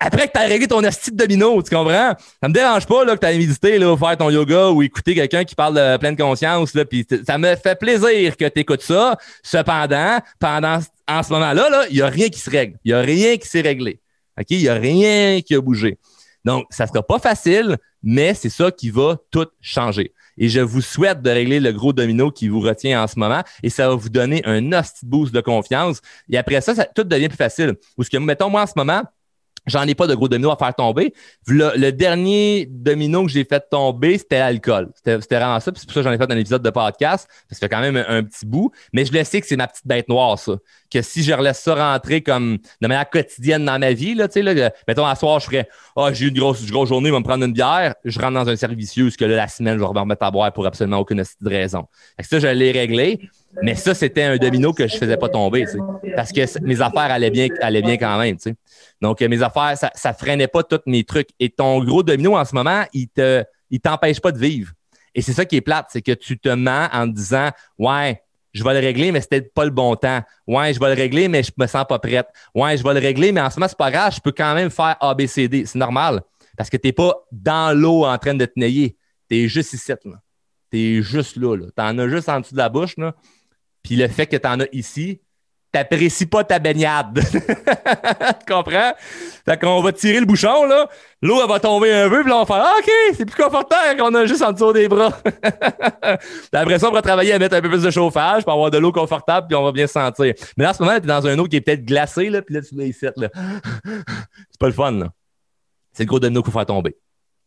après 0.00 0.28
que 0.28 0.32
tu 0.32 0.38
as 0.38 0.46
réglé 0.46 0.68
ton 0.68 0.84
asti 0.84 1.10
de 1.10 1.16
domino, 1.16 1.60
tu 1.60 1.74
comprends? 1.74 2.14
Ça 2.40 2.48
me 2.48 2.52
dérange 2.52 2.86
pas 2.86 3.04
là, 3.04 3.16
que 3.16 3.20
tu 3.20 3.26
aies 3.26 3.38
médité, 3.38 3.78
là, 3.78 3.96
faire 3.96 4.16
ton 4.16 4.30
yoga 4.30 4.68
ou 4.68 4.82
écouter 4.82 5.16
quelqu'un 5.16 5.44
qui 5.44 5.56
parle 5.56 5.74
de 5.74 5.96
pleine 5.96 6.16
conscience. 6.16 6.74
Là, 6.74 6.84
puis 6.84 7.04
ça 7.26 7.36
me 7.36 7.56
fait 7.56 7.76
plaisir 7.76 8.36
que 8.36 8.48
tu 8.48 8.60
écoutes 8.60 8.82
ça. 8.82 9.16
Cependant, 9.42 10.18
pendant 10.38 10.78
en 11.08 11.22
ce 11.22 11.32
moment-là, 11.32 11.86
il 11.90 11.96
n'y 11.96 12.02
a 12.02 12.08
rien 12.08 12.28
qui 12.28 12.38
se 12.38 12.50
règle. 12.50 12.78
Il 12.84 12.92
n'y 12.92 12.98
a 12.98 13.00
rien 13.00 13.36
qui 13.36 13.48
s'est 13.48 13.62
réglé. 13.62 14.00
OK? 14.38 14.46
Il 14.50 14.58
n'y 14.58 14.68
a 14.68 14.74
rien 14.74 15.40
qui 15.40 15.54
a 15.54 15.60
bougé. 15.60 15.98
Donc, 16.44 16.66
ça 16.70 16.84
ne 16.84 16.88
sera 16.88 17.02
pas 17.02 17.18
facile, 17.18 17.76
mais 18.02 18.34
c'est 18.34 18.50
ça 18.50 18.70
qui 18.70 18.90
va 18.90 19.16
tout 19.30 19.46
changer. 19.60 20.12
Et 20.38 20.48
je 20.48 20.60
vous 20.60 20.80
souhaite 20.80 21.20
de 21.20 21.30
régler 21.30 21.58
le 21.58 21.72
gros 21.72 21.92
domino 21.92 22.30
qui 22.30 22.48
vous 22.48 22.60
retient 22.60 23.02
en 23.02 23.06
ce 23.08 23.18
moment 23.18 23.42
et 23.62 23.70
ça 23.70 23.88
va 23.88 23.96
vous 23.96 24.08
donner 24.08 24.40
un 24.44 24.72
hostie 24.72 25.04
boost 25.04 25.34
de 25.34 25.40
confiance. 25.40 26.00
Et 26.30 26.38
après 26.38 26.60
ça, 26.60 26.76
ça 26.76 26.84
tout 26.84 27.02
devient 27.02 27.28
plus 27.28 27.36
facile. 27.36 27.74
Ou 27.96 28.04
ce 28.04 28.10
que, 28.10 28.18
mettons, 28.18 28.48
moi, 28.48 28.62
en 28.62 28.66
ce 28.66 28.74
moment, 28.76 29.02
J'en 29.68 29.84
ai 29.84 29.94
pas 29.94 30.06
de 30.06 30.14
gros 30.14 30.28
domino 30.28 30.50
à 30.50 30.56
faire 30.56 30.74
tomber. 30.74 31.12
Le, 31.46 31.90
dernier 31.90 32.66
domino 32.70 33.24
que 33.24 33.30
j'ai 33.30 33.44
fait 33.44 33.64
tomber, 33.70 34.18
c'était 34.18 34.38
l'alcool. 34.38 34.90
C'était 34.94 35.16
vraiment 35.36 35.60
ça. 35.60 35.70
C'est 35.74 35.84
pour 35.84 35.94
ça 35.94 36.00
que 36.00 36.02
j'en 36.02 36.12
ai 36.12 36.18
fait 36.18 36.30
un 36.30 36.36
épisode 36.36 36.62
de 36.62 36.70
podcast. 36.70 37.28
Ça 37.50 37.58
fait 37.58 37.68
quand 37.68 37.80
même 37.80 37.96
un, 37.96 38.22
petit 38.22 38.46
bout. 38.46 38.70
Mais 38.92 39.04
je 39.04 39.12
le 39.12 39.22
sais 39.24 39.40
que 39.40 39.46
c'est 39.46 39.56
ma 39.56 39.66
petite 39.66 39.86
bête 39.86 40.08
noire, 40.08 40.38
ça. 40.38 40.56
Que 40.90 41.02
si 41.02 41.22
je 41.22 41.32
relaisse 41.32 41.58
ça 41.58 41.74
rentrer 41.74 42.22
comme 42.22 42.58
de 42.80 42.88
manière 42.88 43.08
quotidienne 43.08 43.64
dans 43.64 43.78
ma 43.78 43.92
vie, 43.92 44.14
là, 44.14 44.26
tu 44.26 44.34
sais, 44.34 44.42
là, 44.42 44.70
mettons, 44.86 45.06
à 45.06 45.14
soir, 45.14 45.38
je 45.40 45.46
ferais, 45.46 45.68
ah, 45.96 46.06
oh, 46.06 46.08
j'ai 46.12 46.26
eu 46.26 46.28
une 46.28 46.38
grosse, 46.38 46.64
grosse 46.70 46.88
journée, 46.88 47.08
je 47.08 47.14
vais 47.14 47.20
me 47.20 47.24
prendre 47.24 47.44
une 47.44 47.52
bière. 47.52 47.94
Je 48.04 48.18
rentre 48.18 48.34
dans 48.34 48.48
un 48.48 48.56
servicieux, 48.56 49.10
ce 49.10 49.18
que 49.18 49.24
là, 49.24 49.36
la 49.36 49.48
semaine, 49.48 49.74
je 49.74 49.84
vais 49.84 49.92
me 49.92 49.98
remettre 49.98 50.24
à 50.24 50.30
boire 50.30 50.52
pour 50.52 50.66
absolument 50.66 50.98
aucune 50.98 51.22
raison. 51.44 51.86
Fait 52.16 52.22
que 52.22 52.28
ça, 52.28 52.38
je 52.38 52.46
l'ai 52.46 52.72
réglé. 52.72 53.20
Mais 53.62 53.74
ça, 53.74 53.94
c'était 53.94 54.22
un 54.22 54.36
domino 54.36 54.72
que 54.72 54.86
je 54.86 54.96
faisais 54.96 55.16
pas 55.16 55.28
tomber, 55.28 55.64
tu 55.64 55.72
sais, 55.72 55.78
parce 56.14 56.32
que 56.32 56.60
mes 56.60 56.80
affaires 56.80 57.10
allaient 57.10 57.30
bien, 57.30 57.48
allaient 57.60 57.82
bien 57.82 57.96
quand 57.96 58.18
même. 58.18 58.36
Tu 58.36 58.50
sais. 58.50 58.54
Donc, 59.00 59.20
mes 59.20 59.42
affaires, 59.42 59.76
ça, 59.76 59.90
ça 59.94 60.12
freinait 60.12 60.48
pas 60.48 60.62
tous 60.62 60.80
mes 60.86 61.04
trucs. 61.04 61.28
Et 61.38 61.50
ton 61.50 61.82
gros 61.84 62.02
domino 62.02 62.36
en 62.36 62.44
ce 62.44 62.54
moment, 62.54 62.84
il 62.92 63.08
te, 63.08 63.44
il 63.70 63.80
t'empêche 63.80 64.20
pas 64.20 64.32
de 64.32 64.38
vivre. 64.38 64.72
Et 65.14 65.22
c'est 65.22 65.32
ça 65.32 65.44
qui 65.44 65.56
est 65.56 65.60
plate, 65.60 65.86
c'est 65.90 66.02
que 66.02 66.12
tu 66.12 66.38
te 66.38 66.48
mens 66.48 66.88
en 66.92 67.08
te 67.08 67.14
disant, 67.14 67.50
ouais, 67.78 68.22
je 68.52 68.64
vais 68.64 68.74
le 68.74 68.80
régler, 68.80 69.12
mais 69.12 69.20
c'était 69.20 69.42
pas 69.42 69.64
le 69.64 69.70
bon 69.70 69.94
temps. 69.96 70.22
Ouais, 70.46 70.72
je 70.72 70.80
vais 70.80 70.94
le 70.94 71.00
régler, 71.00 71.28
mais 71.28 71.42
je 71.42 71.52
me 71.56 71.66
sens 71.66 71.84
pas 71.88 71.98
prête. 71.98 72.28
Ouais, 72.54 72.76
je 72.76 72.82
vais 72.82 72.94
le 72.94 73.00
régler, 73.00 73.32
mais 73.32 73.40
en 73.40 73.50
ce 73.50 73.58
moment, 73.58 73.68
c'est 73.68 73.78
pas 73.78 73.90
grave, 73.90 74.14
je 74.14 74.20
peux 74.20 74.32
quand 74.32 74.54
même 74.54 74.70
faire 74.70 74.96
ABCD. 75.00 75.66
C'est 75.66 75.78
normal. 75.78 76.22
Parce 76.56 76.70
que 76.70 76.76
tu 76.76 76.88
n'es 76.88 76.92
pas 76.92 77.14
dans 77.30 77.76
l'eau 77.76 78.04
en 78.04 78.18
train 78.18 78.34
de 78.34 78.44
te 78.44 78.52
nayer. 78.56 78.96
Tu 79.30 79.36
es 79.36 79.48
juste 79.48 79.72
ici. 79.74 79.92
Tu 80.70 80.78
es 80.78 81.02
juste 81.02 81.36
là. 81.36 81.56
là. 81.56 81.66
Tu 81.76 81.82
en 81.82 81.98
as 81.98 82.08
juste 82.08 82.28
en 82.28 82.40
dessous 82.40 82.54
de 82.54 82.58
la 82.58 82.68
bouche. 82.68 82.96
Là. 82.96 83.14
Puis 83.82 83.96
le 83.96 84.08
fait 84.08 84.26
que 84.26 84.36
tu 84.36 84.48
en 84.48 84.60
as 84.60 84.66
ici, 84.72 85.20
t'apprécies 85.72 86.26
pas 86.26 86.44
ta 86.44 86.58
baignade. 86.58 87.20
tu 87.30 87.38
comprends? 88.52 88.92
Fait 89.44 89.58
qu'on 89.58 89.80
va 89.80 89.92
tirer 89.92 90.20
le 90.20 90.26
bouchon, 90.26 90.64
là. 90.64 90.88
L'eau, 91.20 91.40
elle 91.42 91.48
va 91.48 91.58
tomber 91.60 91.92
un 91.92 92.08
peu, 92.08 92.20
puis 92.20 92.30
là, 92.30 92.36
on 92.36 92.44
va 92.44 92.46
faire 92.46 92.64
ah, 92.64 92.74
OK, 92.78 92.90
c'est 93.16 93.24
plus 93.24 93.42
confortable 93.42 93.98
qu'on 93.98 94.14
a 94.14 94.26
juste 94.26 94.42
en 94.42 94.52
dessous 94.52 94.72
des 94.72 94.88
bras. 94.88 95.10
après 96.52 96.78
ça, 96.78 96.88
on 96.88 96.92
va 96.92 97.02
travailler 97.02 97.32
à 97.32 97.38
mettre 97.38 97.56
un 97.56 97.60
peu 97.60 97.68
plus 97.68 97.82
de 97.82 97.90
chauffage 97.90 98.44
pour 98.44 98.52
avoir 98.52 98.70
de 98.70 98.78
l'eau 98.78 98.92
confortable, 98.92 99.46
puis 99.48 99.56
on 99.56 99.64
va 99.64 99.72
bien 99.72 99.86
se 99.86 99.94
sentir. 99.94 100.34
Mais 100.56 100.64
là, 100.64 100.70
en 100.70 100.74
ce 100.74 100.82
moment, 100.82 100.96
tu 100.98 101.04
es 101.04 101.08
dans 101.08 101.26
un 101.26 101.38
eau 101.38 101.44
qui 101.44 101.56
est 101.56 101.60
peut-être 101.60 101.84
glacée, 101.84 102.30
là, 102.30 102.42
puis 102.42 102.54
là, 102.54 102.62
tu 102.62 102.74
l'as 102.74 102.84
ici, 102.84 103.06
là. 103.16 103.28
c'est 103.84 104.58
pas 104.60 104.66
le 104.66 104.72
fun, 104.72 104.92
là. 104.92 105.08
C'est 105.92 106.04
le 106.04 106.08
gros 106.08 106.20
domino 106.20 106.42
qu'il 106.42 106.52
faut 106.52 106.58
faire 106.58 106.66
tomber. 106.66 106.96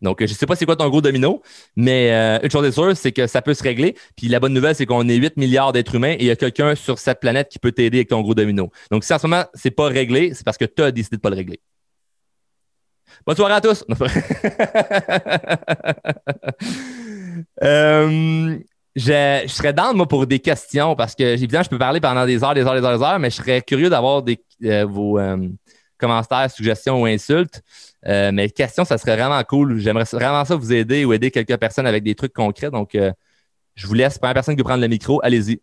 Donc, 0.02 0.20
je 0.20 0.26
ne 0.26 0.36
sais 0.36 0.46
pas 0.46 0.56
c'est 0.56 0.66
quoi 0.66 0.76
ton 0.76 0.90
gros 0.90 1.02
domino, 1.02 1.42
mais 1.76 2.12
euh, 2.12 2.40
une 2.44 2.50
chose 2.50 2.66
est 2.66 2.72
sûre, 2.72 2.96
c'est 2.96 3.12
que 3.12 3.28
ça 3.28 3.42
peut 3.42 3.54
se 3.54 3.64
régler. 3.64 3.96
Puis 4.16 4.28
la 4.28 4.40
bonne 4.40 4.54
nouvelle, 4.54 4.76
c'est 4.76 4.86
qu'on 4.86 5.08
est 5.08 5.16
8 5.16 5.38
milliards 5.38 5.74
d'êtres 5.74 5.96
humains 5.96 6.14
et 6.14 6.22
il 6.22 6.26
y 6.26 6.32
a 6.32 6.36
quelqu'un 6.36 6.76
sur 6.76 7.00
cette 7.00 7.20
planète 7.20 7.50
qui 7.50 7.60
peut 7.60 7.72
t'aider 7.72 8.00
avec 8.00 8.10
ton 8.10 8.22
gros 8.22 8.36
domino. 8.36 8.72
Donc, 8.90 9.04
si 9.04 9.14
en 9.14 9.20
ce 9.20 9.28
moment, 9.28 9.44
c'est 9.54 9.72
pas 9.72 9.88
réglé, 9.88 10.34
c'est 10.34 10.44
parce 10.44 10.58
que 10.58 10.66
tu 10.66 10.82
as 10.82 10.92
décidé 10.92 11.18
de 11.18 11.22
pas 11.22 11.30
le 11.30 11.36
régler. 11.36 11.60
Bonne 13.26 13.36
soirée 13.36 13.54
à 13.54 13.62
tous. 13.62 13.84
euh, 17.64 18.58
je, 18.96 19.44
serais 19.48 19.74
dans 19.74 19.94
moi 19.94 20.08
pour 20.08 20.26
des 20.28 20.40
questions 20.40 20.96
parce 20.96 21.14
que 21.16 21.24
évidemment, 21.24 21.64
je 21.64 21.70
peux 21.70 21.78
parler 21.78 22.00
pendant 22.00 22.26
des 22.26 22.44
heures, 22.44 22.54
des 22.54 22.62
heures, 22.66 22.74
des 22.74 22.84
heures, 22.84 22.98
des 22.98 23.04
heures, 23.04 23.20
mais 23.20 23.30
je 23.30 23.36
serais 23.36 23.62
curieux 23.62 23.90
d'avoir 23.90 24.24
euh, 24.64 24.86
vos 24.86 25.20
euh, 25.20 25.48
commentaires, 25.98 26.50
suggestions 26.50 27.02
ou 27.02 27.06
insultes. 27.06 27.62
Euh, 28.08 28.32
mais 28.34 28.50
questions, 28.50 28.86
ça 28.86 28.98
serait 28.98 29.16
vraiment 29.16 29.44
cool. 29.44 29.80
J'aimerais 29.80 30.06
vraiment 30.12 30.44
ça 30.46 30.56
vous 30.56 30.74
aider 30.74 31.06
ou 31.06 31.14
aider 31.14 31.32
quelques 31.32 31.58
personnes 31.58 31.88
avec 31.88 32.04
des 32.04 32.16
trucs 32.16 32.34
concrets. 32.34 32.72
Donc, 32.72 32.98
je 33.76 33.88
vous 33.88 33.94
laisse. 33.94 34.18
Première 34.18 34.34
personne 34.34 34.56
qui 34.56 34.60
veut 34.60 34.66
prendre 34.66 34.82
le 34.82 34.88
micro, 34.88 35.20
allez-y. 35.24 35.62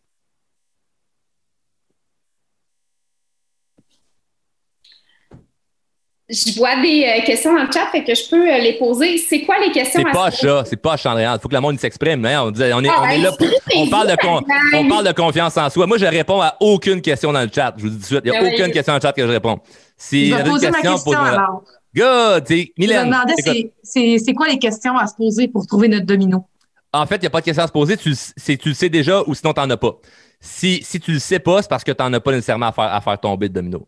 Je 6.31 6.59
vois 6.59 6.77
des 6.83 7.07
euh, 7.07 7.25
questions 7.25 7.55
dans 7.55 7.63
le 7.63 7.73
chat, 7.73 7.87
fait 7.91 8.05
que 8.05 8.15
je 8.15 8.29
peux 8.29 8.53
euh, 8.53 8.59
les 8.59 8.75
poser. 8.75 9.17
C'est 9.17 9.41
quoi 9.43 9.59
les 9.61 9.73
questions? 9.73 10.03
C'est 10.05 10.13
pas 10.13 10.31
ça, 10.31 10.63
c'est 10.67 10.77
pas 10.77 10.99
Chandréan. 10.99 11.35
Il 11.35 11.41
faut 11.41 11.49
que 11.49 11.55
le 11.55 11.61
monde 11.63 11.81
s'exprime. 11.81 12.23
On, 12.23 12.53
on, 12.53 12.55
est, 12.55 12.73
on 12.75 12.83
est 12.83 12.89
ah, 12.91 13.17
là 13.17 13.31
on 13.75 13.89
parle, 13.89 14.09
de 14.09 14.77
on 14.77 14.89
parle 14.89 15.07
de 15.07 15.13
confiance 15.13 15.57
en 15.57 15.71
soi. 15.71 15.87
Moi, 15.87 15.97
je 15.97 16.05
réponds 16.05 16.43
à 16.43 16.55
aucune 16.61 17.01
question 17.01 17.33
dans 17.33 17.41
le 17.41 17.49
chat. 17.51 17.73
Je 17.79 17.85
vous 17.85 17.89
dis 17.89 17.95
tout 17.95 18.01
de 18.01 18.07
suite, 18.07 18.21
il 18.27 18.31
n'y 18.31 18.37
a 18.37 18.43
ben 18.43 18.53
aucune 18.53 18.73
question 18.73 18.93
dans 18.93 18.99
le 18.99 19.01
chat 19.01 19.13
que 19.15 19.27
je 19.27 19.33
réponds. 19.33 19.59
Si 19.97 20.31
vais 20.31 20.45
poser 20.45 20.67
question, 20.67 20.91
ma 20.91 20.97
question 20.97 21.19
alors. 21.19 21.63
Good! 21.95 22.49
Mylène, 22.79 23.01
je 23.01 23.07
me 23.07 23.13
demandais, 23.13 23.73
c'est 23.83 24.35
quoi 24.35 24.49
les 24.49 24.59
questions 24.59 24.97
à 24.97 25.07
se 25.07 25.15
poser 25.15 25.49
pour 25.49 25.67
trouver 25.67 25.89
notre 25.89 26.07
domino? 26.07 26.47
En 26.93 27.07
fait, 27.07 27.17
il 27.17 27.21
n'y 27.23 27.27
a 27.27 27.31
pas 27.31 27.41
de 27.41 27.45
questions 27.45 27.65
à 27.65 27.67
se 27.67 27.73
poser. 27.73 27.97
Tu, 27.97 28.15
tu 28.57 28.69
le 28.69 28.75
sais 28.75 28.89
déjà 28.89 29.23
ou 29.27 29.35
sinon 29.35 29.53
tu 29.53 29.61
n'en 29.61 29.71
as 29.71 29.77
pas. 29.77 29.99
Si, 30.41 30.81
si 30.83 31.01
tu 31.01 31.13
le 31.13 31.19
sais 31.19 31.39
pas, 31.39 31.63
c'est 31.63 31.69
parce 31.69 31.85
que 31.85 31.93
tu 31.93 32.03
n'en 32.03 32.13
as 32.13 32.21
pas 32.21 32.33
nécessairement 32.33 32.69
à 32.69 32.73
faire, 32.73 32.93
à 32.93 33.01
faire 33.01 33.19
tomber 33.19 33.49
le 33.49 33.53
domino 33.55 33.87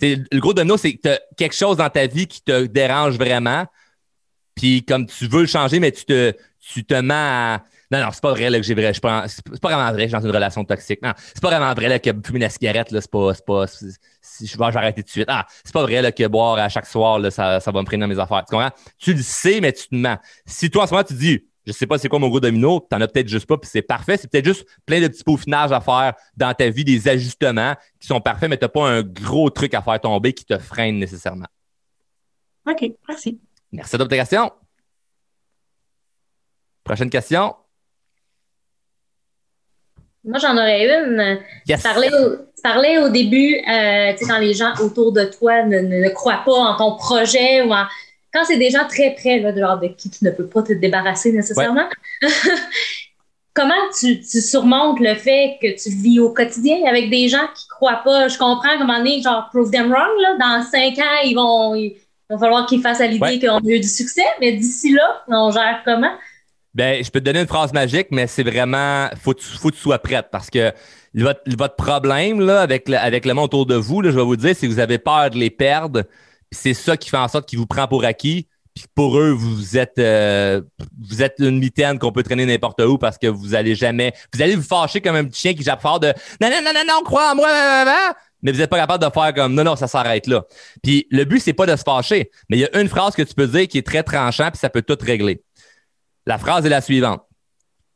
le 0.00 0.38
gros 0.38 0.54
domino, 0.54 0.76
c'est 0.76 0.94
que 0.94 1.02
tu 1.02 1.08
as 1.08 1.20
quelque 1.36 1.54
chose 1.54 1.76
dans 1.76 1.90
ta 1.90 2.06
vie 2.06 2.26
qui 2.26 2.42
te 2.42 2.66
dérange 2.66 3.16
vraiment. 3.16 3.66
Puis 4.54 4.84
comme 4.84 5.06
tu 5.06 5.26
veux 5.26 5.42
le 5.42 5.46
changer, 5.46 5.80
mais 5.80 5.92
tu 5.92 6.04
te, 6.04 6.34
tu 6.60 6.84
te 6.84 6.94
mets 6.94 7.14
à. 7.14 7.64
Non, 7.92 8.00
non, 8.00 8.08
c'est 8.12 8.22
pas 8.22 8.30
vrai 8.30 8.50
là, 8.50 8.58
que 8.58 8.64
j'ai 8.64 8.74
vrai. 8.74 8.92
C'est 8.94 9.00
pas, 9.00 9.26
pas 9.60 9.68
vraiment 9.68 9.92
vrai 9.92 10.04
que 10.06 10.12
je 10.12 10.16
suis 10.16 10.22
dans 10.22 10.28
une 10.28 10.34
relation 10.34 10.64
toxique. 10.64 11.02
Non, 11.02 11.12
c'est 11.16 11.42
pas 11.42 11.48
vraiment 11.48 11.74
vrai 11.74 11.88
là, 11.88 11.98
que 11.98 12.10
fumer 12.24 12.38
la 12.38 12.50
cigarette, 12.50 12.90
là, 12.92 13.00
c'est 13.00 13.10
pas. 13.10 13.34
C'est 13.34 13.44
pas 13.44 13.66
si 14.46 14.52
je 14.52 14.58
vais 14.58 14.64
arrêter 14.64 15.02
tout 15.02 15.06
de 15.06 15.10
suite. 15.10 15.28
Ah, 15.28 15.46
c'est 15.64 15.72
pas 15.72 15.82
vrai 15.82 16.02
là, 16.02 16.12
que 16.12 16.26
boire 16.26 16.58
à 16.58 16.68
chaque 16.68 16.86
soir, 16.86 17.18
là, 17.18 17.30
ça, 17.30 17.60
ça 17.60 17.70
va 17.70 17.80
me 17.80 17.86
prendre 17.86 18.00
dans 18.00 18.08
mes 18.08 18.18
affaires. 18.18 18.44
Tu 18.48 18.54
comprends? 18.54 18.70
Tu 18.98 19.14
le 19.14 19.22
sais, 19.22 19.60
mais 19.60 19.72
tu 19.72 19.88
te 19.88 19.94
mens. 19.94 20.18
Si 20.46 20.70
toi, 20.70 20.84
en 20.84 20.86
ce 20.86 20.92
moment, 20.92 21.04
tu 21.04 21.14
dis 21.14 21.44
je 21.66 21.72
sais 21.72 21.86
pas 21.86 21.98
c'est 21.98 22.08
quoi 22.08 22.18
mon 22.18 22.28
gros 22.28 22.40
domino, 22.40 22.80
t'en 22.88 23.00
as 23.00 23.08
peut-être 23.08 23.28
juste 23.28 23.46
pas, 23.46 23.58
puis 23.58 23.68
c'est 23.70 23.82
parfait. 23.82 24.16
C'est 24.16 24.28
peut-être 24.28 24.44
juste 24.44 24.66
plein 24.86 25.00
de 25.00 25.08
petits 25.08 25.24
peaufinages 25.24 25.72
à 25.72 25.80
faire 25.80 26.14
dans 26.36 26.52
ta 26.54 26.68
vie, 26.70 26.84
des 26.84 27.06
ajustements 27.08 27.76
qui 27.98 28.06
sont 28.06 28.20
parfaits, 28.20 28.48
mais 28.48 28.56
t'as 28.56 28.68
pas 28.68 28.88
un 28.88 29.02
gros 29.02 29.50
truc 29.50 29.74
à 29.74 29.82
faire 29.82 30.00
tomber 30.00 30.32
qui 30.32 30.44
te 30.44 30.58
freine 30.58 30.98
nécessairement. 30.98 31.46
OK, 32.66 32.92
merci. 33.08 33.40
Merci 33.72 33.96
de 33.96 34.04
ta 34.04 34.16
question. 34.16 34.50
Prochaine 36.82 37.10
question. 37.10 37.54
Moi, 40.24 40.38
j'en 40.38 40.52
aurais 40.52 40.84
une. 40.84 41.38
Yes. 41.66 41.82
Tu 41.82 42.62
parlais, 42.62 42.98
au, 42.98 43.08
début, 43.08 43.56
euh, 43.56 44.12
quand 44.20 44.38
les 44.38 44.52
gens 44.52 44.74
autour 44.82 45.12
de 45.12 45.24
toi 45.24 45.62
ne, 45.62 45.78
ne, 45.78 46.08
croient 46.10 46.42
pas 46.44 46.52
en 46.52 46.76
ton 46.76 46.96
projet 46.96 47.62
ou 47.62 47.72
en, 47.72 47.86
quand 48.32 48.44
c'est 48.44 48.58
des 48.58 48.70
gens 48.70 48.86
très 48.86 49.14
près, 49.14 49.40
là, 49.40 49.50
de, 49.52 49.60
genre, 49.60 49.78
de 49.78 49.88
qui 49.88 50.10
tu 50.10 50.24
ne 50.24 50.30
peux 50.30 50.46
pas 50.46 50.62
te 50.62 50.74
débarrasser 50.74 51.32
nécessairement, 51.32 51.88
comment 53.54 53.74
tu, 53.98 54.20
tu, 54.20 54.40
surmontes 54.42 55.00
le 55.00 55.14
fait 55.14 55.56
que 55.60 55.82
tu 55.82 55.88
vis 55.88 56.20
au 56.20 56.34
quotidien 56.34 56.84
avec 56.86 57.08
des 57.08 57.28
gens 57.28 57.46
qui 57.54 57.64
ne 57.66 57.74
croient 57.74 58.02
pas? 58.04 58.28
Je 58.28 58.36
comprends 58.36 58.78
comment 58.78 58.98
on 59.00 59.04
est, 59.06 59.22
genre, 59.22 59.48
prove 59.50 59.70
them 59.70 59.90
wrong, 59.90 60.20
là, 60.20 60.36
dans 60.38 60.62
cinq 60.62 60.98
ans, 60.98 61.20
ils 61.24 61.34
vont, 61.34 61.74
il 61.74 61.96
va 62.28 62.38
falloir 62.38 62.66
qu'ils 62.66 62.82
fassent 62.82 63.00
à 63.00 63.06
l'idée 63.06 63.40
qu'on 63.40 63.56
a 63.56 63.70
eu 63.70 63.80
du 63.80 63.88
succès, 63.88 64.26
mais 64.40 64.52
d'ici 64.52 64.92
là, 64.92 65.24
on 65.28 65.50
gère 65.50 65.80
comment? 65.84 66.12
Ben, 66.74 67.02
je 67.02 67.10
peux 67.10 67.20
te 67.20 67.24
donner 67.24 67.40
une 67.40 67.48
phrase 67.48 67.72
magique, 67.72 68.08
mais 68.10 68.26
c'est 68.26 68.44
vraiment, 68.44 69.08
faut, 69.20 69.34
faut 69.38 69.70
que 69.70 69.74
tu 69.74 69.80
sois 69.80 69.98
prête 69.98 70.28
parce 70.30 70.50
que 70.50 70.72
votre, 71.14 71.40
votre 71.56 71.74
problème 71.74 72.40
là, 72.40 72.60
avec, 72.60 72.88
le, 72.88 72.96
avec 72.96 73.24
le 73.24 73.34
monde 73.34 73.46
autour 73.46 73.66
de 73.66 73.74
vous, 73.74 74.00
là, 74.00 74.10
je 74.10 74.16
vais 74.16 74.22
vous 74.22 74.36
dire, 74.36 74.54
c'est 74.56 74.68
que 74.68 74.72
vous 74.72 74.78
avez 74.78 74.98
peur 74.98 75.30
de 75.30 75.36
les 75.36 75.50
perdre 75.50 76.04
c'est 76.52 76.74
ça 76.74 76.96
qui 76.96 77.10
fait 77.10 77.16
en 77.16 77.28
sorte 77.28 77.48
qu'il 77.48 77.58
vous 77.58 77.66
prend 77.66 77.86
pour 77.86 78.04
acquis. 78.04 78.48
Puis 78.74 78.84
pour 78.94 79.18
eux, 79.18 79.30
vous 79.30 79.76
êtes 79.76 79.98
euh, 79.98 80.62
vous 81.00 81.22
êtes 81.22 81.34
une 81.38 81.58
mitaine 81.58 81.98
qu'on 81.98 82.12
peut 82.12 82.22
traîner 82.22 82.46
n'importe 82.46 82.80
où 82.82 82.98
parce 82.98 83.18
que 83.18 83.26
vous 83.26 83.54
allez 83.54 83.74
jamais. 83.74 84.12
Vous 84.32 84.40
allez 84.42 84.54
vous 84.54 84.62
fâcher 84.62 85.00
comme 85.00 85.16
un 85.16 85.24
petit 85.24 85.40
chien 85.40 85.54
qui 85.54 85.62
jappe 85.62 85.82
fort 85.82 85.98
de 85.98 86.08
Non, 86.40 86.48
non, 86.48 86.62
non, 86.64 86.72
non, 86.72 86.84
non, 86.86 87.02
crois 87.02 87.32
en 87.32 87.34
moi, 87.34 87.48
mais 88.42 88.52
vous 88.52 88.58
n'êtes 88.58 88.70
pas 88.70 88.78
capable 88.78 89.04
de 89.04 89.10
faire 89.12 89.34
comme 89.34 89.54
non, 89.54 89.64
non, 89.64 89.76
ça 89.76 89.86
s'arrête 89.86 90.26
là. 90.26 90.44
Puis 90.82 91.06
le 91.10 91.24
but, 91.24 91.40
c'est 91.40 91.52
pas 91.52 91.66
de 91.66 91.76
se 91.76 91.82
fâcher. 91.82 92.30
Mais 92.48 92.56
il 92.56 92.60
y 92.60 92.64
a 92.64 92.80
une 92.80 92.88
phrase 92.88 93.14
que 93.14 93.22
tu 93.22 93.34
peux 93.34 93.46
dire 93.46 93.68
qui 93.68 93.76
est 93.76 93.86
très 93.86 94.02
tranchant, 94.02 94.50
puis 94.50 94.58
ça 94.58 94.70
peut 94.70 94.82
tout 94.82 94.96
régler. 95.00 95.42
La 96.26 96.38
phrase 96.38 96.66
est 96.66 96.70
la 96.70 96.80
suivante. 96.80 97.22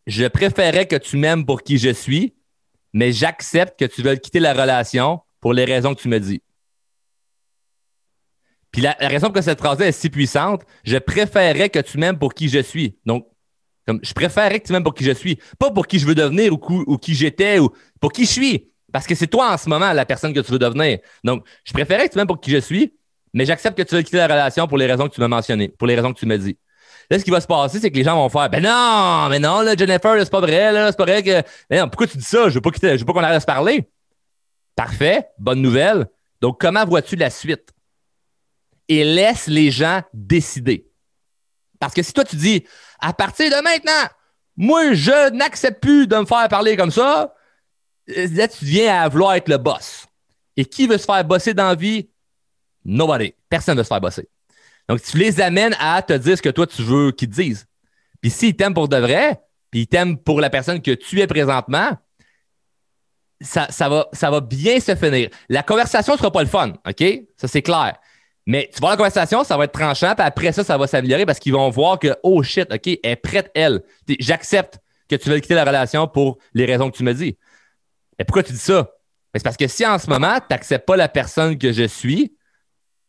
Je 0.07 0.27
préférais 0.27 0.87
que 0.87 0.97
tu 0.97 1.17
m'aimes 1.17 1.47
pour 1.47 1.63
qui 1.63 1.79
je 1.79 1.91
suis, 1.91 2.35
mais 2.93 3.13
j'accepte 3.13 3.79
que 3.79 3.85
tu 3.85 4.03
veuilles 4.03 4.21
quitter 4.21 4.41
la 4.41 4.53
relation 4.53 5.21
pour 5.41 5.53
les 5.53 5.65
raisons 5.65 5.95
que 5.95 6.01
tu 6.01 6.09
me 6.09 6.19
dis. 6.19 6.43
Puis 8.71 8.83
la, 8.83 8.97
raison 8.99 9.29
pour 9.29 9.35
que 9.35 9.43
cette 9.43 9.61
phrase 9.61 9.81
est 9.81 9.93
si 9.93 10.11
puissante, 10.11 10.63
je 10.85 10.99
préférerais 10.99 11.69
que 11.69 11.79
tu 11.79 11.97
m'aimes 11.97 12.19
pour 12.19 12.35
qui 12.35 12.49
je 12.49 12.59
suis. 12.59 12.99
Donc, 13.07 13.27
comme, 13.87 14.01
je 14.03 14.13
préférerais 14.13 14.59
que 14.59 14.67
tu 14.67 14.73
m'aimes 14.73 14.83
pour 14.83 14.95
qui 14.95 15.05
je 15.05 15.13
suis, 15.13 15.39
pas 15.59 15.71
pour 15.71 15.87
qui 15.87 15.99
je 15.99 16.07
veux 16.07 16.15
devenir 16.15 16.53
ou, 16.53 16.99
qui 16.99 17.15
j'étais 17.15 17.59
ou 17.59 17.71
pour 18.01 18.11
qui 18.11 18.25
je 18.25 18.31
suis. 18.31 18.73
Parce 18.93 19.07
que 19.07 19.15
c'est 19.15 19.27
toi 19.27 19.53
en 19.53 19.59
ce 19.59 19.69
moment 19.69 19.93
la 19.93 20.07
personne 20.07 20.33
que 20.33 20.41
tu 20.41 20.51
veux 20.51 20.59
devenir. 20.59 20.99
Donc, 21.23 21.47
je 21.65 21.73
préférerais 21.73 22.09
que 22.09 22.15
tu 22.15 22.19
m'aimes 22.19 22.27
pour 22.27 22.41
qui 22.41 22.51
je 22.51 22.59
suis, 22.59 22.95
mais 23.33 23.45
j'accepte 23.45 23.77
que 23.77 23.83
tu 23.83 23.95
veux 23.95 24.03
quitter 24.03 24.17
la 24.17 24.27
relation 24.27 24.67
pour 24.67 24.79
les 24.79 24.87
raisons 24.87 25.09
que 25.09 25.15
tu 25.15 25.21
m'as 25.21 25.29
mentionnées, 25.29 25.69
pour 25.69 25.87
les 25.87 25.95
raisons 25.95 26.13
que 26.13 26.19
tu 26.19 26.27
me 26.27 26.37
dis. 26.37 26.57
Là, 27.11 27.19
ce 27.19 27.25
qui 27.25 27.31
va 27.31 27.41
se 27.41 27.47
passer, 27.47 27.81
c'est 27.81 27.91
que 27.91 27.97
les 27.97 28.05
gens 28.05 28.17
vont 28.17 28.29
faire 28.29 28.49
Ben 28.49 28.63
non, 28.63 29.29
mais 29.29 29.39
non, 29.39 29.61
là, 29.61 29.77
Jennifer, 29.77 30.17
c'est 30.19 30.31
pas 30.31 30.41
vrai, 30.41 30.73
là, 30.73 30.91
c'est 30.91 30.97
pas 30.97 31.05
vrai 31.05 31.23
que. 31.23 31.43
pourquoi 31.87 32.07
tu 32.07 32.17
dis 32.17 32.25
ça? 32.25 32.49
Je 32.49 32.55
veux 32.55 32.61
pas 32.61 32.71
veux 32.71 33.05
pas 33.05 33.13
qu'on 33.13 33.23
arrête 33.23 33.41
de 33.41 33.47
parler. 33.47 33.89
Parfait, 34.77 35.29
bonne 35.39 35.61
nouvelle. 35.61 36.07
Donc, 36.41 36.61
comment 36.61 36.85
vois-tu 36.85 37.17
la 37.17 37.31
suite? 37.31 37.75
et 38.89 39.05
laisse 39.05 39.47
les 39.47 39.71
gens 39.71 40.03
décider. 40.13 40.91
Parce 41.81 41.95
que 41.95 42.03
si 42.03 42.13
toi, 42.13 42.25
tu 42.25 42.37
dis, 42.37 42.65
à 43.01 43.13
partir 43.13 43.51
de 43.51 43.63
maintenant, 43.63 44.11
moi, 44.57 44.95
je 44.95 45.31
n'accepte 45.31 45.81
plus 45.81 46.07
de 46.07 46.17
me 46.17 46.25
faire 46.25 46.49
parler 46.49 46.77
comme 46.77 46.91
ça, 46.91 47.35
euh, 48.11 48.29
là, 48.33 48.49
tu 48.49 48.65
viens 48.65 49.03
à 49.03 49.09
vouloir 49.09 49.35
être 49.35 49.49
le 49.49 49.59
boss. 49.59 50.07
Et 50.57 50.65
qui 50.65 50.87
veut 50.87 50.99
se 50.99 51.05
faire 51.05 51.25
bosser 51.25 51.55
dans 51.55 51.69
la 51.69 51.75
vie? 51.75 52.09
Nobody. 52.85 53.35
Personne 53.49 53.75
ne 53.75 53.81
veut 53.81 53.85
se 53.85 53.89
faire 53.89 54.01
bosser. 54.01 54.29
Donc, 54.89 55.03
tu 55.03 55.17
les 55.17 55.41
amènes 55.41 55.75
à 55.79 56.03
te 56.03 56.13
dire 56.13 56.37
ce 56.37 56.43
que 56.43 56.51
toi, 56.51 56.67
tu 56.67 56.83
veux 56.83 57.11
qu'ils 57.13 57.29
te 57.31 57.35
disent. 57.35 57.67
Puis 58.21 58.31
s'ils 58.31 58.57
t'aiment 58.57 58.75
pour 58.75 58.89
de 58.89 58.97
vrai, 58.97 59.41
puis 59.71 59.83
ils 59.83 59.87
t'aiment 59.87 60.19
pour 60.19 60.41
la 60.41 60.51
personne 60.51 60.81
que 60.81 60.93
tu 60.93 61.21
es 61.21 61.27
présentement, 61.27 61.91
ça, 63.41 63.67
ça, 63.71 63.89
va, 63.89 64.09
ça 64.13 64.31
va 64.31 64.41
bien 64.41 64.81
se 64.81 64.95
finir. 64.95 65.29
La 65.49 65.63
conversation 65.63 66.15
ne 66.15 66.19
sera 66.19 66.31
pas 66.31 66.43
le 66.43 66.49
fun, 66.49 66.73
OK? 66.87 67.05
Ça, 67.37 67.49
c'est 67.49 67.63
clair. 67.63 67.97
Mais 68.47 68.71
tu 68.73 68.81
vois 68.81 68.91
la 68.91 68.97
conversation, 68.97 69.43
ça 69.43 69.57
va 69.57 69.65
être 69.65 69.73
tranchant, 69.73 70.15
puis 70.15 70.27
après 70.27 70.53
ça, 70.53 70.65
ça 70.65 70.77
va 70.77 70.87
s'améliorer 70.87 71.25
parce 71.25 71.39
qu'ils 71.39 71.53
vont 71.53 71.69
voir 71.71 71.99
que, 71.99 72.15
oh 72.23 72.43
shit, 72.43 72.71
OK, 72.73 72.87
elle 72.87 72.99
est 73.03 73.17
prête, 73.17 73.51
elle. 73.55 73.83
J'accepte 74.21 74.79
que 75.09 75.17
tu 75.17 75.31
veux 75.31 75.39
quitter 75.41 75.55
la 75.55 75.65
relation 75.65 76.07
pour 76.07 76.39
les 76.53 76.67
raisons 76.67 76.91
que 76.91 76.97
tu 76.97 77.05
me 77.05 77.15
dis. 77.15 77.39
Et 78.19 78.25
pourquoi 78.25 78.43
tu 78.43 78.53
dis 78.53 78.59
ça? 78.59 78.83
Ben, 78.83 79.41
c'est 79.41 79.45
parce 79.45 79.57
que 79.57 79.67
si 79.67 79.85
en 79.87 79.99
ce 79.99 80.09
moment, 80.09 80.39
tu 80.39 80.47
n'acceptes 80.51 80.87
pas 80.87 80.97
la 80.97 81.09
personne 81.09 81.59
que 81.59 81.73
je 81.73 81.85
suis, 81.85 82.37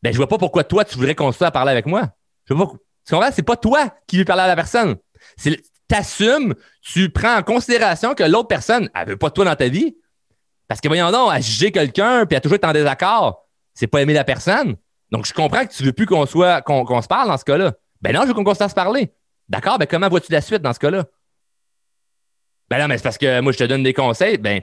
ben, 0.06 0.14
je 0.14 0.18
vois 0.18 0.28
pas 0.28 0.38
pourquoi 0.38 0.64
toi, 0.64 0.86
tu 0.86 0.98
voudrais 0.98 1.16
continuer 1.16 1.48
à 1.48 1.52
parler 1.52 1.72
avec 1.72 1.88
moi. 1.88 2.10
Je 2.48 2.54
vois 2.54 2.72
pas. 3.10 3.32
C'est 3.32 3.42
pas 3.42 3.56
toi 3.56 3.92
qui 4.06 4.20
veux 4.20 4.26
parler 4.26 4.44
à 4.44 4.48
la 4.48 4.56
personne. 4.56 4.98
Tu 5.44 5.58
assumes, 5.92 6.54
tu 6.84 7.10
prends 7.10 7.38
en 7.38 7.42
considération 7.42 8.14
que 8.14 8.22
l'autre 8.22 8.48
personne, 8.48 8.88
elle 8.94 9.08
veut 9.08 9.18
pas 9.18 9.32
toi 9.32 9.46
dans 9.46 9.56
ta 9.56 9.68
vie. 9.68 9.98
Parce 10.68 10.80
que 10.80 10.88
voyons 10.88 11.10
donc, 11.12 11.32
à 11.32 11.40
juger 11.40 11.72
quelqu'un 11.72 12.28
puis 12.28 12.36
à 12.36 12.40
toujours 12.40 12.58
être 12.58 12.66
en 12.66 12.72
désaccord, 12.72 13.48
c'est 13.74 13.88
pas 13.88 14.00
aimer 14.00 14.14
la 14.14 14.24
personne. 14.24 14.76
Donc, 15.10 15.26
je 15.26 15.34
comprends 15.34 15.66
que 15.66 15.74
tu 15.74 15.82
veux 15.82 15.92
plus 15.92 16.06
qu'on 16.06 16.28
soit 16.28 16.62
qu'on 16.62 17.02
se 17.02 17.08
parle 17.08 17.28
dans 17.28 17.38
ce 17.38 17.46
cas-là. 17.46 17.74
Ben 18.00 18.14
non, 18.14 18.22
je 18.22 18.28
veux 18.28 18.36
qu'on 18.36 18.44
continue 18.44 18.66
à 18.66 18.70
se 18.70 18.76
parler. 18.76 19.12
D'accord, 19.50 19.80
ben 19.80 19.88
comment 19.88 20.08
vois-tu 20.08 20.32
la 20.32 20.42
suite 20.42 20.62
dans 20.62 20.74
ce 20.74 20.80
cas-là? 20.80 21.06
Ben 22.70 22.78
non, 22.78 22.88
mais 22.88 22.98
c'est 22.98 23.04
parce 23.04 23.18
que 23.18 23.42
moi, 23.42 23.52
je 23.52 23.58
te 23.58 23.64
donne 23.64 23.82
des 23.82 23.94
conseils. 23.94 24.38
Ben, 24.38 24.62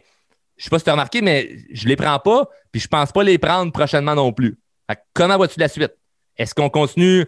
je 0.57 0.63
sais 0.63 0.71
pas 0.71 0.79
si 0.79 0.85
tu 0.85 0.91
as 0.91 0.93
remarqué, 0.93 1.21
mais 1.21 1.51
je 1.73 1.89
les 1.89 1.97
prends 1.97 2.21
pas, 2.21 2.49
puis 2.71 2.81
je 2.81 2.87
pense 2.87 3.11
pas 3.11 3.25
les 3.25 3.39
prendre 3.39 3.73
prochainement 3.73 4.15
non 4.15 4.33
plus. 4.33 4.61
Comment 5.13 5.37
vois-tu 5.37 5.59
la 5.59 5.69
suite? 5.69 5.93
Est-ce 6.37 6.55
qu'on 6.55 6.71
continue 6.71 7.27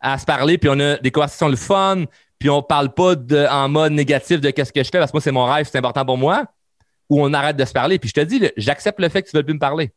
à 0.00 0.18
se 0.18 0.24
parler, 0.24 0.58
puis 0.58 0.68
on 0.68 0.78
a 0.80 0.96
des 0.98 1.10
conversations 1.10 1.48
le 1.48 1.56
fun, 1.56 2.04
puis 2.38 2.50
on 2.50 2.62
parle 2.62 2.92
pas 2.92 3.14
en 3.50 3.68
mode 3.68 3.92
négatif 3.92 4.40
de 4.40 4.50
qu'est-ce 4.50 4.72
que 4.72 4.82
je 4.82 4.90
fais, 4.90 4.98
parce 4.98 5.10
que 5.10 5.16
moi, 5.16 5.22
c'est 5.22 5.32
mon 5.32 5.44
rêve, 5.44 5.66
c'est 5.70 5.78
important 5.78 6.04
pour 6.04 6.18
moi, 6.18 6.44
ou 7.08 7.22
on 7.22 7.32
arrête 7.32 7.56
de 7.56 7.64
se 7.64 7.72
parler? 7.72 7.98
Puis 7.98 8.10
je 8.10 8.14
te 8.14 8.20
dis, 8.20 8.42
j'accepte 8.56 9.00
le 9.00 9.08
fait 9.08 9.22
que 9.22 9.30
tu 9.30 9.36
ne 9.36 9.40
veux 9.40 9.44
plus 9.46 9.54
me 9.54 9.58
parler. 9.58 9.92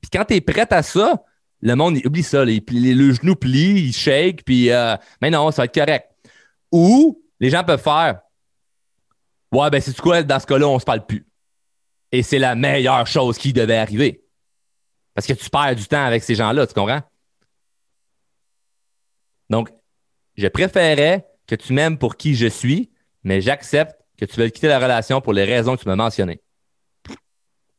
Puis 0.00 0.10
quand 0.12 0.24
tu 0.24 0.34
es 0.34 0.40
prête 0.40 0.72
à 0.72 0.82
ça, 0.82 1.24
le 1.60 1.74
monde, 1.74 1.96
il 1.96 2.06
oublie 2.06 2.22
ça. 2.22 2.44
le 2.44 3.12
genou 3.12 3.36
plie, 3.36 3.86
il 3.86 3.92
shake, 3.92 4.44
puis 4.44 4.70
euh, 4.70 4.96
mais 5.20 5.30
non, 5.30 5.50
ça 5.50 5.62
va 5.62 5.64
être 5.64 5.74
correct. 5.74 6.10
Ou 6.70 7.22
les 7.40 7.50
gens 7.50 7.64
peuvent 7.64 7.82
faire 7.82 8.20
Ouais, 9.50 9.70
ben 9.70 9.80
c'est 9.80 9.98
quoi, 10.00 10.22
dans 10.22 10.40
ce 10.40 10.46
cas-là, 10.46 10.66
on 10.66 10.78
se 10.80 10.84
parle 10.84 11.06
plus. 11.06 11.24
Et 12.10 12.22
c'est 12.22 12.40
la 12.40 12.56
meilleure 12.56 13.06
chose 13.06 13.38
qui 13.38 13.52
devait 13.52 13.76
arriver. 13.76 14.23
Parce 15.14 15.26
que 15.26 15.32
tu 15.32 15.48
perds 15.48 15.76
du 15.76 15.86
temps 15.86 16.04
avec 16.04 16.22
ces 16.22 16.34
gens-là, 16.34 16.66
tu 16.66 16.74
comprends? 16.74 17.02
Donc, 19.50 19.70
je 20.36 20.48
préférais 20.48 21.26
que 21.46 21.54
tu 21.54 21.72
m'aimes 21.72 21.98
pour 21.98 22.16
qui 22.16 22.34
je 22.34 22.46
suis, 22.46 22.90
mais 23.22 23.40
j'accepte 23.40 23.96
que 24.18 24.24
tu 24.24 24.36
veuilles 24.36 24.52
quitter 24.52 24.68
la 24.68 24.78
relation 24.78 25.20
pour 25.20 25.32
les 25.32 25.44
raisons 25.44 25.76
que 25.76 25.82
tu 25.82 25.88
m'as 25.88 25.96
mentionnées. 25.96 26.40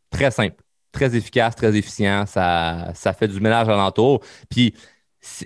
Très 0.09 0.31
simple, 0.31 0.63
très 0.91 1.15
efficace, 1.15 1.55
très 1.55 1.75
efficient. 1.75 2.25
Ça, 2.25 2.93
fait 3.17 3.27
du 3.27 3.39
ménage 3.39 3.67
alentour. 3.67 4.23
Puis, 4.49 4.73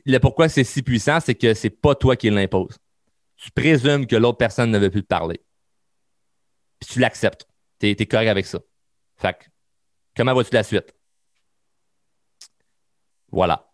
le 0.05 0.17
pourquoi 0.19 0.49
c'est 0.49 0.63
si 0.63 0.83
puissant, 0.83 1.19
c'est 1.19 1.35
que 1.35 1.53
c'est 1.53 1.69
pas 1.69 1.95
toi 1.95 2.15
qui 2.15 2.29
l'impose. 2.29 2.77
Tu 3.37 3.49
présumes 3.51 4.05
que 4.05 4.15
l'autre 4.15 4.37
personne 4.37 4.69
ne 4.69 4.77
veut 4.77 4.89
plus 4.89 5.01
te 5.01 5.07
parler. 5.07 5.41
Puis 6.79 6.89
tu 6.91 6.99
l'acceptes. 6.99 7.47
Tu 7.79 7.87
es, 7.87 8.05
correct 8.05 8.27
avec 8.27 8.45
ça. 8.45 8.59
Fait 9.15 9.33
que, 9.33 9.45
comment 10.15 10.33
vois-tu 10.33 10.53
la 10.53 10.63
suite? 10.63 10.93
Voilà. 13.31 13.65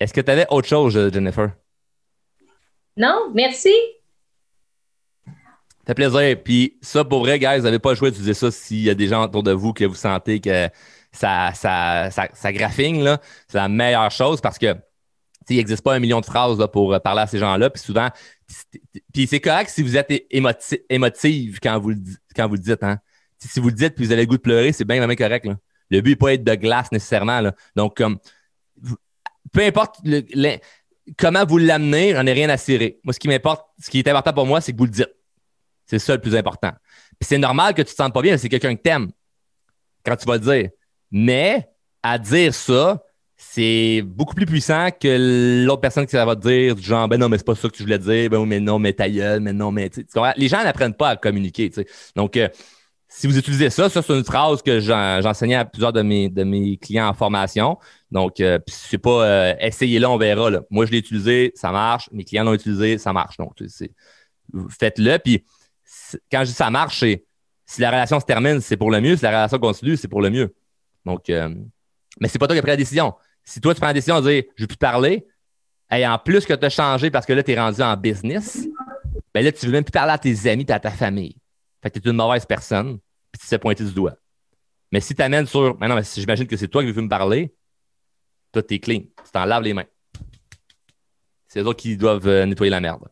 Est-ce 0.00 0.12
que 0.12 0.20
tu 0.20 0.30
avais 0.30 0.46
autre 0.50 0.68
chose, 0.68 1.10
Jennifer? 1.12 1.52
Non, 2.96 3.30
merci. 3.34 3.72
Ça 5.26 5.94
fait 5.94 5.94
plaisir. 5.94 6.42
Puis 6.42 6.78
ça, 6.82 7.04
pour 7.04 7.20
vrai, 7.20 7.38
guys, 7.38 7.56
vous 7.58 7.64
n'avez 7.64 7.78
pas 7.78 7.90
le 7.90 7.96
choix 7.96 8.10
d'utiliser 8.10 8.34
ça 8.34 8.50
s'il 8.50 8.82
y 8.82 8.90
a 8.90 8.94
des 8.94 9.08
gens 9.08 9.24
autour 9.24 9.42
de 9.42 9.52
vous 9.52 9.72
que 9.72 9.84
vous 9.84 9.94
sentez 9.94 10.40
que 10.40 10.68
ça, 11.12 11.52
ça, 11.54 12.10
ça, 12.10 12.28
ça 12.34 12.50
là. 12.52 13.20
C'est 13.48 13.56
la 13.56 13.68
meilleure 13.68 14.10
chose 14.10 14.40
parce 14.40 14.58
que 14.58 14.74
il 15.50 15.56
n'existe 15.56 15.82
pas 15.82 15.94
un 15.94 15.98
million 15.98 16.20
de 16.20 16.26
phrases 16.26 16.58
là, 16.58 16.68
pour 16.68 16.92
euh, 16.92 16.98
parler 16.98 17.22
à 17.22 17.26
ces 17.26 17.38
gens-là. 17.38 17.70
Puis 17.70 17.82
souvent, 17.82 18.10
puis 19.14 19.26
c'est 19.26 19.40
correct 19.40 19.70
si 19.70 19.82
vous 19.82 19.96
êtes 19.96 20.10
é- 20.10 20.26
émoti- 20.30 20.82
émotive 20.90 21.58
quand 21.62 21.78
vous, 21.78 21.90
le 21.90 21.96
quand 22.36 22.46
vous 22.46 22.54
le 22.54 22.60
dites. 22.60 22.82
Hein. 22.82 22.98
Si 23.38 23.58
vous 23.58 23.68
le 23.68 23.74
dites 23.74 23.94
puis 23.94 24.04
vous 24.04 24.12
avez 24.12 24.22
le 24.22 24.26
goût 24.26 24.36
de 24.36 24.42
pleurer, 24.42 24.72
c'est 24.72 24.84
bien, 24.84 24.98
vraiment 24.98 25.14
correct. 25.14 25.46
Là. 25.46 25.56
Le 25.90 26.00
but 26.00 26.10
n'est 26.10 26.16
pas 26.16 26.34
être 26.34 26.44
de 26.44 26.54
glace 26.54 26.92
nécessairement. 26.92 27.42
Donc, 27.76 28.02
peu 29.52 29.62
importe 29.62 29.96
comment 31.16 31.44
vous 31.46 31.58
l'amenez, 31.58 32.12
j'en 32.12 32.26
ai 32.26 32.32
rien 32.32 32.48
à 32.50 32.56
cirer. 32.56 33.00
Moi, 33.04 33.12
ce 33.12 33.18
qui 33.18 33.28
m'importe, 33.28 33.66
ce 33.80 33.90
qui 33.90 33.98
est 33.98 34.08
important 34.08 34.32
pour 34.32 34.46
moi, 34.46 34.60
c'est 34.60 34.72
que 34.72 34.78
vous 34.78 34.84
le 34.84 34.90
dites. 34.90 35.14
C'est 35.86 35.98
ça 35.98 36.14
le 36.14 36.20
plus 36.20 36.36
important. 36.36 36.72
C'est 37.20 37.38
normal 37.38 37.74
que 37.74 37.82
tu 37.82 37.92
te 37.92 37.96
sentes 37.96 38.12
pas 38.12 38.22
bien, 38.22 38.36
c'est 38.36 38.48
quelqu'un 38.48 38.76
que 38.76 38.82
t'aimes 38.82 39.10
quand 40.04 40.16
tu 40.16 40.26
vas 40.26 40.34
le 40.34 40.40
dire. 40.40 40.70
Mais 41.10 41.68
à 42.02 42.18
dire 42.18 42.54
ça, 42.54 43.02
c'est 43.36 44.02
beaucoup 44.04 44.34
plus 44.34 44.46
puissant 44.46 44.88
que 44.90 45.64
l'autre 45.64 45.80
personne 45.80 46.06
qui 46.06 46.16
va 46.16 46.36
te 46.36 46.46
dire, 46.46 46.74
du 46.74 46.82
genre, 46.82 47.08
ben 47.08 47.18
non, 47.18 47.28
mais 47.28 47.38
c'est 47.38 47.46
pas 47.46 47.54
ça 47.54 47.68
que 47.68 47.74
tu 47.74 47.84
voulais 47.84 47.98
dire, 47.98 48.28
ben 48.28 48.44
mais 48.44 48.60
non, 48.60 48.78
mais 48.78 48.92
ta 48.92 49.08
gueule, 49.08 49.40
mais 49.40 49.52
non, 49.52 49.70
mais 49.70 49.88
tu? 49.88 50.06
Les 50.36 50.48
gens 50.48 50.62
n'apprennent 50.62 50.94
pas 50.94 51.10
à 51.10 51.16
communiquer. 51.16 51.70
Donc, 52.16 52.36
euh, 52.36 52.48
si 53.18 53.26
vous 53.26 53.36
utilisez 53.36 53.68
ça, 53.68 53.88
ça, 53.88 54.00
c'est 54.00 54.16
une 54.16 54.24
phrase 54.24 54.62
que 54.62 54.78
j'en- 54.78 55.20
j'enseignais 55.20 55.56
à 55.56 55.64
plusieurs 55.64 55.92
de 55.92 56.02
mes, 56.02 56.28
de 56.28 56.44
mes 56.44 56.76
clients 56.76 57.08
en 57.08 57.14
formation. 57.14 57.76
Donc, 58.12 58.38
euh, 58.38 58.60
c'est 58.68 58.98
pas 58.98 59.24
euh, 59.26 59.54
essayez-le, 59.58 60.06
on 60.06 60.16
verra. 60.16 60.50
Moi, 60.70 60.86
je 60.86 60.92
l'ai 60.92 60.98
utilisé, 60.98 61.50
ça 61.56 61.72
marche. 61.72 62.08
Mes 62.12 62.22
clients 62.22 62.44
l'ont 62.44 62.54
utilisé, 62.54 62.96
ça 62.96 63.12
marche. 63.12 63.36
Donc, 63.36 63.54
faites-le. 64.70 65.18
Puis, 65.18 65.44
quand 66.30 66.40
je 66.40 66.50
dis 66.50 66.52
ça 66.52 66.70
marche, 66.70 67.04
si 67.66 67.80
la 67.80 67.90
relation 67.90 68.20
se 68.20 68.24
termine, 68.24 68.60
c'est 68.60 68.76
pour 68.76 68.92
le 68.92 69.00
mieux. 69.00 69.16
Si 69.16 69.24
la 69.24 69.30
relation 69.30 69.58
continue, 69.58 69.96
c'est 69.96 70.08
pour 70.08 70.22
le 70.22 70.30
mieux. 70.30 70.54
Donc, 71.04 71.28
euh, 71.28 71.52
mais 72.20 72.28
c'est 72.28 72.38
pas 72.38 72.46
toi 72.46 72.54
qui 72.54 72.60
as 72.60 72.62
pris 72.62 72.70
la 72.70 72.76
décision. 72.76 73.14
Si 73.44 73.60
toi, 73.60 73.74
tu 73.74 73.80
prends 73.80 73.88
la 73.88 73.94
décision 73.94 74.20
de 74.20 74.30
dire 74.30 74.44
je 74.54 74.62
veux 74.62 74.68
plus 74.68 74.76
parler, 74.76 75.26
et 75.90 76.06
en 76.06 76.18
plus 76.18 76.46
que 76.46 76.54
tu 76.54 76.64
as 76.64 76.70
changé 76.70 77.10
parce 77.10 77.26
que 77.26 77.32
là, 77.32 77.42
tu 77.42 77.50
es 77.50 77.58
rendu 77.58 77.82
en 77.82 77.96
business, 77.96 78.64
ben 79.34 79.44
là, 79.44 79.50
tu 79.50 79.66
veux 79.66 79.72
même 79.72 79.84
plus 79.84 79.90
parler 79.90 80.12
à 80.12 80.18
tes 80.18 80.48
amis 80.48 80.66
et 80.68 80.72
à 80.72 80.78
ta 80.78 80.90
famille. 80.92 81.36
Fait 81.82 81.90
que 81.90 81.98
tu 81.98 82.08
es 82.08 82.10
une 82.10 82.16
mauvaise 82.16 82.44
personne, 82.46 82.98
puis 83.38 83.42
tu 83.42 83.44
te 83.44 83.48
fais 83.48 83.58
pointer 83.58 83.84
du 83.84 83.92
doigt. 83.92 84.16
Mais 84.90 85.00
si 85.00 85.14
tu 85.14 85.22
amènes 85.22 85.46
sur. 85.46 85.78
Mais 85.78 86.02
si 86.02 86.20
j'imagine 86.20 86.46
que 86.46 86.56
c'est 86.56 86.68
toi 86.68 86.82
qui 86.82 86.90
veux 86.90 87.02
me 87.02 87.08
parler, 87.08 87.54
toi, 88.52 88.62
t'es 88.62 88.78
clean. 88.78 89.00
Tu 89.00 89.30
t'en 89.32 89.44
laves 89.44 89.62
les 89.62 89.74
mains. 89.74 89.84
C'est 91.46 91.60
eux 91.60 91.66
autres 91.66 91.80
qui 91.80 91.96
doivent 91.96 92.26
euh, 92.26 92.46
nettoyer 92.46 92.70
la 92.70 92.80
merde. 92.80 93.08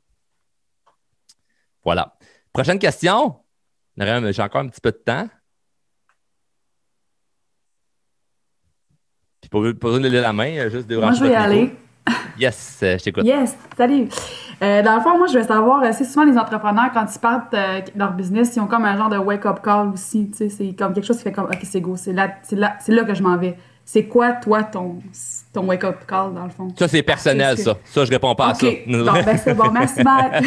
Voilà. 1.84 2.16
Prochaine 2.52 2.78
question. 2.78 3.42
J'ai 3.98 4.42
encore 4.42 4.62
un 4.62 4.68
petit 4.68 4.80
peu 4.80 4.92
de 4.92 4.96
temps. 4.96 5.28
Puis 9.40 9.48
pour, 9.48 9.64
pour 9.78 9.92
de 9.92 9.98
lever 9.98 10.20
la 10.20 10.32
main, 10.32 10.56
euh, 10.56 10.70
juste 10.70 10.88
Moi, 10.90 11.12
débrancher 11.12 11.18
je 11.18 11.24
vais 11.24 11.30
y 11.30 11.34
aller. 11.34 11.76
Yes, 12.38 12.80
euh, 12.82 12.98
je 12.98 13.04
t'écoute. 13.04 13.24
Yes, 13.24 13.56
salut. 13.76 14.08
Euh, 14.62 14.82
dans 14.82 14.96
le 14.96 15.00
fond, 15.00 15.16
moi, 15.18 15.26
je 15.26 15.38
veux 15.38 15.44
savoir, 15.44 15.82
euh, 15.82 15.90
c'est 15.92 16.04
souvent 16.04 16.24
les 16.24 16.36
entrepreneurs, 16.38 16.90
quand 16.92 17.06
ils 17.14 17.18
partent 17.18 17.54
euh, 17.54 17.80
leur 17.94 18.12
business, 18.12 18.54
ils 18.56 18.60
ont 18.60 18.66
comme 18.66 18.84
un 18.84 18.96
genre 18.96 19.08
de 19.08 19.18
wake-up 19.18 19.60
call 19.62 19.88
aussi. 19.88 20.30
Tu 20.30 20.36
sais, 20.36 20.48
c'est 20.48 20.74
comme 20.78 20.92
quelque 20.94 21.04
chose 21.06 21.16
qui 21.16 21.22
fait 21.24 21.32
comme, 21.32 21.46
OK, 21.46 21.58
c'est 21.64 21.80
go, 21.80 21.96
c'est 21.96 22.12
là, 22.12 22.28
là, 22.52 22.76
là 22.86 23.04
que 23.04 23.14
je 23.14 23.22
m'en 23.22 23.36
vais. 23.36 23.56
C'est 23.84 24.04
quoi, 24.06 24.32
toi, 24.32 24.64
ton, 24.64 24.98
ton 25.52 25.64
wake-up 25.66 25.98
call, 26.08 26.34
dans 26.34 26.44
le 26.44 26.50
fond? 26.50 26.68
Ça, 26.76 26.88
c'est 26.88 27.02
personnel, 27.02 27.54
que- 27.56 27.62
ça. 27.62 27.76
Ça, 27.84 28.04
je 28.04 28.10
réponds 28.10 28.34
pas 28.34 28.48
à 28.48 28.54
ça. 28.54 28.66
Bon, 28.86 29.04
ben, 29.24 29.36
c'est 29.38 29.54
bon. 29.54 29.70
Merci, 29.72 30.02
bye. 30.02 30.42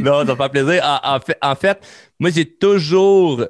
non, 0.00 0.26
ça 0.26 0.32
me 0.32 0.36
fait 0.36 0.48
plaisir. 0.48 0.82
En, 1.04 1.14
en 1.16 1.20
fait, 1.20 1.38
en 1.40 1.54
fait, 1.54 1.78
moi, 2.18 2.30
j'ai 2.30 2.44
toujours. 2.44 3.44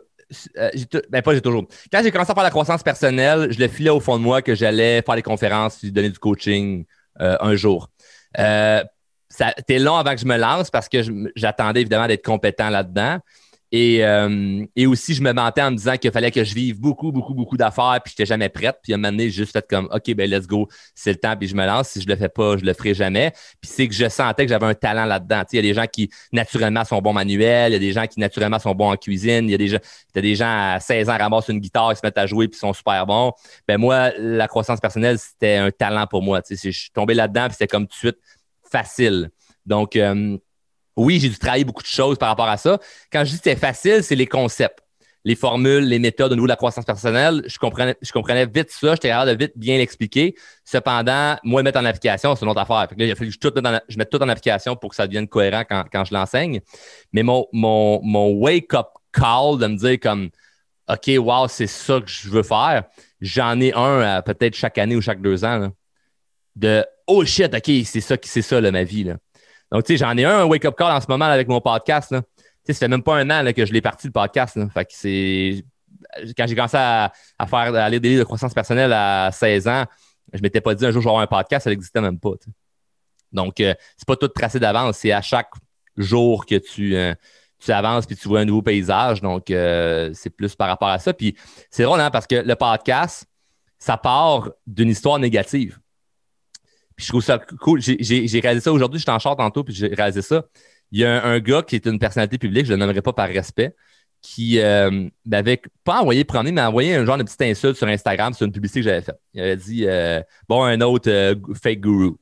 Euh, 0.59 0.70
ben, 1.11 1.22
pas 1.22 1.35
j'ai 1.35 1.41
toujours. 1.41 1.66
Quand 1.93 2.01
j'ai 2.03 2.11
commencé 2.11 2.31
à 2.31 2.35
faire 2.35 2.45
la 2.45 2.51
croissance 2.51 2.83
personnelle, 2.83 3.49
je 3.51 3.59
le 3.59 3.68
filais 3.68 3.91
au 3.91 4.01
fond 4.01 4.18
de 4.18 4.22
moi 4.22 4.43
que 4.43 4.55
j'allais 4.55 5.03
faire 5.03 5.16
des 5.16 5.22
conférences 5.22 5.85
donner 5.85 6.11
du 6.11 6.18
coaching 6.18 6.85
euh, 7.20 7.37
un 7.41 7.57
jour. 7.57 7.89
Euh, 8.39 8.83
ça 9.28 9.55
long 9.68 9.97
avant 9.97 10.14
que 10.14 10.20
je 10.20 10.26
me 10.26 10.37
lance 10.37 10.70
parce 10.70 10.89
que 10.89 10.99
j'attendais 11.37 11.81
évidemment 11.81 12.09
d'être 12.09 12.24
compétent 12.24 12.68
là-dedans. 12.68 13.18
Et, 13.72 14.04
euh, 14.04 14.64
et 14.74 14.86
aussi, 14.86 15.14
je 15.14 15.22
me 15.22 15.32
mentais 15.32 15.62
en 15.62 15.70
me 15.70 15.76
disant 15.76 15.96
qu'il 15.96 16.10
fallait 16.10 16.32
que 16.32 16.42
je 16.42 16.54
vive 16.54 16.80
beaucoup, 16.80 17.12
beaucoup, 17.12 17.34
beaucoup 17.34 17.56
d'affaires, 17.56 18.00
puis 18.04 18.12
je 18.12 18.14
n'étais 18.14 18.26
jamais 18.26 18.48
prête. 18.48 18.78
Puis 18.82 18.92
à 18.92 18.96
un 18.96 18.98
moment 18.98 19.12
donné, 19.12 19.24
j'ai 19.30 19.44
juste 19.44 19.52
fait 19.52 19.66
comme 19.68 19.88
OK, 19.92 20.12
ben 20.14 20.28
let's 20.28 20.46
go, 20.46 20.66
c'est 20.94 21.12
le 21.12 21.18
temps, 21.18 21.36
puis 21.36 21.46
je 21.46 21.54
me 21.54 21.64
lance. 21.64 21.90
Si 21.90 22.00
je 22.00 22.08
le 22.08 22.16
fais 22.16 22.28
pas, 22.28 22.56
je 22.56 22.64
le 22.64 22.72
ferai 22.74 22.94
jamais. 22.94 23.32
Puis 23.60 23.70
c'est 23.72 23.86
que 23.86 23.94
je 23.94 24.08
sentais 24.08 24.44
que 24.44 24.48
j'avais 24.48 24.66
un 24.66 24.74
talent 24.74 25.04
là-dedans. 25.04 25.42
Il 25.52 25.56
y 25.56 25.58
a 25.60 25.62
des 25.62 25.74
gens 25.74 25.86
qui 25.86 26.10
naturellement 26.32 26.84
sont 26.84 27.00
bons 27.00 27.12
manuels, 27.12 27.70
il 27.70 27.74
y 27.74 27.76
a 27.76 27.80
des 27.80 27.92
gens 27.92 28.06
qui 28.06 28.18
naturellement 28.18 28.58
sont 28.58 28.74
bons 28.74 28.90
en 28.90 28.96
cuisine, 28.96 29.48
il 29.48 29.52
y 29.52 29.54
a 29.54 29.58
des 29.58 29.68
gens, 29.68 29.78
t'as 30.12 30.20
des 30.20 30.34
gens 30.34 30.74
à 30.74 30.80
16 30.80 31.08
ans 31.08 31.16
ramassent 31.16 31.48
une 31.48 31.60
guitare, 31.60 31.92
ils 31.92 31.96
se 31.96 32.00
mettent 32.02 32.18
à 32.18 32.26
jouer 32.26 32.48
puis 32.48 32.58
sont 32.58 32.72
super 32.72 33.06
bons. 33.06 33.32
Ben 33.68 33.78
moi, 33.78 34.10
la 34.18 34.48
croissance 34.48 34.80
personnelle, 34.80 35.18
c'était 35.18 35.56
un 35.56 35.70
talent 35.70 36.06
pour 36.08 36.22
moi. 36.22 36.40
Je 36.48 36.56
suis 36.56 36.90
tombé 36.92 37.14
là-dedans, 37.14 37.46
puis 37.46 37.52
c'était 37.52 37.68
comme 37.68 37.86
tout 37.86 37.94
de 37.94 37.98
suite 37.98 38.18
facile. 38.68 39.30
Donc, 39.66 39.94
euh, 39.96 40.36
oui, 41.05 41.18
j'ai 41.20 41.28
dû 41.28 41.38
travailler 41.38 41.64
beaucoup 41.64 41.82
de 41.82 41.88
choses 41.88 42.18
par 42.18 42.28
rapport 42.28 42.48
à 42.48 42.57
ça. 42.57 42.78
Quand 43.12 43.20
je 43.24 43.30
dis 43.30 43.36
que 43.38 43.44
c'était 43.44 43.57
facile, 43.57 44.03
c'est 44.03 44.14
les 44.14 44.26
concepts, 44.26 44.80
les 45.24 45.34
formules, 45.34 45.84
les 45.84 45.98
méthodes 45.98 46.32
au 46.32 46.34
niveau 46.34 46.46
de 46.46 46.51
la 46.51 46.57
croissance 46.57 46.84
personnelle. 46.84 47.42
Je 47.46 47.59
comprenais, 47.59 47.96
je 48.01 48.12
comprenais 48.12 48.46
vite 48.46 48.70
ça, 48.70 48.94
j'étais 48.94 49.09
capable 49.09 49.32
de 49.32 49.44
vite 49.44 49.53
bien 49.57 49.78
l'expliquer. 49.78 50.34
Cependant, 50.64 51.36
moi, 51.42 51.62
mettre 51.62 51.78
en 51.78 51.84
application, 51.84 52.34
c'est 52.34 52.44
une 52.44 52.51
autre 52.51 52.61
affaire. 52.61 52.86
Fait 52.88 52.96
là, 52.98 53.07
il 53.07 53.11
a 53.11 53.14
fallu 53.14 53.30
que 53.30 53.34
je, 53.34 53.38
tout 53.38 53.53
mette 53.55 53.66
en- 53.66 54.18
tout 54.18 54.22
en 54.22 54.28
application 54.28 54.76
pour 54.76 54.90
que 54.90 54.96
ça 54.96 55.07
devienne 55.07 55.28
cohérent 55.28 55.64
quand, 55.68 56.05
je 56.05 56.14
l'enseigne. 56.14 56.61
Mais 57.12 57.22
mon, 57.22 57.46
mon, 57.53 58.01
mon 58.03 58.30
wake-up 58.32 58.86
call 59.12 59.59
de 59.59 59.66
me 59.66 59.76
dire 59.76 59.98
comme 60.01 60.30
OK, 60.88 61.11
wow, 61.18 61.46
c'est 61.48 61.66
ça 61.66 62.01
que 62.01 62.11
je 62.11 62.28
veux 62.28 62.42
faire, 62.42 62.84
j'en 63.20 63.61
ai 63.61 63.72
un 63.74 64.22
peut-être 64.22 64.55
chaque 64.57 64.76
année 64.78 64.96
ou 64.96 65.01
chaque 65.01 65.22
deux 65.22 65.44
ans. 65.44 65.70
de 66.57 66.84
Oh 67.07 67.24
shit, 67.24 67.55
OK, 67.55 67.70
c'est 67.84 68.01
ça, 68.01 68.16
c'est 68.22 68.42
ça 68.42 68.61
ma 68.61 68.84
vie. 68.84 69.05
Là. 69.05 69.16
Donc, 69.72 69.84
tu 69.84 69.92
sais, 69.92 69.96
j'en 69.98 70.16
ai 70.16 70.24
un, 70.24 70.40
un 70.40 70.44
wake-up 70.44 70.74
call 70.76 70.92
en 70.92 71.00
ce 71.00 71.06
moment 71.08 71.26
avec 71.26 71.48
mon 71.48 71.60
podcast. 71.60 72.10
Là. 72.10 72.22
Tu 72.22 72.44
sais, 72.64 72.72
ça 72.74 72.78
fait 72.80 72.88
même 72.88 73.02
pas 73.02 73.16
un 73.16 73.30
an 73.30 73.52
que 73.52 73.64
je 73.64 73.72
l'ai 73.72 73.80
parti 73.80 74.06
le 74.06 74.12
podcast. 74.12 74.58
Fait 74.72 74.84
que 74.84 74.92
c'est. 74.92 75.64
Quand 76.36 76.46
j'ai 76.46 76.54
commencé 76.54 76.76
à, 76.76 77.12
faire 77.46 77.74
à 77.74 77.88
lire 77.88 78.00
des 78.00 78.08
livres 78.08 78.20
de 78.20 78.24
croissance 78.24 78.52
personnelle 78.52 78.92
à 78.92 79.30
16 79.32 79.68
ans, 79.68 79.84
je 80.32 80.42
m'étais 80.42 80.60
pas 80.60 80.74
dit 80.74 80.84
un 80.84 80.90
jour 80.90 81.00
je 81.02 81.06
vais 81.06 81.10
avoir 81.10 81.22
un 81.22 81.26
podcast, 81.26 81.64
ça 81.64 81.70
n'existait 81.70 82.00
même 82.00 82.18
pas. 82.18 82.32
Donc, 83.32 83.60
euh, 83.60 83.74
c'est 83.96 84.06
pas 84.06 84.16
tout 84.16 84.28
tracé 84.28 84.58
d'avance, 84.58 84.98
c'est 84.98 85.12
à 85.12 85.22
chaque 85.22 85.50
jour 85.96 86.46
que 86.46 86.56
tu, 86.56 86.96
euh, 86.96 87.14
avances 87.68 88.06
puis 88.06 88.16
tu 88.16 88.28
vois 88.28 88.40
un 88.40 88.44
nouveau 88.44 88.62
paysage. 88.62 89.20
Donc, 89.20 89.50
euh, 89.50 90.10
c'est 90.14 90.30
plus 90.30 90.54
par 90.54 90.68
rapport 90.68 90.88
à 90.88 90.98
ça. 90.98 91.12
Puis 91.12 91.36
c'est 91.70 91.84
drôle, 91.84 92.00
hein, 92.00 92.10
parce 92.10 92.26
que 92.26 92.36
le 92.36 92.56
podcast, 92.56 93.26
ça 93.78 93.96
part 93.96 94.50
d'une 94.66 94.88
histoire 94.88 95.18
négative. 95.18 95.78
Je 97.01 97.09
trouve 97.09 97.22
ça 97.22 97.38
cool. 97.38 97.80
J'ai- 97.80 98.40
réalisé 98.40 98.64
ça 98.64 98.72
aujourd'hui, 98.72 98.98
j'étais 98.98 99.11
en 99.12 99.18
char 99.18 99.36
tantôt, 99.36 99.64
puis 99.64 99.74
j'ai 99.74 99.88
réalisé 99.88 100.22
ça. 100.22 100.44
Il 100.92 101.01
y 101.01 101.05
a 101.05 101.24
un, 101.24 101.38
gars 101.38 101.62
qui 101.62 101.76
est 101.76 101.86
une 101.86 101.98
personnalité 101.98 102.36
publique, 102.38 102.66
je 102.66 102.72
ne 102.72 102.76
le 102.76 102.80
nommerai 102.80 103.01
pas 103.03 103.12
par 103.12 103.28
respect, 103.28 103.74
qui 104.22 104.59
euh, 104.61 105.09
m'avait 105.24 105.62
pas 105.84 106.01
envoyé 106.01 106.24
promener, 106.24 106.53
mais 106.53 106.61
envoyé 106.62 106.94
un 106.94 107.05
genre 107.07 107.16
de 107.16 107.22
petite 107.22 107.40
insulte 107.42 107.76
sur 107.76 107.86
Instagram 107.86 108.34
sur 108.34 108.44
une 108.46 108.53
publicité 108.53 108.80
que 108.80 108.84
j'avais 108.84 109.03
faite. 109.03 109.18
Il 109.34 109.40
avait 109.40 109.57
dit 109.57 109.84
euh, 109.86 110.20
Bon, 110.48 110.62
un 110.64 110.80
autre 110.82 111.09
euh, 111.11 111.34
fake 111.62 111.80
guru. 111.80 112.12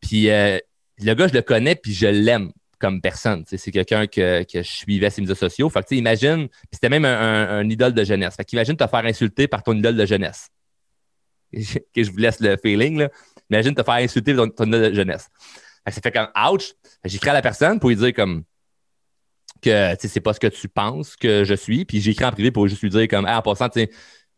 Puis 0.00 0.28
euh, 0.30 0.58
le 0.98 1.14
gars, 1.14 1.28
je 1.28 1.34
le 1.34 1.42
connais, 1.42 1.74
puis 1.76 1.94
je 1.94 2.06
l'aime 2.06 2.50
comme 2.78 3.00
personne. 3.00 3.44
C'est 3.46 3.70
quelqu'un 3.70 4.06
que, 4.06 4.42
que 4.42 4.62
je 4.62 4.68
suivais 4.70 5.08
ses 5.08 5.22
médias 5.22 5.34
sociaux. 5.34 5.70
Fait 5.70 5.82
que, 5.82 5.94
imagine, 5.94 6.48
c'était 6.72 6.90
même 6.90 7.06
un, 7.06 7.16
un- 7.18 7.58
un 7.60 7.70
idole 7.70 7.94
de 7.94 8.04
jeunesse. 8.04 8.34
Fait 8.36 8.44
qu'imagine 8.44 8.76
te 8.76 8.86
faire 8.86 9.04
insulter 9.06 9.48
par 9.48 9.62
ton 9.62 9.72
idole 9.74 9.96
de 9.96 10.04
jeunesse. 10.04 10.48
que 11.52 12.02
je 12.02 12.10
vous 12.10 12.18
laisse 12.18 12.40
le 12.40 12.56
feeling, 12.62 12.98
là. 12.98 13.08
Imagine 13.50 13.74
te 13.74 13.82
faire 13.82 13.94
insulter 13.94 14.34
par 14.34 14.46
ton, 14.54 14.72
jeunesse. 14.92 15.28
Ça 15.86 16.00
fait 16.00 16.12
comme 16.12 16.28
ouch. 16.50 16.72
J'écris 17.04 17.30
à 17.30 17.34
la 17.34 17.42
personne 17.42 17.78
pour 17.78 17.90
lui 17.90 17.96
dire 17.96 18.12
comme 18.12 18.44
que 19.62 19.94
c'est 20.00 20.20
pas 20.20 20.32
ce 20.32 20.40
que 20.40 20.48
tu 20.48 20.68
penses 20.68 21.16
que 21.16 21.44
je 21.44 21.54
suis. 21.54 21.84
Puis 21.84 22.00
j'écris 22.00 22.24
en 22.24 22.32
privé 22.32 22.50
pour 22.50 22.66
juste 22.66 22.82
lui 22.82 22.90
dire 22.90 23.06
comme 23.08 23.26
en 23.26 23.42
passant, 23.42 23.68
je 23.74 23.86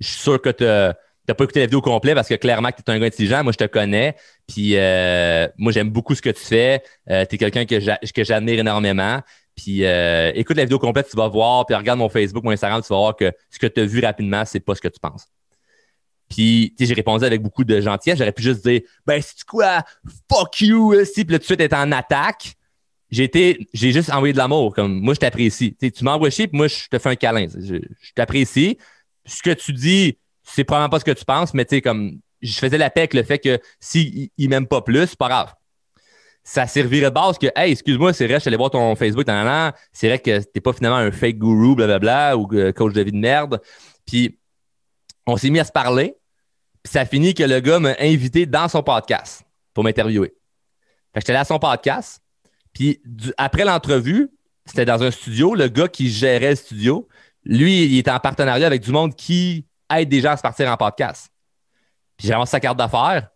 suis 0.00 0.20
sûr 0.20 0.40
que 0.40 0.50
tu 0.50 0.64
n'as 0.64 0.94
pas 1.34 1.44
écouté 1.44 1.60
la 1.60 1.66
vidéo 1.66 1.78
au 1.78 1.82
complet 1.82 2.14
parce 2.14 2.28
que 2.28 2.34
clairement 2.34 2.70
que 2.70 2.76
tu 2.76 2.82
es 2.86 2.90
un 2.90 2.98
gars 2.98 3.06
intelligent. 3.06 3.42
Moi, 3.42 3.52
je 3.52 3.58
te 3.58 3.64
connais. 3.64 4.14
Puis 4.46 4.76
euh, 4.76 5.48
moi, 5.56 5.72
j'aime 5.72 5.90
beaucoup 5.90 6.14
ce 6.14 6.22
que 6.22 6.30
tu 6.30 6.44
fais. 6.44 6.82
tu 7.06 7.12
es 7.12 7.38
quelqu'un 7.38 7.64
que 7.64 8.24
j'admire 8.24 8.60
énormément. 8.60 9.22
Puis 9.58 9.84
euh, 9.84 10.30
écoute 10.36 10.56
la 10.56 10.62
vidéo 10.62 10.78
complète, 10.78 11.08
tu 11.10 11.16
vas 11.16 11.26
voir. 11.26 11.66
Puis 11.66 11.74
regarde 11.74 11.98
mon 11.98 12.08
Facebook, 12.08 12.44
mon 12.44 12.52
Instagram, 12.52 12.80
tu 12.80 12.88
vas 12.88 12.96
voir 12.96 13.16
que 13.16 13.32
ce 13.50 13.58
que 13.58 13.66
tu 13.66 13.80
as 13.80 13.84
vu 13.84 14.00
rapidement, 14.00 14.44
c'est 14.44 14.60
pas 14.60 14.74
ce 14.76 14.80
que 14.80 14.88
tu 14.88 15.00
penses. 15.00 15.26
Puis, 16.28 16.74
tu 16.76 16.84
sais, 16.84 16.88
j'ai 16.88 16.94
répondu 16.94 17.24
avec 17.24 17.42
beaucoup 17.42 17.64
de 17.64 17.80
gentillesse. 17.80 18.18
J'aurais 18.18 18.32
pu 18.32 18.42
juste 18.42 18.66
dire, 18.66 18.82
ben, 19.06 19.20
c'est 19.22 19.44
quoi? 19.44 19.82
Fuck 20.30 20.60
you, 20.60 20.94
si. 21.04 21.24
Puis 21.24 21.32
là, 21.32 21.38
tout 21.38 21.42
de 21.42 21.44
suite, 21.44 21.60
être 21.60 21.76
en 21.76 21.90
attaque. 21.92 22.54
J'ai 23.10 23.24
été, 23.24 23.66
j'ai 23.72 23.92
juste 23.92 24.10
envoyé 24.10 24.34
de 24.34 24.38
l'amour. 24.38 24.74
Comme, 24.74 25.00
moi, 25.00 25.14
je 25.14 25.20
t'apprécie. 25.20 25.74
Tu 25.74 26.04
m'envoies 26.04 26.30
chier, 26.30 26.46
puis 26.46 26.56
moi, 26.58 26.68
je 26.68 26.88
te 26.88 26.98
fais 26.98 27.08
un 27.08 27.16
câlin. 27.16 27.46
Je, 27.48 27.78
t'apprécie. 28.14 28.76
Ce 29.24 29.42
que 29.42 29.50
tu 29.50 29.72
dis, 29.72 30.18
c'est 30.42 30.64
probablement 30.64 30.90
pas 30.90 31.00
ce 31.00 31.04
que 31.04 31.12
tu 31.12 31.24
penses, 31.24 31.54
mais 31.54 31.64
tu 31.64 31.76
sais, 31.76 31.82
comme, 31.82 32.20
je 32.42 32.58
faisais 32.58 32.78
la 32.78 32.90
paix 32.90 33.00
avec 33.00 33.14
le 33.14 33.22
fait 33.22 33.38
que 33.38 33.58
s'il 33.80 34.28
il 34.36 34.48
m'aime 34.48 34.66
pas 34.66 34.82
plus, 34.82 35.06
c'est 35.06 35.18
pas 35.18 35.28
grave. 35.28 35.54
Ça 36.44 36.66
servirait 36.66 37.10
de 37.10 37.14
base 37.14 37.36
que, 37.38 37.48
hey, 37.56 37.72
excuse-moi, 37.72 38.12
c'est 38.12 38.26
vrai, 38.26 38.36
je 38.36 38.40
suis 38.40 38.48
allé 38.48 38.56
voir 38.56 38.70
ton 38.70 38.94
Facebook, 38.94 39.26
c'est 39.92 40.08
vrai 40.08 40.18
que 40.18 40.40
t'es 40.40 40.60
pas 40.60 40.72
finalement 40.72 40.96
un 40.96 41.10
fake 41.10 41.38
guru, 41.38 41.74
blablabla, 41.74 42.36
ou 42.38 42.48
euh, 42.54 42.72
coach 42.72 42.94
de 42.94 43.02
vie 43.02 43.12
de 43.12 43.18
merde. 43.18 43.60
Puis, 44.06 44.38
on 45.26 45.36
s'est 45.36 45.50
mis 45.50 45.58
à 45.58 45.64
se 45.64 45.72
parler. 45.72 46.17
Ça 46.88 47.02
a 47.02 47.04
fini 47.04 47.34
que 47.34 47.42
le 47.42 47.60
gars 47.60 47.78
m'a 47.78 47.94
invité 48.00 48.46
dans 48.46 48.66
son 48.66 48.82
podcast 48.82 49.42
pour 49.74 49.84
m'interviewer. 49.84 50.34
J'étais 51.14 51.32
allé 51.32 51.40
à 51.40 51.44
son 51.44 51.58
podcast. 51.58 52.22
Puis 52.72 53.02
après 53.36 53.66
l'entrevue, 53.66 54.30
c'était 54.64 54.86
dans 54.86 55.02
un 55.02 55.10
studio. 55.10 55.54
Le 55.54 55.68
gars 55.68 55.88
qui 55.88 56.08
gérait 56.08 56.50
le 56.50 56.56
studio, 56.56 57.06
lui, 57.44 57.84
il 57.84 57.98
était 57.98 58.10
en 58.10 58.20
partenariat 58.20 58.66
avec 58.66 58.80
du 58.80 58.90
monde 58.90 59.14
qui 59.14 59.66
aide 59.94 60.08
des 60.08 60.22
gens 60.22 60.30
à 60.30 60.38
se 60.38 60.42
partir 60.42 60.70
en 60.70 60.78
podcast. 60.78 61.30
Puis 62.16 62.26
j'ai 62.26 62.32
ramassé 62.32 62.52
sa 62.52 62.60
carte 62.60 62.78
d'affaires. 62.78 63.28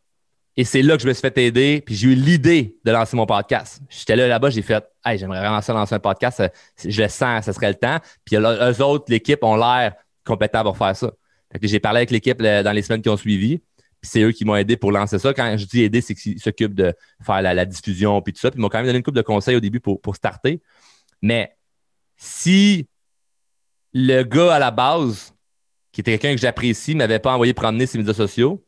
Et 0.57 0.65
c'est 0.65 0.81
là 0.81 0.97
que 0.97 1.03
je 1.03 1.09
me 1.09 1.13
suis 1.13 1.21
fait 1.21 1.37
aider. 1.37 1.83
Puis 1.85 1.95
j'ai 1.95 2.09
eu 2.09 2.15
l'idée 2.15 2.79
de 2.83 2.91
lancer 2.91 3.19
mon 3.19 3.27
podcast. 3.27 3.83
J'étais 3.91 4.17
là 4.17 4.29
là-bas, 4.29 4.49
j'ai 4.49 4.63
fait 4.63 4.83
Hey, 5.05 5.19
j'aimerais 5.19 5.41
vraiment 5.41 5.61
ça 5.61 5.75
lancer 5.75 5.95
un 5.95 6.01
podcast. 6.01 6.43
Je 6.83 7.03
le 7.03 7.09
sens, 7.09 7.45
ça 7.45 7.53
serait 7.53 7.69
le 7.69 7.75
temps. 7.75 7.99
Puis 8.25 8.37
eux 8.37 8.83
autres, 8.83 9.05
l'équipe, 9.09 9.45
ont 9.45 9.57
l'air 9.57 9.95
compétents 10.25 10.63
pour 10.63 10.79
faire 10.79 10.97
ça. 10.97 11.11
J'ai 11.61 11.81
parlé 11.81 11.99
avec 11.99 12.11
l'équipe 12.11 12.41
dans 12.41 12.73
les 12.73 12.83
semaines 12.83 13.03
qui 13.03 13.09
ont 13.09 13.17
suivi. 13.17 13.59
Puis 14.01 14.11
c'est 14.11 14.23
eux 14.23 14.33
qui 14.33 14.45
m'ont 14.45 14.57
aidé 14.57 14.77
pour 14.77 14.91
lancer 14.91 15.19
ça. 15.19 15.33
Quand 15.33 15.57
je 15.57 15.65
dis 15.65 15.83
aider, 15.83 16.01
c'est 16.01 16.15
qu'ils 16.15 16.41
s'occupent 16.41 16.75
de 16.75 16.93
faire 17.25 17.41
la, 17.41 17.65
diffusion 17.65 18.21
puis 18.21 18.33
tout 18.33 18.41
ça. 18.41 18.51
Puis 18.51 18.59
ils 18.59 18.61
m'ont 18.61 18.69
quand 18.69 18.79
même 18.79 18.87
donné 18.87 18.99
une 18.99 19.05
couple 19.05 19.19
de 19.19 19.23
conseils 19.23 19.55
au 19.55 19.61
début 19.61 19.81
pour, 19.81 20.01
pour 20.01 20.17
starter. 20.17 20.61
Mais 21.21 21.57
si 22.17 22.89
le 23.93 24.23
gars 24.25 24.55
à 24.55 24.59
la 24.59 24.71
base, 24.71 25.35
qui 25.93 26.01
était 26.01 26.19
quelqu'un 26.19 26.35
que 26.35 26.41
j'apprécie, 26.41 26.95
m'avait 26.95 27.19
pas 27.19 27.33
envoyé 27.33 27.55
promener 27.55 27.87
ses 27.87 27.99
médias 27.99 28.15
sociaux, 28.15 28.65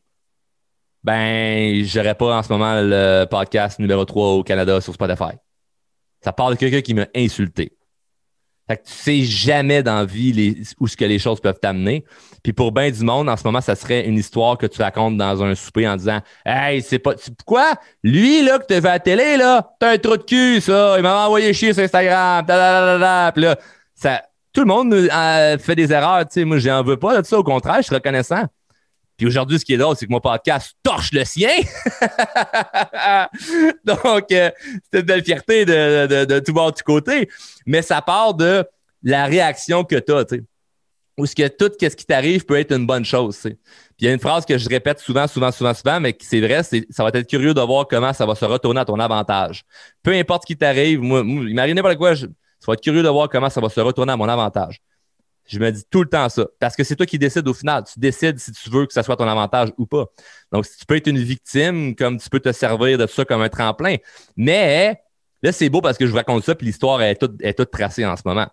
ben, 1.03 1.83
j'aurais 1.83 2.15
pas 2.15 2.37
en 2.37 2.43
ce 2.43 2.51
moment 2.51 2.81
le 2.81 3.25
podcast 3.25 3.77
numéro 3.79 4.05
3 4.05 4.27
au 4.33 4.43
Canada 4.43 4.79
sur 4.81 4.93
Spotify. 4.93 5.37
Ça 6.21 6.33
parle 6.33 6.55
de 6.55 6.59
quelqu'un 6.59 6.81
qui 6.81 6.93
m'a 6.93 7.07
insulté. 7.15 7.74
Fait 8.67 8.77
que 8.77 8.83
tu 8.87 8.93
sais 8.93 9.21
jamais 9.23 9.83
dans 9.83 9.95
la 9.95 10.05
vie 10.05 10.31
les, 10.33 10.57
où 10.79 10.87
ce 10.87 10.97
que 10.97 11.05
les 11.05 11.19
choses 11.19 11.39
peuvent 11.39 11.59
t'amener. 11.61 12.03
Puis 12.43 12.51
pour 12.51 12.71
bien 12.71 12.89
du 12.89 13.03
monde, 13.03 13.29
en 13.29 13.37
ce 13.37 13.43
moment, 13.43 13.61
ça 13.61 13.75
serait 13.75 14.07
une 14.07 14.17
histoire 14.17 14.57
que 14.57 14.65
tu 14.65 14.81
racontes 14.81 15.17
dans 15.17 15.43
un 15.43 15.53
souper 15.53 15.87
en 15.87 15.95
disant 15.95 16.19
Hey, 16.45 16.81
c'est 16.81 16.97
pas. 16.99 17.13
tu- 17.15 17.31
Pourquoi? 17.31 17.73
Lui, 18.03 18.43
là, 18.43 18.57
que 18.59 18.65
tu 18.65 18.73
vu 18.79 18.87
à 18.87 18.93
la 18.93 18.99
télé, 18.99 19.37
là, 19.37 19.75
t'as 19.79 19.91
un 19.91 19.97
trou 19.97 20.17
de 20.17 20.23
cul, 20.23 20.61
ça. 20.61 20.95
Il 20.97 21.03
m'a 21.03 21.25
envoyé 21.27 21.53
chier 21.53 21.73
sur 21.73 21.83
Instagram. 21.83 22.45
ta, 22.45 22.53
ta, 22.55 22.57
ta, 22.57 22.99
ta, 22.99 23.25
ta. 23.25 23.31
Puis 23.33 23.43
là, 23.43 23.55
ça, 23.93 24.21
tout 24.51 24.61
le 24.61 24.67
monde 24.67 24.93
euh, 24.93 25.57
fait 25.59 25.75
des 25.75 25.91
erreurs. 25.91 26.21
Tu 26.27 26.33
sais, 26.33 26.45
moi, 26.45 26.57
j'en 26.57 26.83
veux 26.83 26.97
pas. 26.97 27.21
Au 27.31 27.43
contraire, 27.43 27.77
je 27.77 27.83
suis 27.83 27.95
reconnaissant. 27.95 28.43
Puis 29.17 29.27
aujourd'hui, 29.27 29.59
ce 29.59 29.65
qui 29.65 29.73
est 29.73 29.77
drôle, 29.77 29.95
c'est 29.95 30.05
que 30.05 30.11
mon 30.11 30.19
podcast 30.19 30.75
torche 30.83 31.11
le 31.13 31.23
sien. 31.23 31.49
Donc, 33.85 34.31
euh, 34.31 34.51
c'est 34.91 34.99
une 34.99 35.05
belle 35.05 35.23
fierté 35.23 35.65
de, 35.65 36.07
de, 36.07 36.25
de 36.25 36.39
tout 36.39 36.51
de 36.51 36.69
tout 36.71 36.83
côté. 36.85 37.29
Mais 37.65 37.81
ça 37.81 38.01
part 38.01 38.33
de 38.33 38.65
la 39.03 39.25
réaction 39.25 39.83
que 39.83 39.95
tu 39.95 40.11
as, 40.13 40.25
tu 40.25 40.35
sais. 40.35 40.43
Ou 41.17 41.25
ce 41.25 41.33
que 41.33 41.47
tout 41.47 41.71
ce 41.79 41.95
qui 41.95 42.05
t'arrive 42.05 42.43
peut 42.45 42.59
être 42.59 42.73
une 42.75 42.85
bonne 42.85 43.05
chose, 43.05 43.35
tu 43.35 43.41
sais. 43.43 43.51
Puis 43.51 44.01
il 44.01 44.05
y 44.07 44.09
a 44.09 44.13
une 44.13 44.19
phrase 44.19 44.45
que 44.45 44.57
je 44.57 44.67
répète 44.67 44.99
souvent, 44.99 45.27
souvent, 45.27 45.49
souvent, 45.51 45.73
souvent, 45.73 46.01
mais 46.01 46.17
c'est 46.19 46.41
vrai, 46.41 46.61
c'est 46.63 46.85
ça 46.89 47.03
va 47.03 47.09
être 47.13 47.29
curieux 47.29 47.53
de 47.53 47.61
voir 47.61 47.87
comment 47.87 48.11
ça 48.11 48.25
va 48.25 48.35
se 48.35 48.43
retourner 48.43 48.81
à 48.81 48.85
ton 48.85 48.99
avantage. 48.99 49.63
Peu 50.03 50.11
importe 50.11 50.41
ce 50.41 50.47
qui 50.47 50.57
t'arrive, 50.57 50.99
moi, 50.99 51.23
moi, 51.23 51.45
il 51.47 51.55
m'arrive 51.55 51.75
n'importe 51.75 51.95
quoi, 51.95 52.17
ça 52.17 52.27
va 52.67 52.73
être 52.73 52.81
curieux 52.81 53.03
de 53.03 53.07
voir 53.07 53.29
comment 53.29 53.49
ça 53.49 53.61
va 53.61 53.69
se 53.69 53.79
retourner 53.79 54.11
à 54.11 54.17
mon 54.17 54.27
avantage. 54.27 54.81
Je 55.47 55.59
me 55.59 55.71
dis 55.71 55.83
tout 55.89 56.01
le 56.01 56.09
temps 56.09 56.27
ça. 56.29 56.47
Parce 56.59 56.75
que 56.75 56.83
c'est 56.83 56.95
toi 56.95 57.05
qui 57.05 57.19
décides 57.19 57.47
au 57.47 57.53
final. 57.53 57.83
Tu 57.83 57.99
décides 57.99 58.39
si 58.39 58.51
tu 58.51 58.69
veux 58.69 58.85
que 58.85 58.93
ça 58.93 59.03
soit 59.03 59.15
ton 59.15 59.27
avantage 59.27 59.69
ou 59.77 59.85
pas. 59.85 60.05
Donc, 60.51 60.65
si 60.65 60.77
tu 60.77 60.85
peux 60.85 60.95
être 60.95 61.07
une 61.07 61.19
victime, 61.19 61.95
comme 61.95 62.17
tu 62.19 62.29
peux 62.29 62.39
te 62.39 62.51
servir 62.51 62.97
de 62.97 63.05
ça 63.05 63.25
comme 63.25 63.41
un 63.41 63.49
tremplin. 63.49 63.97
Mais 64.35 64.99
là, 65.43 65.51
c'est 65.51 65.69
beau 65.69 65.81
parce 65.81 65.97
que 65.97 66.05
je 66.05 66.11
vous 66.11 66.17
raconte 66.17 66.43
ça, 66.43 66.55
puis 66.55 66.65
l'histoire 66.65 67.01
est 67.01 67.15
toute, 67.15 67.41
est 67.41 67.53
toute 67.53 67.71
tracée 67.71 68.05
en 68.05 68.15
ce 68.15 68.23
moment. 68.25 68.47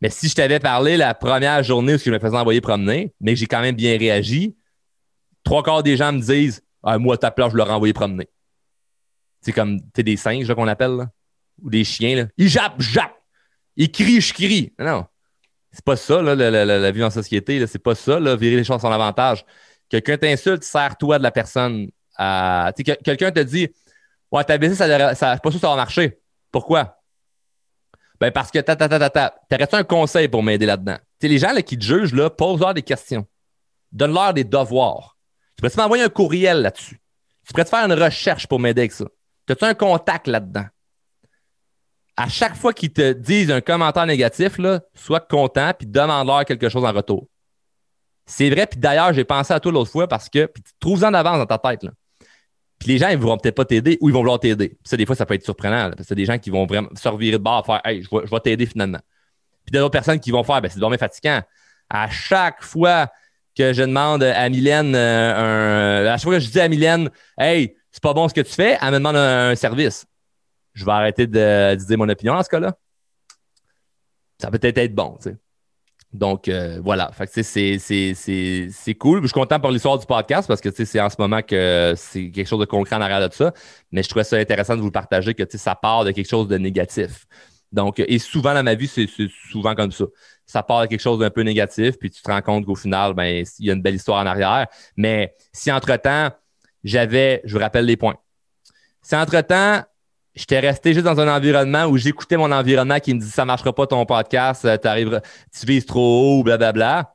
Mais 0.00 0.10
si 0.10 0.28
je 0.28 0.34
t'avais 0.34 0.60
parlé 0.60 0.96
la 0.96 1.14
première 1.14 1.62
journée 1.62 1.94
où 1.94 1.98
je 1.98 2.10
me 2.10 2.18
faisais 2.18 2.36
envoyer 2.36 2.60
promener, 2.60 3.12
mais 3.20 3.34
que 3.34 3.38
j'ai 3.38 3.46
quand 3.46 3.60
même 3.60 3.76
bien 3.76 3.96
réagi, 3.98 4.56
trois 5.44 5.62
quarts 5.62 5.82
des 5.82 5.96
gens 5.96 6.12
me 6.12 6.20
disent 6.20 6.62
ah, 6.82 6.98
Moi, 6.98 7.16
ta 7.18 7.30
place, 7.30 7.52
je 7.52 7.56
l'aurais 7.56 7.72
envoyé 7.72 7.92
promener. 7.92 8.28
C'est 9.40 9.52
comme 9.52 9.80
t'es 9.92 10.02
des 10.02 10.16
singes 10.16 10.52
qu'on 10.54 10.68
appelle, 10.68 10.96
là. 10.96 11.10
ou 11.60 11.70
des 11.70 11.84
chiens. 11.84 12.16
Là. 12.16 12.26
Ils 12.36 12.48
jappent, 12.48 12.80
je 12.80 12.90
jappe. 12.90 13.14
Ils 13.76 13.90
crient, 13.90 14.20
je 14.20 14.34
crie. 14.34 14.72
Non. 14.78 15.06
C'est 15.72 15.84
pas 15.84 15.96
ça, 15.96 16.20
la, 16.22 16.90
vie 16.90 17.02
en 17.02 17.10
société. 17.10 17.66
C'est 17.66 17.78
pas 17.78 17.94
ça, 17.94 18.18
virer 18.36 18.56
les 18.56 18.64
choses 18.64 18.80
son 18.80 18.92
avantage. 18.92 19.44
Quelqu'un 19.88 20.18
t'insulte, 20.18 20.64
sers-toi 20.64 21.18
de 21.18 21.22
la 21.22 21.30
personne. 21.30 21.88
quelqu'un 22.16 23.30
te 23.30 23.40
dit 23.40 23.68
Ouais, 24.30 24.44
ta 24.44 24.56
business, 24.56 24.78
ça, 24.78 25.14
ça, 25.14 25.36
pas 25.36 25.50
sûr 25.50 25.60
ça 25.60 25.68
va 25.68 25.76
marcher. 25.76 26.18
Pourquoi? 26.50 26.98
Ben 28.18 28.30
parce 28.30 28.50
que 28.50 28.58
ta 28.60 28.76
ta 28.76 28.88
ta 28.88 28.98
ta 28.98 29.10
ta. 29.10 29.34
T'aurais-tu 29.50 29.74
un 29.74 29.84
conseil 29.84 30.28
pour 30.28 30.42
m'aider 30.42 30.64
là-dedans? 30.64 30.96
Les 31.20 31.38
gens 31.38 31.54
qui 31.56 31.78
te 31.78 31.84
jugent, 31.84 32.14
là, 32.14 32.30
pose-leur 32.30 32.72
des 32.72 32.82
questions. 32.82 33.26
Donne-leur 33.90 34.32
des 34.32 34.44
devoirs. 34.44 35.16
Tu 35.50 35.60
pourrais-tu 35.60 35.78
m'envoyer 35.78 36.04
un 36.04 36.08
courriel 36.08 36.62
là-dessus? 36.62 37.00
Tu 37.46 37.52
pourrais 37.52 37.64
te 37.64 37.70
faire 37.70 37.84
une 37.84 37.92
recherche 37.92 38.46
pour 38.46 38.60
m'aider 38.60 38.82
avec 38.82 38.92
ça? 38.92 39.06
As-tu 39.48 39.64
un 39.64 39.74
contact 39.74 40.26
là-dedans? 40.26 40.66
À 42.16 42.28
chaque 42.28 42.56
fois 42.56 42.72
qu'ils 42.72 42.92
te 42.92 43.12
disent 43.12 43.50
un 43.50 43.60
commentaire 43.60 44.06
négatif, 44.06 44.58
là, 44.58 44.80
sois 44.94 45.20
content 45.20 45.72
puis 45.76 45.86
demande-leur 45.86 46.44
quelque 46.44 46.68
chose 46.68 46.84
en 46.84 46.92
retour. 46.92 47.26
C'est 48.26 48.50
vrai, 48.50 48.66
puis 48.66 48.78
d'ailleurs, 48.78 49.12
j'ai 49.12 49.24
pensé 49.24 49.52
à 49.52 49.60
toi 49.60 49.72
l'autre 49.72 49.90
fois 49.90 50.06
parce 50.06 50.28
que 50.28 50.46
puis 50.46 50.62
tu 50.62 50.72
te 50.72 50.78
trouves 50.78 51.04
en 51.04 51.12
avance 51.14 51.38
dans 51.38 51.46
ta 51.46 51.58
tête. 51.58 51.86
Puis 52.78 52.88
les 52.88 52.98
gens, 52.98 53.08
ils 53.08 53.18
ne 53.18 53.22
vont 53.22 53.36
peut-être 53.36 53.54
pas 53.54 53.64
t'aider 53.64 53.96
ou 54.00 54.08
ils 54.08 54.12
vont 54.12 54.20
vouloir 54.20 54.40
t'aider. 54.40 54.76
Ça, 54.84 54.96
des 54.96 55.06
fois, 55.06 55.14
ça 55.14 55.24
peut 55.24 55.34
être 55.34 55.44
surprenant. 55.44 55.88
là, 55.88 55.90
parce 55.96 56.08
c'est 56.08 56.14
des 56.14 56.24
gens 56.24 56.38
qui 56.38 56.50
vont 56.50 56.66
vraiment 56.66 56.88
se 56.94 57.08
revirer 57.08 57.38
de 57.38 57.42
bord 57.42 57.64
faire 57.64 57.80
Hey, 57.84 58.02
je 58.02 58.08
vais, 58.10 58.40
t'aider 58.40 58.66
finalement. 58.66 59.00
Puis 59.64 59.72
d'autres 59.72 59.90
personnes 59.90 60.18
qui 60.18 60.30
vont 60.30 60.42
faire 60.42 60.60
ben, 60.60 60.68
c'est 60.68 60.80
vraiment 60.80 60.98
fatigant. 60.98 61.42
À 61.88 62.08
chaque 62.10 62.62
fois 62.62 63.08
que 63.56 63.72
je 63.72 63.82
demande 63.82 64.22
à 64.22 64.48
Mylène 64.48 64.94
euh, 64.94 66.02
un. 66.02 66.06
À 66.06 66.16
chaque 66.16 66.24
fois 66.24 66.34
que 66.34 66.40
je 66.40 66.50
dis 66.50 66.60
à 66.60 66.68
Mylène 66.68 67.10
Hey, 67.38 67.76
c'est 67.90 68.02
pas 68.02 68.14
bon 68.14 68.28
ce 68.28 68.34
que 68.34 68.40
tu 68.40 68.52
fais, 68.52 68.78
elle 68.80 68.88
me 68.88 68.94
demande 68.94 69.16
un 69.16 69.54
service. 69.54 70.06
Je 70.72 70.84
vais 70.84 70.92
arrêter 70.92 71.26
de, 71.26 71.74
dire 71.74 71.98
mon 71.98 72.08
opinion 72.08 72.34
dans 72.34 72.42
ce 72.42 72.48
cas-là. 72.48 72.76
Ça 74.38 74.50
peut 74.50 74.58
peut-être 74.58 74.78
être 74.78 74.94
bon, 74.94 75.16
tu 75.20 75.30
sais. 75.30 75.36
Donc, 76.12 76.48
euh, 76.48 76.78
voilà. 76.82 77.10
C'est- 77.26 77.78
cool. 78.98 79.22
Je 79.22 79.26
suis 79.26 79.32
content 79.32 79.58
pour 79.60 79.70
l'histoire 79.70 79.98
du 79.98 80.04
podcast 80.04 80.46
parce 80.46 80.60
que 80.60 80.70
c'est 80.70 81.00
en 81.00 81.08
ce 81.08 81.16
moment 81.18 81.40
que 81.40 81.94
c'est 81.96 82.30
quelque 82.30 82.46
chose 82.46 82.60
de 82.60 82.66
concret 82.66 82.96
en 82.96 83.00
arrière 83.00 83.26
de 83.26 83.32
ça. 83.32 83.52
Mais 83.92 84.02
je 84.02 84.08
trouvais 84.08 84.24
ça 84.24 84.36
intéressant 84.36 84.74
de 84.74 84.80
vous 84.80 84.88
le 84.88 84.92
partager 84.92 85.34
que 85.34 85.44
ça 85.56 85.74
part 85.74 86.04
de 86.04 86.10
quelque 86.10 86.28
chose 86.28 86.48
de 86.48 86.58
négatif. 86.58 87.26
Donc, 87.72 87.98
et 87.98 88.18
souvent 88.18 88.52
dans 88.52 88.62
ma 88.62 88.74
vie, 88.74 88.86
c'est 88.86 89.06
c'est 89.06 89.28
souvent 89.50 89.74
comme 89.74 89.92
ça. 89.92 90.04
Ça 90.44 90.62
part 90.62 90.82
de 90.82 90.86
quelque 90.88 91.00
chose 91.00 91.18
d'un 91.18 91.30
peu 91.30 91.40
négatif, 91.40 91.98
puis 91.98 92.10
tu 92.10 92.20
te 92.20 92.30
rends 92.30 92.42
compte 92.42 92.66
qu'au 92.66 92.74
final, 92.74 93.14
ben, 93.14 93.44
il 93.58 93.66
y 93.66 93.70
a 93.70 93.72
une 93.72 93.80
belle 93.80 93.94
histoire 93.94 94.22
en 94.22 94.26
arrière. 94.26 94.66
Mais 94.96 95.34
si 95.52 95.72
entre-temps, 95.72 96.30
j'avais, 96.84 97.40
je 97.44 97.54
vous 97.54 97.60
rappelle 97.60 97.86
les 97.86 97.96
points. 97.96 98.16
Si 99.00 99.16
entre-temps, 99.16 99.82
j'étais 100.34 100.60
resté 100.60 100.94
juste 100.94 101.04
dans 101.04 101.20
un 101.20 101.34
environnement 101.34 101.86
où 101.86 101.96
j'écoutais 101.96 102.36
mon 102.36 102.50
environnement 102.52 102.98
qui 103.00 103.14
me 103.14 103.20
dit 103.20 103.28
ça 103.28 103.44
marchera 103.44 103.72
pas 103.72 103.86
ton 103.86 104.04
podcast, 104.06 104.64
euh, 104.64 104.76
tu 104.78 105.66
vises 105.66 105.86
trop 105.86 106.38
haut, 106.38 106.42
blablabla, 106.42 107.14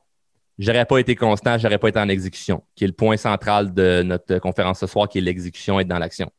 j'aurais 0.58 0.84
pas 0.84 0.98
été 0.98 1.14
constant, 1.14 1.58
j'aurais 1.58 1.78
pas 1.78 1.88
été 1.88 1.98
en 1.98 2.08
exécution, 2.08 2.62
qui 2.74 2.84
est 2.84 2.88
le 2.88 2.92
point 2.92 3.16
central 3.16 3.72
de 3.72 4.02
notre 4.02 4.38
conférence 4.38 4.80
ce 4.80 4.86
soir, 4.86 5.08
qui 5.08 5.18
est 5.18 5.22
l'exécution, 5.22 5.80
être 5.80 5.88
dans 5.88 5.98
l'action. 5.98 6.30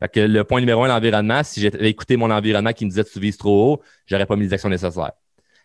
Fait 0.00 0.08
que 0.08 0.20
le 0.20 0.44
point 0.44 0.60
numéro 0.60 0.84
un, 0.84 0.88
l'environnement, 0.88 1.42
si 1.42 1.60
j'avais 1.60 1.88
écouté 1.88 2.16
mon 2.16 2.30
environnement 2.30 2.72
qui 2.72 2.84
me 2.84 2.90
disait 2.90 3.04
tu 3.04 3.18
vises 3.18 3.38
trop 3.38 3.74
haut, 3.74 3.82
j'aurais 4.06 4.26
pas 4.26 4.36
mis 4.36 4.44
les 4.44 4.52
actions 4.52 4.68
nécessaires. 4.68 5.12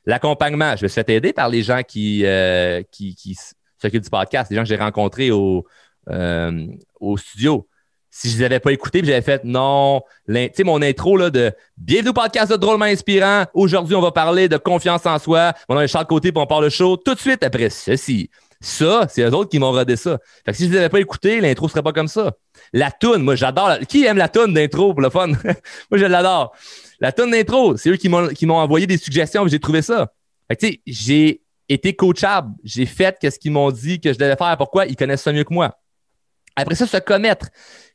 L'accompagnement, 0.05 0.75
je 0.77 0.83
me 0.83 0.87
suis 0.87 1.03
fait 1.03 1.13
aider 1.13 1.33
par 1.33 1.49
les 1.49 1.61
gens 1.61 1.81
qui, 1.83 2.25
euh, 2.25 2.81
qui, 2.91 3.13
qui 3.15 3.37
s'occupent 3.77 4.03
du 4.03 4.09
podcast, 4.09 4.49
les 4.49 4.55
gens 4.55 4.63
que 4.63 4.69
j'ai 4.69 4.77
rencontrés 4.77 5.31
au, 5.31 5.65
euh, 6.09 6.67
au 6.99 7.17
studio. 7.17 7.67
Si 8.13 8.29
je 8.29 8.37
les 8.37 8.43
avais 8.43 8.59
pas 8.59 8.73
écoutés, 8.73 9.01
j'avais 9.05 9.21
fait 9.21 9.45
non, 9.45 10.03
tu 10.27 10.49
sais, 10.53 10.65
mon 10.65 10.81
intro 10.81 11.15
là, 11.15 11.29
de 11.29 11.53
Bienvenue 11.77 12.09
au 12.09 12.13
podcast 12.13 12.51
de 12.51 12.57
Drôlement 12.57 12.83
Inspirant. 12.83 13.45
Aujourd'hui, 13.53 13.95
on 13.95 14.01
va 14.01 14.11
parler 14.11 14.49
de 14.49 14.57
confiance 14.57 15.05
en 15.05 15.17
soi. 15.17 15.53
On 15.69 15.77
a 15.77 15.83
un 15.83 15.87
Charles 15.87 16.07
Côté 16.07 16.33
pour 16.33 16.43
on 16.43 16.45
parle 16.45 16.65
de 16.65 16.69
show. 16.69 16.97
Tout 16.97 17.13
de 17.13 17.19
suite 17.19 17.41
après 17.41 17.69
ceci. 17.69 18.29
Ça, 18.59 19.07
c'est 19.09 19.21
eux 19.21 19.33
autres 19.33 19.49
qui 19.49 19.59
m'ont 19.59 19.71
rodé 19.71 19.95
ça. 19.95 20.19
Fait 20.45 20.51
que 20.51 20.57
si 20.57 20.65
je 20.65 20.71
les 20.73 20.79
avais 20.79 20.89
pas 20.89 20.99
écoutés, 20.99 21.39
l'intro 21.39 21.69
serait 21.69 21.83
pas 21.83 21.93
comme 21.93 22.09
ça. 22.09 22.33
La 22.73 22.91
toune, 22.91 23.23
moi, 23.23 23.35
j'adore. 23.35 23.79
Qui 23.87 24.03
aime 24.03 24.17
la 24.17 24.27
toune 24.27 24.53
d'intro 24.53 24.93
pour 24.93 25.01
le 25.01 25.09
fun? 25.09 25.27
moi, 25.89 25.93
je 25.93 26.05
l'adore. 26.05 26.51
La 26.99 27.13
toune 27.13 27.31
d'intro, 27.31 27.77
c'est 27.77 27.91
eux 27.91 27.95
qui 27.95 28.09
m'ont, 28.09 28.27
qui 28.27 28.45
m'ont 28.45 28.57
envoyé 28.57 28.87
des 28.87 28.97
suggestions, 28.97 29.47
j'ai 29.47 29.59
trouvé 29.59 29.81
ça. 29.81 30.11
Fait 30.49 30.57
que, 30.57 30.65
tu 30.65 30.73
sais, 30.73 30.81
j'ai 30.85 31.41
été 31.69 31.95
coachable. 31.95 32.51
J'ai 32.65 32.85
fait 32.85 33.17
ce 33.23 33.39
qu'ils 33.39 33.53
m'ont 33.53 33.71
dit 33.71 34.01
que 34.01 34.11
je 34.11 34.19
devais 34.19 34.35
faire. 34.35 34.57
Pourquoi? 34.57 34.85
Ils 34.85 34.97
connaissent 34.97 35.21
ça 35.21 35.31
mieux 35.31 35.45
que 35.45 35.53
moi. 35.53 35.77
Après 36.55 36.75
ça, 36.75 36.87
se 36.87 36.97
commettre. 36.97 37.47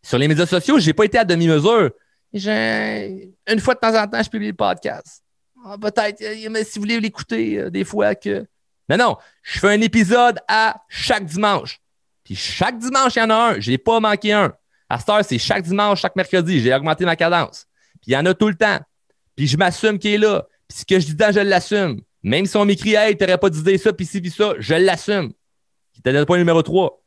Sur 0.02 0.18
les 0.18 0.28
médias 0.28 0.46
sociaux, 0.46 0.78
j'ai 0.78 0.92
pas 0.92 1.04
été 1.04 1.18
à 1.18 1.24
demi-mesure. 1.24 1.90
J'ai... 2.32 3.32
Une 3.48 3.60
fois 3.60 3.74
de 3.74 3.80
temps 3.80 3.94
en 3.94 4.06
temps, 4.06 4.22
je 4.22 4.30
publie 4.30 4.48
le 4.48 4.54
podcast. 4.54 5.22
Ah, 5.64 5.76
peut-être, 5.80 6.22
euh, 6.22 6.48
mais 6.50 6.64
si 6.64 6.78
vous 6.78 6.82
voulez 6.82 7.00
l'écouter, 7.00 7.58
euh, 7.58 7.70
des 7.70 7.84
fois 7.84 8.14
que. 8.14 8.46
Non, 8.88 8.96
non, 8.96 9.16
je 9.42 9.58
fais 9.58 9.68
un 9.68 9.80
épisode 9.80 10.38
à 10.46 10.76
chaque 10.88 11.24
dimanche. 11.24 11.80
Puis 12.22 12.36
chaque 12.36 12.78
dimanche, 12.78 13.16
il 13.16 13.18
y 13.18 13.22
en 13.22 13.30
a 13.30 13.34
un. 13.34 13.60
Je 13.60 13.70
n'ai 13.70 13.78
pas 13.78 13.98
manqué 13.98 14.32
un. 14.32 14.52
À 14.88 14.98
cette 14.98 15.08
heure, 15.08 15.24
c'est 15.24 15.38
chaque 15.38 15.64
dimanche, 15.64 16.00
chaque 16.00 16.14
mercredi. 16.14 16.60
J'ai 16.60 16.72
augmenté 16.72 17.04
ma 17.04 17.16
cadence. 17.16 17.66
Puis 18.00 18.12
il 18.12 18.12
y 18.12 18.16
en 18.16 18.26
a 18.26 18.34
tout 18.34 18.48
le 18.48 18.54
temps. 18.54 18.78
Puis 19.34 19.48
je 19.48 19.56
m'assume 19.56 19.98
qu'il 19.98 20.12
est 20.12 20.18
là. 20.18 20.46
Puis 20.68 20.78
ce 20.78 20.84
que 20.84 21.00
je 21.00 21.06
dis 21.06 21.14
dedans, 21.14 21.32
je 21.32 21.40
l'assume. 21.40 22.00
Même 22.22 22.46
si 22.46 22.56
on 22.56 22.64
m'écrit, 22.64 22.94
hey, 22.94 23.16
t'aurais 23.16 23.38
pas 23.38 23.50
d'idée 23.50 23.78
ça, 23.78 23.92
puis 23.92 24.06
ci, 24.06 24.20
puis 24.20 24.30
ça, 24.30 24.54
je 24.58 24.74
l'assume. 24.74 25.32
C'était 25.94 26.12
le 26.12 26.24
point 26.24 26.38
numéro 26.38 26.62
3. 26.62 27.02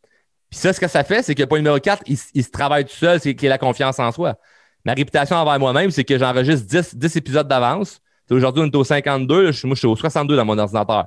Puis 0.49 0.59
ça, 0.59 0.73
ce 0.73 0.79
que 0.79 0.87
ça 0.87 1.03
fait, 1.03 1.21
c'est 1.23 1.35
que 1.35 1.41
le 1.41 1.47
point 1.47 1.59
numéro 1.59 1.79
4, 1.79 2.03
il, 2.07 2.17
se 2.17 2.49
travaille 2.49 2.85
tout 2.85 2.95
seul, 2.95 3.19
c'est 3.19 3.35
qu'il 3.35 3.47
a 3.47 3.51
la 3.51 3.57
confiance 3.57 3.99
en 3.99 4.11
soi. 4.11 4.35
Ma 4.83 4.93
réputation 4.93 5.35
envers 5.35 5.59
moi-même, 5.59 5.91
c'est 5.91 6.03
que 6.03 6.17
j'enregistre 6.17 6.65
10, 6.65 6.95
10 6.95 7.15
épisodes 7.17 7.47
d'avance. 7.47 8.01
Aujourd'hui, 8.31 8.63
on 8.63 8.67
est 8.67 8.75
au 8.75 8.83
52. 8.83 9.43
moi, 9.43 9.51
je 9.51 9.75
suis 9.75 9.87
au 9.87 9.95
62 9.95 10.35
dans 10.35 10.45
mon 10.45 10.57
ordinateur. 10.57 11.05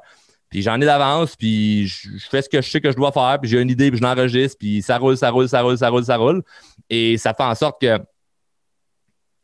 Puis 0.53 0.61
j'en 0.63 0.81
ai 0.81 0.85
d'avance, 0.85 1.35
puis 1.35 1.87
je, 1.87 2.09
fais 2.31 2.43
ce 2.43 2.49
que 2.49 2.61
je 2.61 2.71
sais 2.71 2.81
que 2.81 2.91
je 2.91 2.97
dois 2.97 3.11
faire, 3.11 3.39
puis 3.41 3.49
j'ai 3.51 3.61
une 3.61 3.71
idée, 3.71 3.91
puis 3.91 3.99
je 3.99 4.03
l'enregistre, 4.03 4.59
puis 4.59 4.83
ça 4.83 4.99
roule, 4.99 5.17
ça 5.17 5.31
roule, 5.31 5.49
ça 5.49 5.63
roule, 5.63 5.79
ça 5.79 5.89
roule, 5.89 6.05
ça 6.05 6.17
roule. 6.19 6.43
Et 6.91 7.17
ça 7.17 7.33
fait 7.33 7.43
en 7.43 7.55
sorte 7.55 7.81
que 7.81 7.99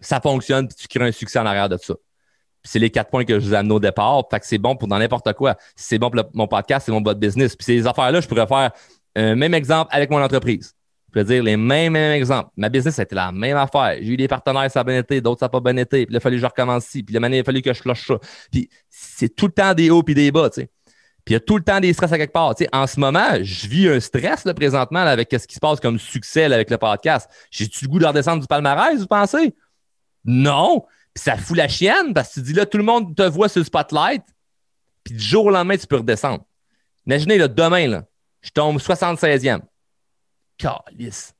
ça 0.00 0.20
fonctionne, 0.20 0.68
puis 0.68 0.76
tu 0.76 0.86
crées 0.86 1.08
un 1.08 1.12
succès 1.12 1.38
en 1.38 1.46
arrière 1.46 1.68
de 1.68 1.78
ça. 1.78 1.94
c'est 2.62 2.78
les 2.78 2.90
quatre 2.90 3.10
points 3.10 3.24
que 3.24 3.40
je 3.40 3.46
vous 3.46 3.54
amène 3.54 3.72
au 3.72 3.80
départ. 3.80 4.22
Fait 4.30 4.38
que 4.38 4.46
c'est 4.46 4.58
bon 4.58 4.76
pour 4.76 4.86
dans 4.86 4.98
n'importe 4.98 5.32
quoi. 5.32 5.56
Si 5.74 5.86
c'est 5.88 5.98
bon 5.98 6.10
pour 6.10 6.22
mon 6.34 6.46
podcast, 6.46 6.84
c'est 6.84 6.92
mon 6.92 7.00
bot 7.00 7.14
business. 7.14 7.56
Puis 7.56 7.64
ces 7.64 7.86
affaires-là, 7.86 8.20
je 8.20 8.28
pourrais 8.28 8.46
faire 8.46 8.72
un 9.18 9.34
même 9.34 9.54
exemple 9.54 9.88
avec 9.92 10.10
mon 10.10 10.22
entreprise. 10.22 10.74
Je 11.08 11.12
peux 11.12 11.24
dire 11.24 11.42
les 11.42 11.56
mêmes, 11.56 11.94
mêmes 11.94 12.12
exemples. 12.12 12.50
Ma 12.56 12.68
business, 12.68 12.96
c'était 12.96 13.14
la 13.14 13.32
même 13.32 13.56
affaire. 13.56 13.96
J'ai 14.00 14.12
eu 14.12 14.16
des 14.16 14.28
partenaires, 14.28 14.70
ça 14.70 14.80
a 14.80 14.84
bien 14.84 14.98
été, 14.98 15.20
d'autres, 15.20 15.40
ça 15.40 15.46
n'a 15.46 15.50
pas 15.50 15.60
bien 15.60 15.76
été. 15.76 16.04
Puis 16.04 16.14
il 16.14 16.16
a 16.16 16.20
fallu 16.20 16.36
que 16.36 16.42
je 16.42 16.46
recommence 16.46 16.86
ici. 16.86 17.02
Puis 17.02 17.16
il 17.16 17.24
a 17.24 17.44
fallu 17.44 17.62
que 17.62 17.72
je 17.72 17.80
cloche 17.80 18.06
ça. 18.06 18.18
Puis 18.52 18.68
c'est 18.90 19.34
tout 19.34 19.46
le 19.46 19.52
temps 19.52 19.72
des 19.72 19.90
hauts 19.90 20.02
puis 20.02 20.14
des 20.14 20.30
bas, 20.30 20.50
tu 20.50 20.60
sais. 20.60 20.70
Puis 21.24 21.32
il 21.32 21.32
y 21.34 21.36
a 21.36 21.40
tout 21.40 21.56
le 21.56 21.62
temps 21.62 21.80
des 21.80 21.92
stress 21.92 22.12
à 22.12 22.18
quelque 22.18 22.32
part. 22.32 22.54
En 22.72 22.86
ce 22.86 23.00
moment, 23.00 23.42
je 23.42 23.68
vis 23.68 23.88
un 23.88 24.00
stress 24.00 24.44
là, 24.44 24.54
présentement 24.54 25.00
avec 25.00 25.28
ce 25.32 25.46
qui 25.46 25.54
se 25.54 25.60
passe 25.60 25.80
comme 25.80 25.98
succès 25.98 26.44
avec 26.44 26.70
le 26.70 26.78
podcast. 26.78 27.28
J'ai-tu 27.50 27.84
le 27.86 27.90
goût 27.90 27.98
de 27.98 28.06
redescendre 28.06 28.40
du 28.40 28.46
palmarès, 28.46 28.98
vous 28.98 29.06
pensez? 29.06 29.54
Non. 30.24 30.84
Puis 31.14 31.24
ça 31.24 31.36
fout 31.36 31.56
la 31.56 31.68
chienne 31.68 32.14
parce 32.14 32.28
que 32.28 32.34
tu 32.34 32.42
dis 32.42 32.52
là, 32.52 32.66
tout 32.66 32.78
le 32.78 32.84
monde 32.84 33.14
te 33.14 33.22
voit 33.22 33.48
sur 33.48 33.60
le 33.60 33.64
spotlight. 33.64 34.22
Puis 35.04 35.14
du 35.14 35.20
jour 35.20 35.46
au 35.46 35.50
lendemain, 35.50 35.76
tu 35.76 35.86
peux 35.86 35.96
redescendre. 35.96 36.44
Imaginez, 37.06 37.38
là, 37.38 37.48
demain, 37.48 37.88
là, 37.88 38.04
je 38.42 38.50
tombe 38.50 38.78
76e. 38.78 39.60
Calice. 40.58 41.34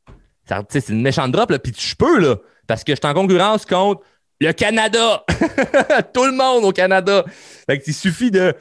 C'est 0.69 0.89
une 0.89 1.03
méchante 1.03 1.33
drop, 1.33 1.51
là, 1.51 1.59
puis 1.59 1.75
je 1.77 1.95
peux, 1.95 2.19
là, 2.19 2.37
parce 2.67 2.85
que 2.85 2.93
je 2.93 2.99
suis 3.03 3.07
en 3.07 3.15
concurrence 3.15 3.67
contre 3.67 4.03
le 4.41 4.53
Canada. 4.53 5.25
Tout 6.15 6.25
le 6.25 6.33
monde 6.33 6.65
au 6.65 6.73
Canada. 6.73 7.25
Fait 7.67 7.83
il 7.87 7.95
suffit 7.95 8.31
de. 8.31 8.55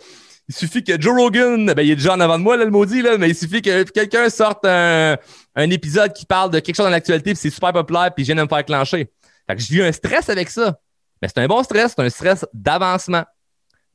Il 0.49 0.55
suffit 0.55 0.81
que 0.81 0.99
Joe 0.99 1.13
Rogan, 1.13 1.73
ben, 1.73 1.81
il 1.81 1.91
est 1.91 1.95
déjà 1.97 2.13
en 2.13 2.19
avant 2.21 2.37
de 2.37 2.43
moi, 2.43 2.55
là, 2.55 2.63
le 2.63 2.71
maudit, 2.71 3.01
là, 3.01 3.17
mais 3.17 3.29
il 3.29 3.35
suffit 3.35 3.61
que 3.61 3.83
quelqu'un 3.83 4.29
sorte 4.29 4.63
un, 4.63 5.17
épisode 5.57 6.13
qui 6.13 6.25
parle 6.25 6.51
de 6.51 6.59
quelque 6.59 6.75
chose 6.75 6.85
dans 6.85 6.89
l'actualité, 6.89 7.31
puis 7.31 7.35
c'est 7.35 7.49
super 7.49 7.73
populaire, 7.73 8.13
puis 8.15 8.23
je 8.23 8.31
viens 8.31 8.41
de 8.41 8.43
me 8.43 8.47
faire 8.47 8.63
clencher. 8.63 9.11
Fait 9.45 9.55
que 9.57 9.61
j'ai 9.61 9.75
eu 9.75 9.83
un 9.83 9.91
stress 9.91 10.29
avec 10.29 10.49
ça. 10.49 10.79
Mais 11.21 11.27
c'est 11.27 11.39
un 11.39 11.47
bon 11.47 11.61
stress, 11.63 11.93
c'est 11.97 12.01
un 12.01 12.09
stress 12.09 12.45
d'avancement. 12.53 13.25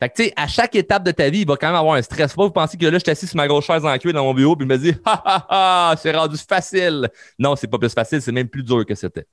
Fait 0.03 0.09
que, 0.09 0.15
tu 0.17 0.25
sais, 0.25 0.33
à 0.35 0.49
chaque 0.49 0.75
étape 0.75 1.05
de 1.05 1.13
ta 1.13 1.31
vie, 1.31 1.43
il 1.43 1.47
va 1.47 1.57
quand 1.57 1.69
même 1.69 1.77
avoir 1.77 1.95
un 1.95 2.03
stress. 2.03 2.35
Pas 2.35 2.43
vous 2.43 2.51
penser 2.51 2.77
que 2.77 2.87
là, 2.87 2.99
je 2.99 3.15
suis 3.15 3.29
sur 3.29 3.37
ma 3.37 3.47
grosse 3.47 3.65
chaise 3.65 3.87
en 3.87 3.97
cuir 3.99 4.13
dans 4.13 4.25
mon 4.25 4.35
bureau, 4.35 4.57
puis 4.57 4.67
je 4.67 4.69
me 4.69 4.77
dis, 4.77 4.97
ha 5.05 5.23
ha 5.25 5.47
ha, 5.91 5.97
c'est 5.97 6.11
rendu 6.11 6.37
facile. 6.37 7.09
Non, 7.39 7.55
c'est 7.55 7.69
pas 7.69 7.79
plus 7.79 7.95
facile, 7.95 8.21
c'est 8.21 8.33
même 8.33 8.49
plus 8.49 8.65
dur 8.65 8.85
que 8.85 8.97
c'était. 8.97 9.29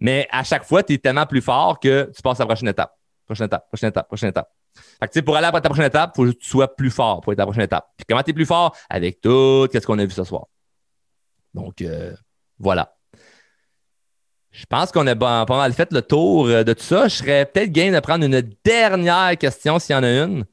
Mais 0.00 0.26
à 0.32 0.42
chaque 0.42 0.64
fois, 0.64 0.82
tu 0.82 0.94
es 0.94 0.98
tellement 0.98 1.26
plus 1.26 1.40
fort 1.40 1.78
que 1.78 2.10
tu 2.12 2.20
passes 2.22 2.40
à 2.40 2.42
la 2.42 2.46
prochaine 2.46 2.70
étape. 2.70 2.92
Prochaine 3.24 3.46
étape, 3.46 3.68
prochaine 3.68 3.90
étape, 3.90 4.08
prochaine 4.08 4.30
étape. 4.30 4.50
Fait 4.74 5.06
que, 5.06 5.12
tu 5.12 5.18
sais, 5.20 5.22
pour 5.22 5.36
aller 5.36 5.46
à 5.46 5.52
ta 5.52 5.60
prochaine 5.60 5.86
étape, 5.86 6.10
il 6.14 6.16
faut 6.16 6.32
que 6.32 6.36
tu 6.36 6.48
sois 6.48 6.74
plus 6.74 6.90
fort 6.90 7.20
pour 7.20 7.32
être 7.32 7.38
à 7.38 7.42
la 7.42 7.46
prochaine 7.46 7.62
étape. 7.62 7.86
Puis 7.96 8.04
comment 8.08 8.24
tu 8.24 8.30
es 8.30 8.34
plus 8.34 8.46
fort? 8.46 8.76
Avec 8.90 9.20
tout 9.20 9.68
ce 9.72 9.86
qu'on 9.86 10.00
a 10.00 10.04
vu 10.04 10.10
ce 10.10 10.24
soir. 10.24 10.46
Donc, 11.54 11.82
euh, 11.82 12.16
voilà. 12.58 12.96
Je 14.52 14.66
pense 14.66 14.92
qu'on 14.92 15.06
a 15.06 15.16
pas 15.16 15.46
mal 15.48 15.72
fait 15.72 15.90
le 15.92 16.02
tour 16.02 16.46
euh, 16.46 16.62
de 16.62 16.74
tout 16.74 16.82
ça. 16.82 17.08
Je 17.08 17.16
serais 17.16 17.46
peut-être 17.46 17.72
game 17.72 17.94
de 17.94 18.00
prendre 18.00 18.24
une 18.24 18.42
dernière 18.64 19.36
question 19.38 19.78
s'il 19.78 19.94
y 19.94 19.98
en 19.98 20.02
a 20.02 20.10
une. 20.10 20.44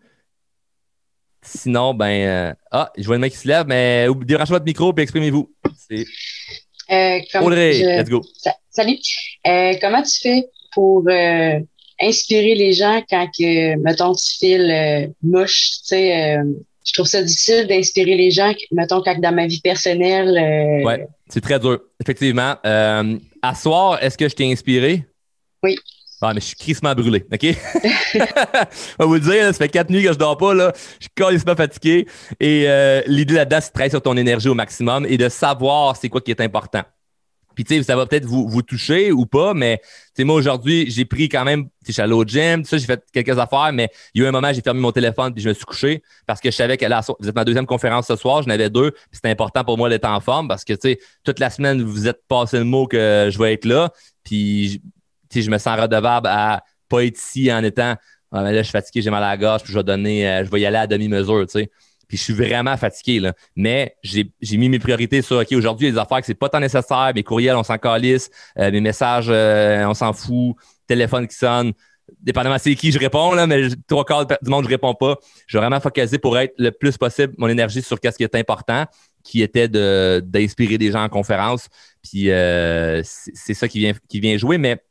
Sinon, 1.41 1.93
ben. 1.93 2.28
Euh, 2.28 2.54
ah, 2.72 2.91
je 2.97 3.06
vois 3.06 3.16
le 3.16 3.22
mec 3.22 3.34
qui 3.34 3.39
se 3.39 3.47
lève, 3.47 3.66
mais 3.68 4.08
dérangez 4.26 4.54
votre 4.54 4.66
micro 4.66 4.93
et 4.97 5.02
exprimez-vous. 5.02 5.54
Euh, 6.91 7.20
Audrey, 7.41 7.80
let's 7.97 8.10
go. 8.10 8.22
Salut. 8.70 8.97
Euh, 9.45 9.74
comment 9.82 10.02
tu 10.02 10.20
fais 10.22 10.45
pour 10.74 11.04
inspirer 12.02 12.56
les 12.56 12.74
gens 12.74 13.04
quand, 13.10 13.28
que, 13.28 13.76
mettons, 13.78 14.14
tu 14.14 14.38
files 14.38 15.14
mouche? 15.22 15.72
Tu 15.82 15.88
sais, 15.88 16.38
je 16.86 16.93
trouve 16.93 17.06
ça 17.06 17.22
difficile 17.22 17.68
d'inspirer 17.68 18.16
les 18.16 18.32
gens, 18.32 18.54
mettons, 18.72 19.02
quand 19.02 19.20
dans 19.20 19.34
ma 19.34 19.47
vie 19.47 19.62
personnelle. 19.62 20.86
Ouais, 20.86 21.08
c'est 21.30 21.41
très 21.41 21.59
dur, 21.59 21.80
effectivement. 22.01 22.55
À 22.63 23.55
soir, 23.55 24.01
est-ce 24.01 24.17
que 24.17 24.27
je 24.27 24.36
t'ai 24.36 24.51
inspiré? 24.51 25.05
Oui. 25.63 25.77
Ah, 26.21 26.34
mais 26.34 26.41
je 26.41 26.47
suis 26.47 26.55
crissement 26.55 26.93
brûlé, 26.93 27.25
OK? 27.32 27.41
je 27.43 28.17
vais 28.19 29.05
vous 29.05 29.13
le 29.13 29.19
dire, 29.21 29.45
ça 29.45 29.53
fait 29.53 29.69
quatre 29.69 29.89
nuits 29.89 30.03
que 30.03 30.11
je 30.11 30.17
dors 30.17 30.38
pas, 30.38 30.53
là. 30.53 30.73
Je 30.75 31.05
suis 31.05 31.09
carrément 31.15 31.55
fatigué. 31.55 32.07
Et 32.41 32.65
euh, 32.67 33.01
l'idée 33.07 33.36
là-dedans, 33.36 33.59
c'est 33.61 33.69
de 33.69 33.73
travailler 33.73 33.91
sur 33.91 34.01
ton 34.01 34.17
énergie 34.17 34.49
au 34.49 34.53
maximum 34.53 35.05
et 35.05 35.17
de 35.17 35.30
savoir 35.30 35.95
c'est 35.95 36.09
quoi 36.09 36.19
qui 36.19 36.32
est 36.32 36.41
important. 36.41 36.84
Puis, 37.60 37.66
tu 37.66 37.76
sais, 37.76 37.84
ça 37.84 37.97
va 37.97 38.05
peut-être 38.05 38.24
vous, 38.24 38.62
toucher 38.62 39.12
ou 39.12 39.26
pas, 39.26 39.53
mais, 39.53 39.82
tu 40.16 40.24
moi, 40.24 40.36
aujourd'hui, 40.36 40.89
j'ai 40.89 41.03
pris 41.03 41.28
quand 41.28 41.43
même, 41.43 41.68
tu 41.86 41.91
sais, 41.91 42.01
au 42.05 42.24
gym, 42.24 42.64
ça, 42.64 42.78
j'ai 42.78 42.86
fait 42.86 43.03
quelques 43.12 43.38
affaires, 43.38 43.72
mais 43.74 43.89
il 44.14 44.22
y 44.22 44.24
a 44.24 44.28
eu 44.28 44.30
un 44.30 44.32
moment, 44.32 44.53
j'ai 44.53 44.62
fermé 44.62 44.80
mon 44.80 44.93
téléphone 44.93 45.34
puis 45.34 45.43
je 45.43 45.49
me 45.49 45.53
suis 45.53 45.66
couché 45.66 46.01
parce 46.26 46.39
que 46.39 46.51
je 46.51 46.55
savais 46.55 46.78
que 46.78 46.86
là, 46.86 47.01
vous 47.20 47.28
êtes 47.28 47.36
ma 47.36 47.43
deuxième 47.43 47.66
conférence 47.66 48.07
ce 48.07 48.16
soir, 48.16 48.43
j'en 48.43 48.49
avais 48.49 48.70
deux, 48.70 48.91
puis 48.91 49.01
c'était 49.12 49.28
important 49.28 49.66
pour 49.66 49.78
moi 49.78 49.89
d'être 49.89 50.05
en 50.05 50.22
forme 50.22 50.47
parce 50.47 50.64
que, 50.64 50.72
tu 50.72 50.91
sais, 50.91 50.99
toute 51.26 51.39
la 51.39 51.49
semaine, 51.49 51.82
vous 51.82 52.07
êtes 52.07 52.26
passé 52.30 52.60
le 52.60 52.64
mot 52.64 52.88
que 52.88 53.28
je 53.30 53.38
vais 53.38 53.51
être 53.51 53.66
là, 53.66 53.91
puis, 54.24 54.82
tu 55.30 55.39
sais, 55.39 55.41
je 55.45 55.51
me 55.51 55.57
sens 55.57 55.78
redevable 55.78 56.28
à 56.28 56.64
pas 56.88 57.03
être 57.03 57.18
ici 57.18 57.51
en 57.51 57.62
étant, 57.62 57.97
ah, 58.32 58.41
mais 58.41 58.53
là, 58.53 58.60
je 58.60 58.70
suis 58.70 58.72
fatigué, 58.72 59.01
j'ai 59.01 59.10
mal 59.10 59.22
à 59.22 59.32
la 59.32 59.38
gorge, 59.38 59.64
puis 59.64 59.74
je 59.74 59.78
vais 59.78 59.84
donner, 59.84 60.30
euh, 60.30 60.45
je 60.45 60.49
vais 60.49 60.62
y 60.62 60.66
aller 60.66 60.78
à 60.78 60.88
demi-mesure, 60.88 61.45
tu 61.45 61.60
sais. 61.60 61.72
Puis 62.10 62.18
je 62.18 62.24
suis 62.24 62.34
vraiment 62.34 62.76
fatigué, 62.76 63.20
là. 63.20 63.34
Mais 63.55 63.95
j'ai 64.01 64.57
mis 64.57 64.68
mes 64.68 64.80
priorités 64.80 65.22
sur, 65.22 65.38
OK, 65.38 65.51
aujourd'hui, 65.51 65.91
les 65.91 65.97
affaires 65.97 66.20
que 66.20 66.26
c'est 66.26 66.34
pas 66.34 66.49
tant 66.49 66.60
nécessaire. 66.60 67.12
Mes 67.16 67.24
courriels, 67.24 67.55
on 67.55 67.64
s'en 67.64 67.78
calisse. 67.78 68.30
Euh, 68.57 68.72
mes 68.72 68.82
messages, 68.82 69.28
euh, 69.30 69.86
on 69.86 69.93
s'en 69.93 70.12
fout. 70.12 70.55
Téléphone 70.88 71.28
qui 71.28 71.36
sonne. 71.36 71.72
Dépendamment 72.20 72.57
c'est 72.57 72.74
qui 72.74 72.91
je 72.91 72.97
réponds, 72.97 73.34
là, 73.34 73.45
mais 73.45 73.68
trois 73.88 74.03
quarts 74.03 74.26
du 74.26 74.49
monde, 74.49 74.66
je 74.66 74.70
réponds 74.70 74.95
pas. 74.95 75.18
Je 75.45 75.57
vais 75.57 75.62
vraiment 75.62 75.80
focaliser 75.80 76.18
pour 76.18 76.39
être 76.39 76.55
le 76.57 76.72
plus 76.72 76.97
possible 76.97 77.36
mon 77.38 77.47
énergie 77.47 77.84
sur 77.84 77.99
ce 78.03 78.10
qui 78.10 78.24
est 78.24 78.36
important, 78.36 78.86
qui 79.24 79.43
était 79.43 79.68
d'inspirer 79.68 80.80
des 80.80 80.91
gens 80.91 81.03
en 81.03 81.10
conférence. 81.10 81.68
Puis 82.01 82.32
euh, 82.32 83.03
c'est 83.03 83.53
ça 83.53 83.68
qui 83.68 83.78
vient, 83.78 83.93
qui 84.07 84.20
vient 84.20 84.36
jouer. 84.38 84.57
Mais 84.57 84.82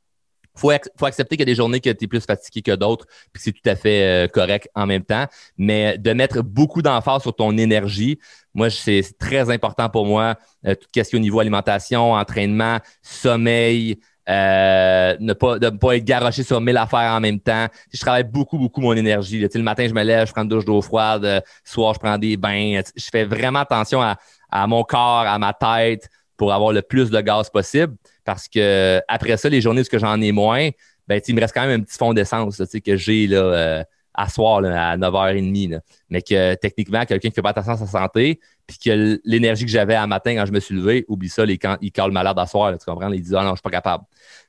faut, 0.59 0.73
faut 0.99 1.07
accepter 1.07 1.37
qu'il 1.37 1.43
y 1.43 1.51
a 1.51 1.53
des 1.53 1.55
journées 1.55 1.81
que 1.81 1.91
tu 1.91 2.05
es 2.05 2.07
plus 2.07 2.25
fatigué 2.25 2.63
que 2.63 2.75
d'autres, 2.75 3.07
puis 3.33 3.43
c'est 3.43 3.53
tout 3.53 3.69
à 3.69 3.77
fait 3.77 4.03
euh, 4.03 4.29
correct 4.29 4.69
en 4.75 4.87
même 4.87 5.05
temps. 5.05 5.27
Mais 5.57 5.99
de 5.99 6.13
mettre 6.13 6.43
beaucoup 6.43 6.83
d'emphase 6.83 7.23
sur 7.23 7.35
ton 7.35 7.57
énergie, 7.57 8.19
moi, 8.55 8.71
c'est 8.71 9.03
très 9.19 9.51
important 9.51 9.89
pour 9.89 10.07
moi. 10.07 10.37
Euh, 10.67 10.75
toute 10.75 10.91
question 10.91 11.19
au 11.19 11.23
niveau 11.23 11.41
alimentation, 11.41 12.13
entraînement, 12.13 12.79
sommeil, 13.03 13.99
euh, 14.29 15.17
ne 15.21 15.33
pas 15.33 15.59
pas 15.59 15.97
être 15.97 16.05
garoché 16.05 16.43
sur 16.43 16.61
mille 16.61 16.77
affaires 16.77 17.13
en 17.13 17.21
même 17.21 17.41
temps. 17.41 17.67
Je 17.93 17.99
travaille 17.99 18.25
beaucoup, 18.25 18.59
beaucoup 18.59 18.81
mon 18.81 18.95
énergie. 18.95 19.41
le 19.41 19.63
matin, 19.63 19.87
je 19.89 19.95
me 19.95 20.03
lève, 20.03 20.27
je 20.27 20.33
prends 20.33 20.43
une 20.43 20.49
douche 20.49 20.65
d'eau 20.65 20.83
froide. 20.83 21.23
Le 21.23 21.41
soir, 21.65 21.95
je 21.95 21.99
prends 22.01 22.19
des 22.19 22.37
bains. 22.37 22.81
Je 22.95 23.09
fais 23.11 23.25
vraiment 23.25 23.61
attention 23.61 24.03
à 24.03 24.67
mon 24.67 24.83
corps, 24.83 25.27
à 25.27 25.39
ma 25.39 25.55
tête, 25.55 26.11
pour 26.37 26.53
avoir 26.53 26.73
le 26.73 26.83
plus 26.83 27.11
de 27.11 27.21
gaz 27.21 27.49
possible. 27.49 27.95
Parce 28.29 28.47
que 28.47 29.01
après 29.09 29.39
ça, 29.39 29.49
les 29.49 29.63
journées 29.63 29.81
où 29.81 29.99
j'en 29.99 30.21
ai 30.21 30.33
moins, 30.33 30.69
ben, 31.07 31.19
il 31.27 31.35
me 31.35 31.41
reste 31.41 31.55
quand 31.55 31.67
même 31.67 31.81
un 31.81 31.83
petit 31.83 31.97
fond 31.97 32.13
d'essence 32.13 32.63
que 32.85 32.95
j'ai 32.95 33.27
euh, 33.33 33.83
à 34.13 34.29
soir 34.29 34.59
à 34.59 34.99
9h30. 34.99 35.81
Mais 36.11 36.21
que 36.21 36.55
techniquement, 36.57 37.07
quelqu'un 37.07 37.31
qui 37.31 37.35
fait 37.35 37.41
pas 37.41 37.49
attention 37.49 37.73
à 37.73 37.77
sa 37.79 37.87
santé, 37.87 38.39
puis 38.67 38.77
que 38.85 39.19
l'énergie 39.25 39.65
que 39.65 39.71
j'avais 39.71 39.95
à 39.95 40.07
matin 40.07 40.35
quand 40.35 40.45
je 40.45 40.53
me 40.53 40.61
suis 40.61 40.75
levé, 40.75 41.07
oublie 41.09 41.31
ça, 41.31 41.47
les, 41.47 41.57
quand, 41.57 41.79
il 41.81 41.91
cale 41.91 42.11
malade 42.11 42.39
à 42.39 42.45
soir, 42.45 42.77
tu 42.77 42.85
comprends? 42.85 43.11
Il 43.13 43.23
dit 43.23 43.35
Ah 43.35 43.45
non, 43.45 43.53
je 43.53 43.55
suis 43.55 43.63
pas 43.63 43.71
capable. 43.71 44.05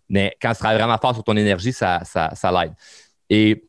Mais 0.10 0.36
quand 0.42 0.52
tu 0.52 0.58
travailles 0.58 0.78
vraiment 0.78 0.98
fort 0.98 1.14
sur 1.14 1.24
ton 1.24 1.38
énergie, 1.38 1.72
ça, 1.72 2.02
ça, 2.04 2.32
ça 2.36 2.52
l'aide. 2.52 2.74
Et 3.30 3.66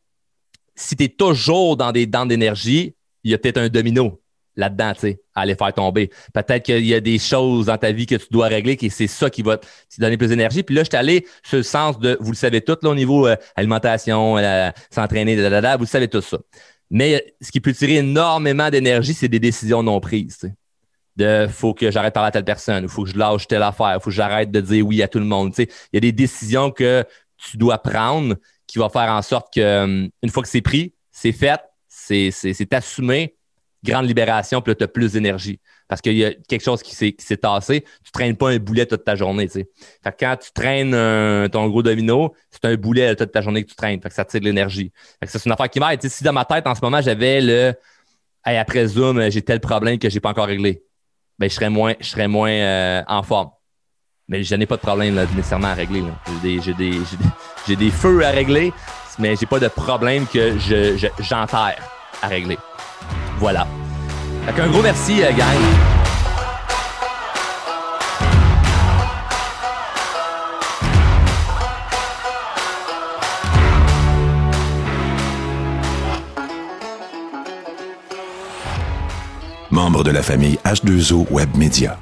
si 0.75 0.97
tu 0.97 1.05
es 1.05 1.09
toujours 1.09 1.77
dans 1.77 1.93
des 1.93 2.07
dents 2.07 2.27
d'énergie, 2.27 2.97
il 3.23 3.31
y 3.31 3.35
a 3.35 3.39
peut-être 3.39 3.59
un 3.59 3.69
domino 3.69 4.21
là-dedans, 4.57 4.93
tu 4.95 5.01
sais, 5.01 5.21
à 5.35 5.43
aller 5.43 5.55
faire 5.55 5.73
tomber. 5.73 6.11
Peut-être 6.35 6.65
qu'il 6.65 6.87
y 6.87 6.95
a 6.95 7.01
des 7.01 7.19
choses 7.19 7.67
dans 7.67 7.79
ta 7.79 7.93
vie 7.93 8.07
que 8.07 8.17
tu 8.17 8.27
dois 8.31 8.49
régler, 8.49 8.77
et 8.81 8.91
c'est 8.91 9.07
ça 9.07 9.31
qui 9.31 9.43
va 9.43 9.59
te 9.59 9.67
donner 9.99 10.17
plus 10.17 10.29
d'énergie. 10.29 10.63
Puis 10.63 10.75
là, 10.75 10.83
je 10.83 10.89
suis 10.89 10.97
allé 10.97 11.27
sur 11.43 11.59
le 11.59 11.63
sens 11.63 11.99
de, 11.99 12.17
vous 12.21 12.33
le 12.33 12.37
savez 12.37 12.61
tout, 12.61 12.77
au 12.85 12.95
niveau 12.95 13.27
euh, 13.27 13.37
alimentation, 13.57 14.39
euh, 14.39 14.71
s'entraîner, 14.91 15.37
vous 15.37 15.81
le 15.81 15.87
savez 15.87 16.09
tout 16.09 16.21
ça. 16.21 16.39
Mais 16.91 17.35
ce 17.41 17.53
qui 17.53 17.61
peut 17.61 17.73
tirer 17.73 17.97
énormément 17.97 18.69
d'énergie, 18.69 19.15
c'est 19.15 19.29
des 19.29 19.39
décisions 19.39 19.83
non 19.83 20.01
prises. 20.01 20.51
De 21.17 21.47
faut 21.49 21.75
que 21.75 21.91
j'arrête 21.91 22.13
de 22.13 22.15
parler 22.15 22.29
à 22.29 22.33
telle 22.33 22.45
personne, 22.45 22.85
il 22.85 22.89
faut 22.89 23.05
que 23.05 23.11
je 23.11 23.19
lâche 23.19 23.47
telle 23.47 23.63
affaire, 23.63 23.95
il 23.97 24.01
faut 24.01 24.11
que 24.11 24.17
j'arrête 24.17 24.51
de 24.51 24.61
dire 24.61 24.87
oui 24.87 25.03
à 25.03 25.09
tout 25.09 25.19
le 25.19 25.25
monde. 25.25 25.53
Il 25.59 25.67
y 25.93 25.97
a 25.97 26.01
des 26.01 26.13
décisions 26.13 26.71
que 26.71 27.05
tu 27.37 27.57
dois 27.57 27.79
prendre 27.79 28.37
qui 28.67 28.79
vont 28.79 28.89
faire 28.89 29.11
en 29.11 29.23
sorte 29.23 29.53
que 29.53 29.85
hum, 29.85 30.09
une 30.23 30.31
fois 30.31 30.43
que 30.43 30.49
c'est 30.49 30.61
pris, 30.61 30.95
c'est 31.11 31.33
fait, 31.33 31.61
c'est 31.89 32.75
assumé, 32.75 33.37
grande 33.83 34.07
libération, 34.07 34.61
puis 34.61 34.71
là, 34.71 34.75
tu 34.75 34.85
as 34.85 34.89
plus 34.89 35.13
d'énergie. 35.13 35.61
Parce 35.89 36.01
qu'il 36.01 36.17
y 36.17 36.25
a 36.25 36.33
quelque 36.33 36.63
chose 36.63 36.83
qui 36.83 36.95
s'est 36.95 37.37
tassé, 37.37 37.85
tu 38.05 38.13
traînes 38.13 38.37
pas 38.37 38.51
un 38.51 38.59
boulet 38.59 38.87
toute 38.87 39.05
ta 39.05 39.17
journée. 39.17 39.49
Fait 39.49 39.65
que 40.05 40.11
quand 40.21 40.37
tu 40.37 40.53
traînes 40.53 40.93
ton 41.49 41.69
gros 41.69 41.83
domino, 41.83 42.33
c'est 42.51 42.65
un 42.67 42.77
boulet 42.77 43.17
toute 43.17 43.33
ta 43.33 43.41
journée 43.41 43.65
que 43.65 43.71
tu 43.71 43.75
traînes. 43.75 44.01
Fait 44.01 44.09
que 44.09 44.15
ça 44.15 44.25
tire 44.25 44.41
de 44.41 44.45
l'énergie. 44.45 44.93
c'est 45.25 45.45
une 45.45 45.53
affaire 45.53 45.69
qui 45.69 45.81
m'aide. 45.81 46.01
Si 46.07 46.23
dans 46.23 46.33
ma 46.33 46.45
tête, 46.45 46.67
en 46.67 46.75
ce 46.77 46.81
moment, 46.81 47.01
j'avais 47.01 47.41
le 47.41 47.75
après 48.45 48.87
Zoom, 48.87 49.31
j'ai 49.31 49.43
tel 49.43 49.61
problème 49.61 49.99
que 49.99 50.09
j'ai 50.09 50.21
pas 50.21 50.31
encore 50.31 50.47
réglé, 50.47 50.83
ben, 51.39 51.49
je 51.49 51.55
serais 51.55 51.71
moins, 51.71 51.95
je 52.01 52.07
serais 52.07 52.29
moins 52.29 52.51
euh, 52.51 53.03
en 53.07 53.23
forme. 53.23 53.51
Mais 54.29 54.45
je 54.45 54.55
n'ai 54.55 54.67
pas 54.67 54.77
de 54.77 54.83
problème 54.83 55.15
nécessairement 55.35 55.69
à 55.69 55.75
régler. 55.75 56.05
J'ai 56.63 57.77
des, 57.77 57.91
feux 57.91 58.25
à 58.25 58.31
régler, 58.31 58.73
mais 59.19 59.35
j'ai 59.35 59.47
pas 59.47 59.59
de 59.59 59.69
problème 59.69 60.27
que 60.27 60.57
j'enterre 61.19 61.77
je, 61.77 62.27
à 62.27 62.29
régler. 62.29 62.59
Voilà. 63.41 63.67
Fait 64.45 64.61
un 64.61 64.69
gros 64.69 64.83
merci, 64.83 65.23
euh, 65.25 65.33
gang. 65.33 65.57
Membre 79.71 80.05
de 80.05 80.11
la 80.11 80.23
famille 80.23 80.59
H2O 80.67 81.27
Web 81.31 81.57
Media. 81.57 81.97